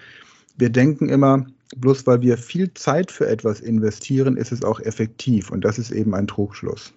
wir 0.57 0.71
denken 0.71 1.09
immer, 1.09 1.47
bloß 1.77 2.07
weil 2.07 2.21
wir 2.23 2.37
viel 2.37 2.73
Zeit 2.75 3.11
für 3.11 3.29
etwas 3.29 3.61
investieren, 3.61 4.37
ist 4.37 4.53
es 4.53 4.65
auch 4.65 4.81
effektiv. 4.81 5.51
Und 5.51 5.65
das 5.65 5.79
ist 5.79 5.91
eben 5.91 6.15
ein 6.15 6.27
Trugschluss. 6.27 6.93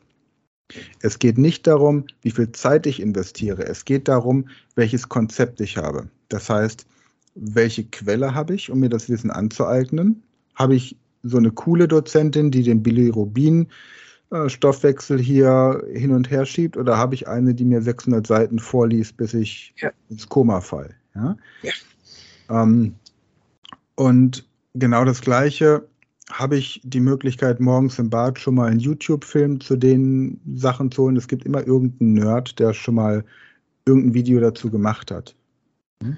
Es 1.02 1.20
geht 1.20 1.38
nicht 1.38 1.68
darum, 1.68 2.06
wie 2.22 2.32
viel 2.32 2.52
Zeit 2.52 2.88
ich 2.88 3.00
investiere. 3.00 3.66
Es 3.66 3.86
geht 3.86 4.08
darum, 4.08 4.50
welches 4.76 5.10
Konzept 5.10 5.62
ich 5.62 5.78
habe. 5.78 6.10
Das 6.30 6.50
heißt, 6.50 6.88
welche 7.36 7.84
Quelle 7.84 8.34
habe 8.34 8.56
ich, 8.56 8.70
um 8.72 8.80
mir 8.80 8.89
das 8.89 9.10
Wissen 9.10 9.32
anzueignen? 9.32 10.24
Habe 10.56 10.76
ich 10.76 10.96
so 11.24 11.38
eine 11.38 11.52
coole 11.52 11.88
Dozentin, 11.88 12.52
die 12.52 12.64
den 12.64 12.84
Bilirubin 12.84 13.68
Stoffwechsel 14.48 15.20
hier 15.20 15.84
hin 15.94 16.12
und 16.12 16.30
her 16.32 16.46
schiebt 16.46 16.78
oder 16.78 16.98
habe 16.98 17.16
ich 17.16 17.28
eine, 17.28 17.54
die 17.54 17.66
mir 17.66 17.82
600 17.82 18.26
Seiten 18.26 18.60
vorliest, 18.60 19.18
bis 19.18 19.34
ich 19.34 19.74
ja. 19.78 19.92
ins 20.10 20.28
Koma 20.28 20.62
fall? 20.62 20.96
Ja? 21.16 21.38
ja. 21.62 21.72
Ähm, 22.50 22.96
und 23.96 24.48
genau 24.74 25.06
das 25.06 25.22
Gleiche 25.22 25.88
habe 26.32 26.58
ich 26.58 26.82
die 26.84 27.00
Möglichkeit, 27.00 27.60
morgens 27.60 28.00
im 28.00 28.10
Bad 28.10 28.40
schon 28.40 28.56
mal 28.56 28.72
einen 28.72 28.80
YouTube-Film 28.80 29.60
zu 29.60 29.76
den 29.76 30.40
Sachen 30.56 30.92
zu 30.92 31.04
holen. 31.04 31.18
Es 31.18 31.28
gibt 31.28 31.46
immer 31.46 31.66
irgendeinen 31.66 32.14
Nerd, 32.14 32.60
der 32.60 32.74
schon 32.74 32.96
mal 32.96 33.24
irgendein 33.86 34.14
Video 34.14 34.40
dazu 34.40 34.72
gemacht 34.72 35.12
hat. 35.12 35.36
Mhm. 36.02 36.18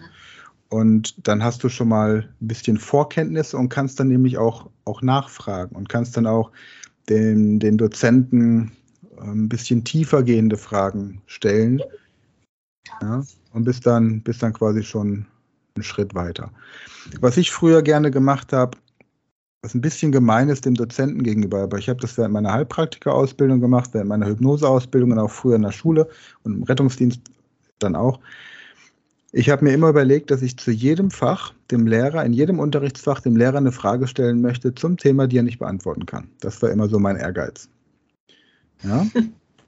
Und 0.70 1.28
dann 1.28 1.44
hast 1.44 1.64
du 1.64 1.70
schon 1.70 1.90
mal 1.90 2.30
ein 2.42 2.48
bisschen 2.48 2.78
Vorkenntnisse 2.78 3.58
und 3.58 3.70
kannst 3.70 4.00
dann 4.00 4.08
nämlich 4.08 4.38
auch, 4.38 4.70
auch 4.86 5.02
nachfragen 5.02 5.76
und 5.76 5.90
kannst 5.90 6.18
dann 6.18 6.28
auch 6.28 6.52
den, 7.10 7.60
den 7.60 7.78
Dozenten 7.78 8.72
ähm, 9.22 9.46
ein 9.46 9.50
bisschen 9.50 9.84
tiefer 9.84 10.24
gehende 10.24 10.58
Fragen 10.58 11.22
stellen. 11.28 11.82
Ja, 13.02 13.24
und 13.54 13.64
bist 13.64 13.86
dann, 13.86 14.22
bist 14.22 14.44
dann 14.44 14.54
quasi 14.54 14.84
schon 14.84 15.26
einen 15.76 15.84
Schritt 15.84 16.14
weiter. 16.14 16.52
Was 17.20 17.38
ich 17.38 17.52
früher 17.52 17.82
gerne 17.82 18.12
gemacht 18.12 18.54
habe, 18.54 18.78
was 19.62 19.74
ein 19.74 19.82
bisschen 19.82 20.12
gemein 20.12 20.50
ist 20.50 20.66
dem 20.66 20.76
Dozenten 20.76 21.24
gegenüber, 21.24 21.64
aber 21.64 21.80
ich 21.80 21.90
habe 21.90 22.00
das 22.00 22.18
während 22.18 22.34
meiner 22.34 22.54
Heilpraktika-Ausbildung 22.54 23.60
gemacht, 23.62 23.90
während 23.94 24.10
meiner 24.10 24.28
Hypnose-Ausbildung 24.28 25.12
und 25.12 25.20
auch 25.20 25.32
früher 25.32 25.56
in 25.56 25.64
der 25.64 25.72
Schule 25.72 26.08
und 26.44 26.58
im 26.58 26.64
Rettungsdienst 26.64 27.20
dann 27.80 27.96
auch. 27.96 28.20
Ich 29.38 29.50
habe 29.50 29.66
mir 29.66 29.74
immer 29.74 29.90
überlegt, 29.90 30.32
dass 30.32 30.42
ich 30.42 30.56
zu 30.56 30.72
jedem 30.72 31.12
Fach 31.12 31.54
dem 31.70 31.88
Lehrer, 31.88 32.24
in 32.24 32.32
jedem 32.32 32.58
Unterrichtsfach 32.58 33.20
dem 33.20 33.36
Lehrer 33.36 33.58
eine 33.58 33.74
Frage 33.74 34.08
stellen 34.08 34.40
möchte 34.40 34.74
zum 34.74 34.96
Thema, 34.96 35.28
die 35.28 35.40
er 35.40 35.44
nicht 35.44 35.60
beantworten 35.60 36.06
kann. 36.06 36.30
Das 36.40 36.62
war 36.62 36.72
immer 36.72 36.88
so 36.88 37.00
mein 37.00 37.18
Ehrgeiz. 37.18 37.68
Ja? 38.82 39.06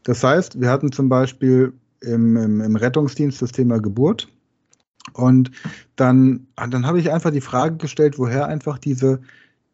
Das 0.04 0.24
heißt, 0.24 0.62
wir 0.62 0.70
hatten 0.70 0.94
zum 0.94 1.10
Beispiel 1.10 1.74
im, 2.00 2.38
im, 2.38 2.62
im 2.62 2.76
Rettungsdienst 2.78 3.42
das 3.42 3.52
Thema 3.52 3.82
Geburt. 3.82 4.30
Und 5.12 5.52
dann, 5.98 6.48
dann 6.56 6.88
habe 6.88 7.02
ich 7.02 7.12
einfach 7.12 7.32
die 7.32 7.42
Frage 7.42 7.76
gestellt, 7.76 8.18
woher 8.18 8.48
einfach 8.48 8.78
diese, 8.78 9.20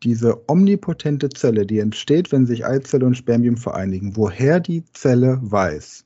diese 0.02 0.50
omnipotente 0.50 1.30
Zelle, 1.30 1.68
die 1.68 1.78
entsteht, 1.78 2.32
wenn 2.32 2.48
sich 2.48 2.66
Eizelle 2.66 3.06
und 3.06 3.16
Spermium 3.16 3.58
vereinigen, 3.58 4.16
woher 4.16 4.60
die 4.60 4.86
Zelle 4.94 5.38
weiß, 5.44 6.04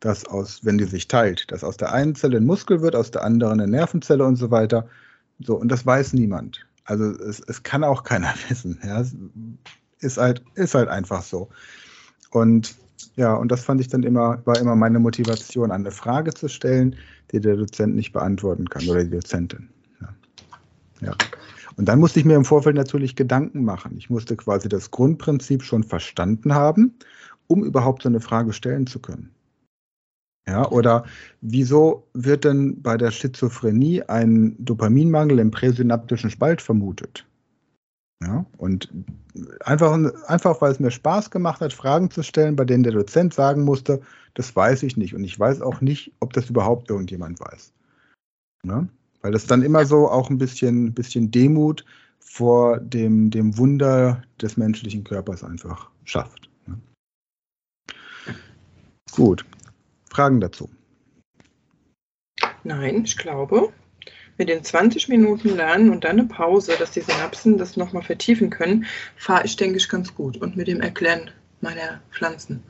dass 0.00 0.26
aus, 0.26 0.64
wenn 0.64 0.78
die 0.78 0.84
sich 0.84 1.08
teilt, 1.08 1.50
dass 1.50 1.64
aus 1.64 1.76
der 1.76 1.92
einen 1.92 2.14
Zelle 2.14 2.36
ein 2.36 2.46
Muskel 2.46 2.82
wird, 2.82 2.94
aus 2.94 3.10
der 3.10 3.24
anderen 3.24 3.60
eine 3.60 3.70
Nervenzelle 3.70 4.24
und 4.24 4.36
so 4.36 4.50
weiter. 4.50 4.88
So, 5.40 5.56
und 5.56 5.68
das 5.68 5.86
weiß 5.86 6.12
niemand. 6.12 6.66
Also 6.84 7.04
es, 7.04 7.40
es 7.40 7.62
kann 7.62 7.84
auch 7.84 8.04
keiner 8.04 8.32
wissen. 8.48 8.78
Ja. 8.84 9.00
Es 9.00 9.14
ist 10.00 10.18
halt, 10.18 10.42
ist 10.54 10.74
halt 10.74 10.88
einfach 10.88 11.22
so. 11.22 11.48
Und 12.30 12.74
ja, 13.16 13.34
und 13.34 13.50
das 13.50 13.64
fand 13.64 13.80
ich 13.80 13.88
dann 13.88 14.02
immer, 14.02 14.40
war 14.44 14.58
immer 14.58 14.76
meine 14.76 14.98
Motivation, 14.98 15.70
eine 15.70 15.90
Frage 15.90 16.34
zu 16.34 16.48
stellen, 16.48 16.96
die 17.32 17.40
der 17.40 17.56
Dozent 17.56 17.94
nicht 17.94 18.12
beantworten 18.12 18.68
kann 18.68 18.86
oder 18.88 19.04
die 19.04 19.10
Dozentin. 19.10 19.70
Ja. 20.00 20.08
ja. 21.00 21.12
Und 21.76 21.86
dann 21.86 21.98
musste 21.98 22.20
ich 22.20 22.26
mir 22.26 22.36
im 22.36 22.44
Vorfeld 22.44 22.76
natürlich 22.76 23.16
Gedanken 23.16 23.64
machen. 23.64 23.96
Ich 23.98 24.08
musste 24.10 24.36
quasi 24.36 24.68
das 24.68 24.90
Grundprinzip 24.90 25.62
schon 25.62 25.82
verstanden 25.82 26.54
haben, 26.54 26.94
um 27.48 27.64
überhaupt 27.64 28.02
so 28.02 28.08
eine 28.08 28.20
Frage 28.20 28.52
stellen 28.52 28.86
zu 28.86 28.98
können. 28.98 29.30
Ja, 30.48 30.70
oder 30.70 31.04
wieso 31.40 32.06
wird 32.14 32.44
denn 32.44 32.80
bei 32.80 32.96
der 32.96 33.10
Schizophrenie 33.10 34.02
ein 34.02 34.54
Dopaminmangel 34.64 35.40
im 35.40 35.50
präsynaptischen 35.50 36.30
Spalt 36.30 36.62
vermutet? 36.62 37.26
Ja, 38.22 38.46
und 38.56 38.88
einfach, 39.60 39.92
einfach, 40.26 40.60
weil 40.60 40.72
es 40.72 40.80
mir 40.80 40.90
Spaß 40.90 41.30
gemacht 41.30 41.60
hat, 41.60 41.72
Fragen 41.72 42.10
zu 42.10 42.22
stellen, 42.22 42.56
bei 42.56 42.64
denen 42.64 42.84
der 42.84 42.92
Dozent 42.92 43.34
sagen 43.34 43.64
musste, 43.64 44.00
das 44.34 44.54
weiß 44.54 44.84
ich 44.84 44.96
nicht. 44.96 45.14
Und 45.14 45.24
ich 45.24 45.38
weiß 45.38 45.60
auch 45.60 45.80
nicht, 45.80 46.12
ob 46.20 46.32
das 46.32 46.48
überhaupt 46.48 46.88
irgendjemand 46.88 47.40
weiß. 47.40 47.72
Ja? 48.64 48.86
Weil 49.22 49.32
das 49.32 49.46
dann 49.46 49.62
immer 49.62 49.84
so 49.84 50.08
auch 50.08 50.30
ein 50.30 50.38
bisschen, 50.38 50.94
bisschen 50.94 51.30
Demut 51.30 51.84
vor 52.20 52.78
dem, 52.80 53.30
dem 53.30 53.58
Wunder 53.58 54.22
des 54.40 54.56
menschlichen 54.56 55.04
Körpers 55.04 55.44
einfach 55.44 55.90
schafft. 56.04 56.48
Ne? 56.66 56.78
Gut. 59.10 59.44
Fragen 60.16 60.40
dazu? 60.40 60.70
Nein, 62.64 63.04
ich 63.04 63.18
glaube, 63.18 63.68
mit 64.38 64.48
den 64.48 64.64
20 64.64 65.10
Minuten 65.10 65.54
Lernen 65.56 65.90
und 65.90 66.04
dann 66.04 66.18
eine 66.18 66.24
Pause, 66.26 66.72
dass 66.78 66.92
die 66.92 67.02
Synapsen 67.02 67.58
das 67.58 67.76
nochmal 67.76 68.02
vertiefen 68.02 68.48
können, 68.48 68.86
fahre 69.16 69.44
ich, 69.44 69.56
denke 69.56 69.76
ich, 69.76 69.90
ganz 69.90 70.14
gut. 70.14 70.38
Und 70.38 70.56
mit 70.56 70.68
dem 70.68 70.80
Erklären 70.80 71.30
meiner 71.60 72.00
Pflanzen. 72.12 72.62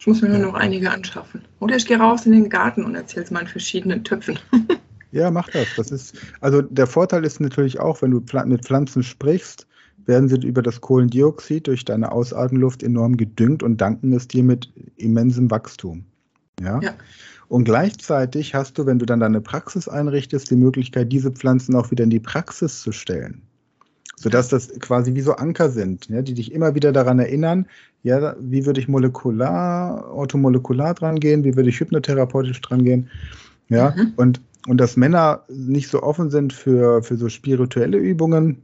Ich 0.00 0.08
muss 0.08 0.22
mir 0.22 0.28
nur 0.28 0.38
noch 0.38 0.54
einige 0.54 0.90
anschaffen. 0.90 1.44
Oder 1.60 1.76
ich 1.76 1.86
gehe 1.86 2.00
raus 2.00 2.26
in 2.26 2.32
den 2.32 2.50
Garten 2.50 2.84
und 2.84 2.96
erzähle 2.96 3.26
es 3.26 3.30
mal 3.30 3.42
in 3.42 3.46
verschiedenen 3.46 4.02
Töpfen. 4.02 4.40
ja, 5.12 5.30
mach 5.30 5.48
das. 5.50 5.68
Das 5.76 5.92
ist, 5.92 6.16
also 6.40 6.62
der 6.62 6.88
Vorteil 6.88 7.24
ist 7.24 7.40
natürlich 7.40 7.78
auch, 7.78 8.02
wenn 8.02 8.10
du 8.10 8.24
mit 8.46 8.64
Pflanzen 8.64 9.04
sprichst, 9.04 9.68
werden 10.06 10.28
sie 10.28 10.44
über 10.44 10.62
das 10.62 10.80
Kohlendioxid 10.80 11.68
durch 11.68 11.84
deine 11.84 12.10
Ausatemluft 12.10 12.82
enorm 12.82 13.16
gedüngt 13.16 13.62
und 13.62 13.80
danken 13.80 14.12
es 14.14 14.26
dir 14.26 14.42
mit 14.42 14.72
immensem 14.96 15.48
Wachstum. 15.48 16.04
Ja? 16.62 16.80
ja. 16.82 16.94
Und 17.48 17.64
gleichzeitig 17.64 18.54
hast 18.54 18.76
du, 18.76 18.86
wenn 18.86 18.98
du 18.98 19.06
dann 19.06 19.20
deine 19.20 19.40
Praxis 19.40 19.88
einrichtest, 19.88 20.50
die 20.50 20.56
Möglichkeit, 20.56 21.10
diese 21.10 21.30
Pflanzen 21.30 21.74
auch 21.74 21.90
wieder 21.90 22.04
in 22.04 22.10
die 22.10 22.20
Praxis 22.20 22.82
zu 22.82 22.92
stellen. 22.92 23.42
Sodass 24.16 24.48
das 24.48 24.68
quasi 24.80 25.14
wie 25.14 25.20
so 25.20 25.34
Anker 25.34 25.70
sind, 25.70 26.08
ja, 26.08 26.22
die 26.22 26.34
dich 26.34 26.52
immer 26.52 26.74
wieder 26.74 26.92
daran 26.92 27.20
erinnern, 27.20 27.66
ja, 28.02 28.34
wie 28.40 28.66
würde 28.66 28.80
ich 28.80 28.88
molekular, 28.88 30.12
orthomolekular 30.12 30.94
dran 30.94 31.20
gehen, 31.20 31.44
wie 31.44 31.56
würde 31.56 31.70
ich 31.70 31.80
hypnotherapeutisch 31.80 32.60
dran 32.60 32.84
gehen. 32.84 33.08
Ja, 33.68 33.94
mhm. 33.96 34.12
und, 34.16 34.40
und 34.66 34.78
dass 34.78 34.96
Männer 34.96 35.44
nicht 35.48 35.88
so 35.88 36.02
offen 36.02 36.30
sind 36.30 36.52
für, 36.52 37.02
für 37.02 37.16
so 37.16 37.28
spirituelle 37.28 37.98
Übungen, 37.98 38.58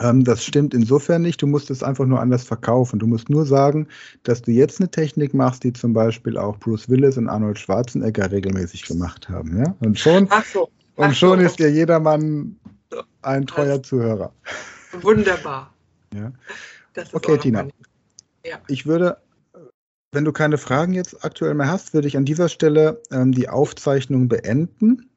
das 0.00 0.44
stimmt 0.44 0.72
insofern 0.72 1.22
nicht. 1.22 1.42
Du 1.42 1.46
musst 1.46 1.70
es 1.70 1.82
einfach 1.82 2.06
nur 2.06 2.20
anders 2.20 2.44
verkaufen. 2.44 2.98
Du 2.98 3.06
musst 3.06 3.28
nur 3.28 3.44
sagen, 3.44 3.86
dass 4.22 4.40
du 4.40 4.50
jetzt 4.50 4.80
eine 4.80 4.90
Technik 4.90 5.34
machst, 5.34 5.62
die 5.62 5.74
zum 5.74 5.92
Beispiel 5.92 6.38
auch 6.38 6.58
Bruce 6.58 6.88
Willis 6.88 7.18
und 7.18 7.28
Arnold 7.28 7.58
Schwarzenegger 7.58 8.30
regelmäßig 8.30 8.86
gemacht 8.86 9.28
haben. 9.28 9.58
Ja? 9.58 9.76
Und 9.80 9.98
schon, 9.98 10.26
so. 10.52 10.70
Und 10.96 11.14
schon 11.14 11.40
so. 11.40 11.44
ist 11.44 11.58
dir 11.58 11.70
jedermann 11.70 12.56
ein 13.20 13.46
treuer 13.46 13.78
das 13.78 13.88
Zuhörer. 13.88 14.32
Wunderbar. 15.02 15.72
Ja. 16.14 16.32
okay, 17.12 17.36
Tina. 17.36 17.68
Ja. 18.44 18.58
Ich 18.68 18.86
würde, 18.86 19.18
wenn 20.12 20.24
du 20.24 20.32
keine 20.32 20.56
Fragen 20.56 20.94
jetzt 20.94 21.24
aktuell 21.24 21.54
mehr 21.54 21.68
hast, 21.68 21.92
würde 21.92 22.08
ich 22.08 22.16
an 22.16 22.24
dieser 22.24 22.48
Stelle 22.48 23.02
ähm, 23.12 23.32
die 23.32 23.50
Aufzeichnung 23.50 24.28
beenden. 24.28 25.10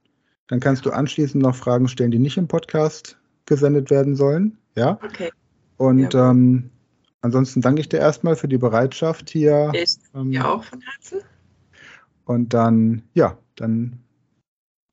Dann 0.47 0.59
kannst 0.59 0.85
du 0.85 0.91
anschließend 0.91 1.41
noch 1.41 1.55
Fragen 1.55 1.87
stellen, 1.87 2.11
die 2.11 2.19
nicht 2.19 2.37
im 2.37 2.49
Podcast 2.49 3.17
gesendet 3.45 3.89
werden 3.89 4.15
sollen. 4.15 4.57
Ja. 4.75 4.99
Okay. 5.03 5.31
Und 5.77 6.13
ja. 6.13 6.31
ähm, 6.31 6.69
ansonsten 7.21 7.61
danke 7.61 7.81
ich 7.81 7.89
dir 7.89 7.99
erstmal 7.99 8.35
für 8.35 8.47
die 8.47 8.57
Bereitschaft 8.57 9.29
hier. 9.29 9.71
Ich 9.73 9.97
ähm, 10.15 10.31
ja 10.31 10.45
auch 10.45 10.63
von 10.63 10.81
Herzen. 10.81 11.21
Und 12.25 12.53
dann, 12.53 13.03
ja, 13.13 13.37
dann 13.55 13.99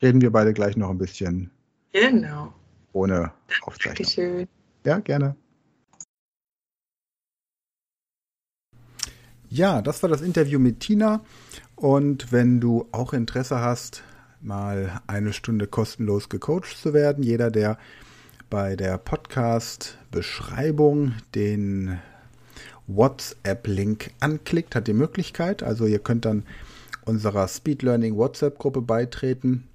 reden 0.03 0.21
wir 0.21 0.33
beide 0.33 0.53
gleich 0.53 0.77
noch 0.77 0.91
ein 0.91 0.99
bisschen. 0.99 1.51
Genau. 1.93 2.53
Ohne 2.93 3.33
Aufzeichnung. 3.63 3.97
Dankeschön. 3.97 4.49
Ja, 4.85 4.99
gerne. 4.99 5.37
Ja, 9.49 9.83
das 9.83 10.03
war 10.03 10.09
das 10.09 10.23
Interview 10.23 10.59
mit 10.59 10.81
Tina. 10.81 11.25
Und 11.75 12.31
wenn 12.31 12.61
du 12.61 12.87
auch 12.93 13.13
Interesse 13.13 13.61
hast, 13.61 14.05
mal 14.41 15.01
eine 15.07 15.33
Stunde 15.33 15.67
kostenlos 15.67 16.29
gecoacht 16.29 16.77
zu 16.77 16.95
werden, 16.95 17.23
jeder, 17.25 17.51
der 17.51 17.79
bei 18.51 18.75
der 18.75 18.99
Podcast-Beschreibung 18.99 21.13
den 21.37 22.01
WhatsApp-Link 22.89 24.11
anklickt, 24.19 24.75
hat 24.75 24.89
die 24.89 24.93
Möglichkeit. 24.93 25.63
Also 25.63 25.87
ihr 25.87 26.01
könnt 26.01 26.25
dann 26.25 26.43
unserer 27.05 27.47
Speed 27.47 27.83
Learning 27.83 28.17
WhatsApp-Gruppe 28.17 28.83
beitreten. 28.83 29.69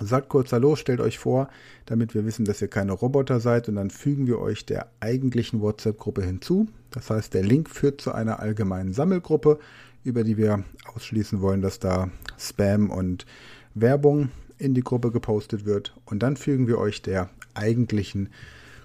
Sagt 0.00 0.30
kurz 0.30 0.52
Hallo, 0.52 0.74
stellt 0.74 1.00
euch 1.00 1.18
vor, 1.18 1.50
damit 1.84 2.14
wir 2.14 2.24
wissen, 2.24 2.46
dass 2.46 2.62
ihr 2.62 2.68
keine 2.68 2.92
Roboter 2.92 3.40
seid 3.40 3.68
und 3.68 3.74
dann 3.76 3.90
fügen 3.90 4.26
wir 4.26 4.38
euch 4.38 4.64
der 4.64 4.86
eigentlichen 5.00 5.60
WhatsApp-Gruppe 5.60 6.22
hinzu. 6.22 6.68
Das 6.90 7.10
heißt, 7.10 7.34
der 7.34 7.42
Link 7.42 7.68
führt 7.68 8.00
zu 8.00 8.12
einer 8.12 8.40
allgemeinen 8.40 8.94
Sammelgruppe, 8.94 9.58
über 10.02 10.24
die 10.24 10.38
wir 10.38 10.64
ausschließen 10.94 11.42
wollen, 11.42 11.60
dass 11.60 11.78
da 11.78 12.08
Spam 12.38 12.88
und 12.90 13.26
Werbung 13.74 14.30
in 14.56 14.72
die 14.72 14.82
Gruppe 14.82 15.10
gepostet 15.10 15.66
wird. 15.66 15.94
Und 16.06 16.22
dann 16.22 16.38
fügen 16.38 16.68
wir 16.68 16.78
euch 16.78 17.02
der 17.02 17.28
eigentlichen 17.54 18.28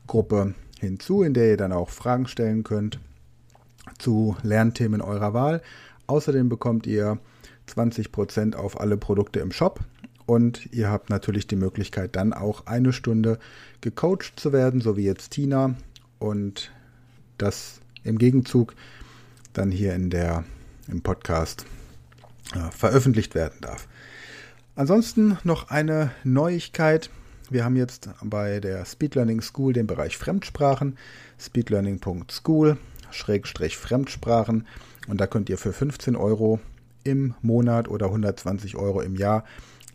Gruppe 0.07 0.53
hinzu, 0.79 1.23
in 1.23 1.33
der 1.33 1.49
ihr 1.49 1.57
dann 1.57 1.71
auch 1.71 1.89
Fragen 1.89 2.27
stellen 2.27 2.63
könnt 2.63 2.99
zu 3.97 4.35
Lernthemen 4.43 5.01
eurer 5.01 5.33
Wahl. 5.33 5.61
Außerdem 6.07 6.49
bekommt 6.49 6.87
ihr 6.87 7.19
20% 7.69 8.55
auf 8.55 8.79
alle 8.79 8.97
Produkte 8.97 9.39
im 9.39 9.51
Shop 9.51 9.81
und 10.25 10.71
ihr 10.73 10.89
habt 10.89 11.09
natürlich 11.09 11.47
die 11.47 11.55
Möglichkeit 11.55 12.15
dann 12.15 12.33
auch 12.33 12.65
eine 12.65 12.93
Stunde 12.93 13.39
gecoacht 13.81 14.33
zu 14.35 14.53
werden, 14.53 14.81
so 14.81 14.97
wie 14.97 15.03
jetzt 15.03 15.31
Tina 15.31 15.75
und 16.19 16.71
das 17.37 17.79
im 18.03 18.17
Gegenzug 18.17 18.75
dann 19.53 19.71
hier 19.71 19.95
in 19.95 20.09
der 20.09 20.43
im 20.87 21.01
Podcast 21.01 21.65
äh, 22.53 22.71
veröffentlicht 22.71 23.35
werden 23.35 23.57
darf. 23.61 23.87
Ansonsten 24.75 25.37
noch 25.43 25.69
eine 25.69 26.11
Neuigkeit. 26.23 27.09
Wir 27.49 27.63
haben 27.63 27.77
jetzt 27.77 28.09
bei 28.23 28.59
der 28.59 28.83
Speed 28.83 29.15
Learning 29.15 29.41
School 29.41 29.71
den 29.71 29.87
Bereich 29.87 30.17
Fremdsprachen, 30.17 30.97
speedlearning.school, 31.39 32.77
Schrägstrich 33.09 33.77
Fremdsprachen. 33.77 34.67
Und 35.07 35.21
da 35.21 35.27
könnt 35.27 35.47
ihr 35.49 35.57
für 35.57 35.71
15 35.71 36.17
Euro 36.17 36.59
im 37.05 37.35
Monat 37.41 37.87
oder 37.87 38.07
120 38.07 38.75
Euro 38.75 38.99
im 38.99 39.15
Jahr 39.15 39.45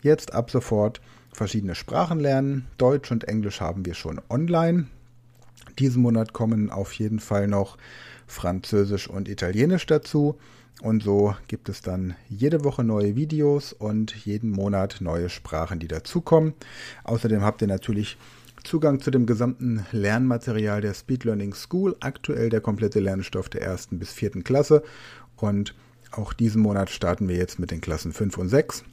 jetzt 0.01 0.33
ab 0.33 0.49
sofort 0.49 0.99
verschiedene 1.31 1.75
Sprachen 1.75 2.19
lernen. 2.19 2.65
Deutsch 2.79 3.11
und 3.11 3.25
Englisch 3.25 3.61
haben 3.61 3.85
wir 3.85 3.93
schon 3.93 4.19
online. 4.29 4.87
Diesen 5.77 6.01
Monat 6.01 6.33
kommen 6.33 6.71
auf 6.71 6.91
jeden 6.93 7.19
Fall 7.19 7.47
noch 7.47 7.77
Französisch 8.25 9.07
und 9.07 9.29
Italienisch 9.29 9.85
dazu. 9.85 10.39
Und 10.81 11.03
so 11.03 11.35
gibt 11.47 11.69
es 11.69 11.81
dann 11.81 12.15
jede 12.27 12.63
Woche 12.63 12.83
neue 12.83 13.15
Videos 13.15 13.73
und 13.73 14.15
jeden 14.25 14.49
Monat 14.49 14.97
neue 14.99 15.29
Sprachen, 15.29 15.79
die 15.79 15.87
dazukommen. 15.87 16.53
Außerdem 17.03 17.41
habt 17.41 17.61
ihr 17.61 17.67
natürlich 17.67 18.17
Zugang 18.63 18.99
zu 18.99 19.11
dem 19.11 19.25
gesamten 19.25 19.85
Lernmaterial 19.91 20.81
der 20.81 20.93
Speed 20.93 21.25
Learning 21.25 21.53
School, 21.53 21.95
aktuell 21.99 22.49
der 22.49 22.61
komplette 22.61 22.99
Lernstoff 22.99 23.49
der 23.49 23.61
ersten 23.61 23.99
bis 23.99 24.11
vierten 24.11 24.43
Klasse. 24.43 24.83
Und 25.35 25.75
auch 26.11 26.33
diesen 26.33 26.61
Monat 26.61 26.89
starten 26.89 27.27
wir 27.27 27.35
jetzt 27.35 27.59
mit 27.59 27.71
den 27.71 27.81
Klassen 27.81 28.13
5 28.13 28.37
und 28.37 28.49
6, 28.49 28.83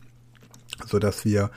sodass 0.87 1.25
wir 1.25 1.51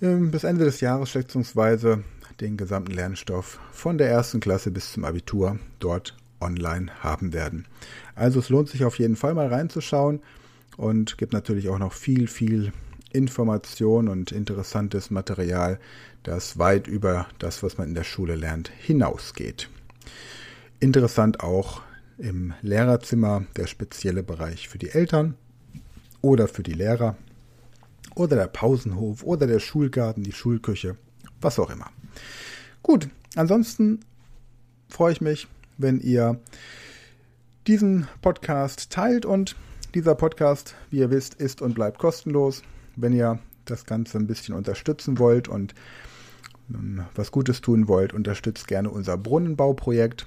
ähm, 0.00 0.30
bis 0.30 0.44
Ende 0.44 0.64
des 0.64 0.80
Jahres 0.80 1.10
schätzungsweise 1.10 2.04
den 2.40 2.56
gesamten 2.56 2.92
Lernstoff 2.92 3.60
von 3.72 3.98
der 3.98 4.08
ersten 4.08 4.40
Klasse 4.40 4.70
bis 4.70 4.92
zum 4.92 5.04
Abitur 5.04 5.58
dort 5.78 6.16
online 6.44 6.92
haben 7.00 7.32
werden. 7.32 7.66
Also 8.14 8.38
es 8.38 8.48
lohnt 8.48 8.68
sich 8.68 8.84
auf 8.84 8.98
jeden 8.98 9.16
Fall 9.16 9.34
mal 9.34 9.48
reinzuschauen 9.48 10.20
und 10.76 11.18
gibt 11.18 11.32
natürlich 11.32 11.68
auch 11.68 11.78
noch 11.78 11.92
viel, 11.92 12.28
viel 12.28 12.72
Information 13.12 14.08
und 14.08 14.32
interessantes 14.32 15.10
Material, 15.10 15.78
das 16.22 16.58
weit 16.58 16.86
über 16.86 17.26
das, 17.38 17.62
was 17.62 17.78
man 17.78 17.88
in 17.88 17.94
der 17.94 18.04
Schule 18.04 18.34
lernt, 18.34 18.68
hinausgeht. 18.68 19.68
Interessant 20.80 21.40
auch 21.40 21.82
im 22.18 22.54
Lehrerzimmer 22.62 23.44
der 23.56 23.66
spezielle 23.66 24.22
Bereich 24.22 24.68
für 24.68 24.78
die 24.78 24.90
Eltern 24.90 25.34
oder 26.20 26.48
für 26.48 26.62
die 26.62 26.72
Lehrer 26.72 27.16
oder 28.14 28.36
der 28.36 28.46
Pausenhof 28.46 29.22
oder 29.22 29.46
der 29.46 29.60
Schulgarten, 29.60 30.22
die 30.22 30.32
Schulküche, 30.32 30.96
was 31.40 31.58
auch 31.58 31.70
immer. 31.70 31.90
Gut, 32.82 33.08
ansonsten 33.34 34.00
freue 34.88 35.12
ich 35.12 35.20
mich, 35.20 35.48
wenn 35.78 36.00
ihr 36.00 36.40
diesen 37.66 38.06
Podcast 38.22 38.90
teilt 38.90 39.26
und 39.26 39.56
dieser 39.94 40.14
Podcast, 40.14 40.74
wie 40.90 40.98
ihr 40.98 41.10
wisst, 41.10 41.34
ist 41.34 41.62
und 41.62 41.74
bleibt 41.74 41.98
kostenlos. 41.98 42.62
Wenn 42.96 43.12
ihr 43.12 43.38
das 43.64 43.86
Ganze 43.86 44.18
ein 44.18 44.26
bisschen 44.26 44.54
unterstützen 44.54 45.18
wollt 45.18 45.48
und 45.48 45.74
ähm, 46.70 47.04
was 47.14 47.30
Gutes 47.30 47.60
tun 47.60 47.86
wollt, 47.88 48.12
unterstützt 48.12 48.66
gerne 48.68 48.90
unser 48.90 49.16
Brunnenbauprojekt. 49.16 50.26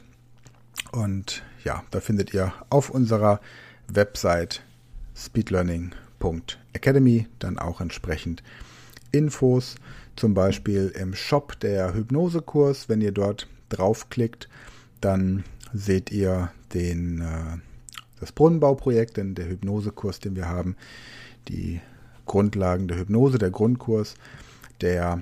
Und 0.92 1.44
ja, 1.64 1.84
da 1.92 2.00
findet 2.00 2.34
ihr 2.34 2.54
auf 2.70 2.90
unserer 2.90 3.40
Website 3.88 4.64
speedlearning.academy 5.16 7.28
dann 7.40 7.60
auch 7.60 7.82
entsprechend 7.82 8.42
Infos, 9.12 9.76
zum 10.16 10.34
Beispiel 10.34 10.92
im 10.98 11.14
Shop 11.14 11.60
der 11.60 11.94
Hypnosekurs. 11.94 12.90
Wenn 12.90 13.02
ihr 13.02 13.12
dort 13.12 13.48
draufklickt, 13.70 14.50
dann 15.02 15.44
seht 15.74 16.12
ihr 16.12 16.52
den, 16.74 17.22
äh, 17.22 17.58
das 18.20 18.32
Brunnenbauprojekt, 18.32 19.18
denn 19.18 19.36
der 19.36 19.48
Hypnosekurs, 19.50 20.20
den 20.20 20.36
wir 20.36 20.48
haben, 20.48 20.76
die 21.48 21.82
Grundlagen 22.26 22.88
der 22.88 22.98
Hypnose, 22.98 23.38
der 23.38 23.52
Grundkurs, 23.52 24.16
der 24.82 25.22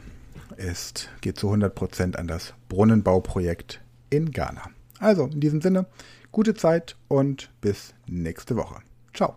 ist, 0.58 1.10
geht 1.22 1.38
zu 1.38 1.52
100% 1.52 2.16
an 2.16 2.28
das 2.28 2.54
Brunnenbauprojekt 2.70 3.82
in 4.10 4.32
Ghana. 4.32 4.64
Also 5.00 5.26
in 5.26 5.40
diesem 5.40 5.62
Sinne, 5.62 5.86
gute 6.32 6.54
Zeit 6.54 6.96
und 7.08 7.50
bis 7.62 7.94
nächste 8.08 8.56
Woche. 8.56 8.82
Ciao. 9.14 9.36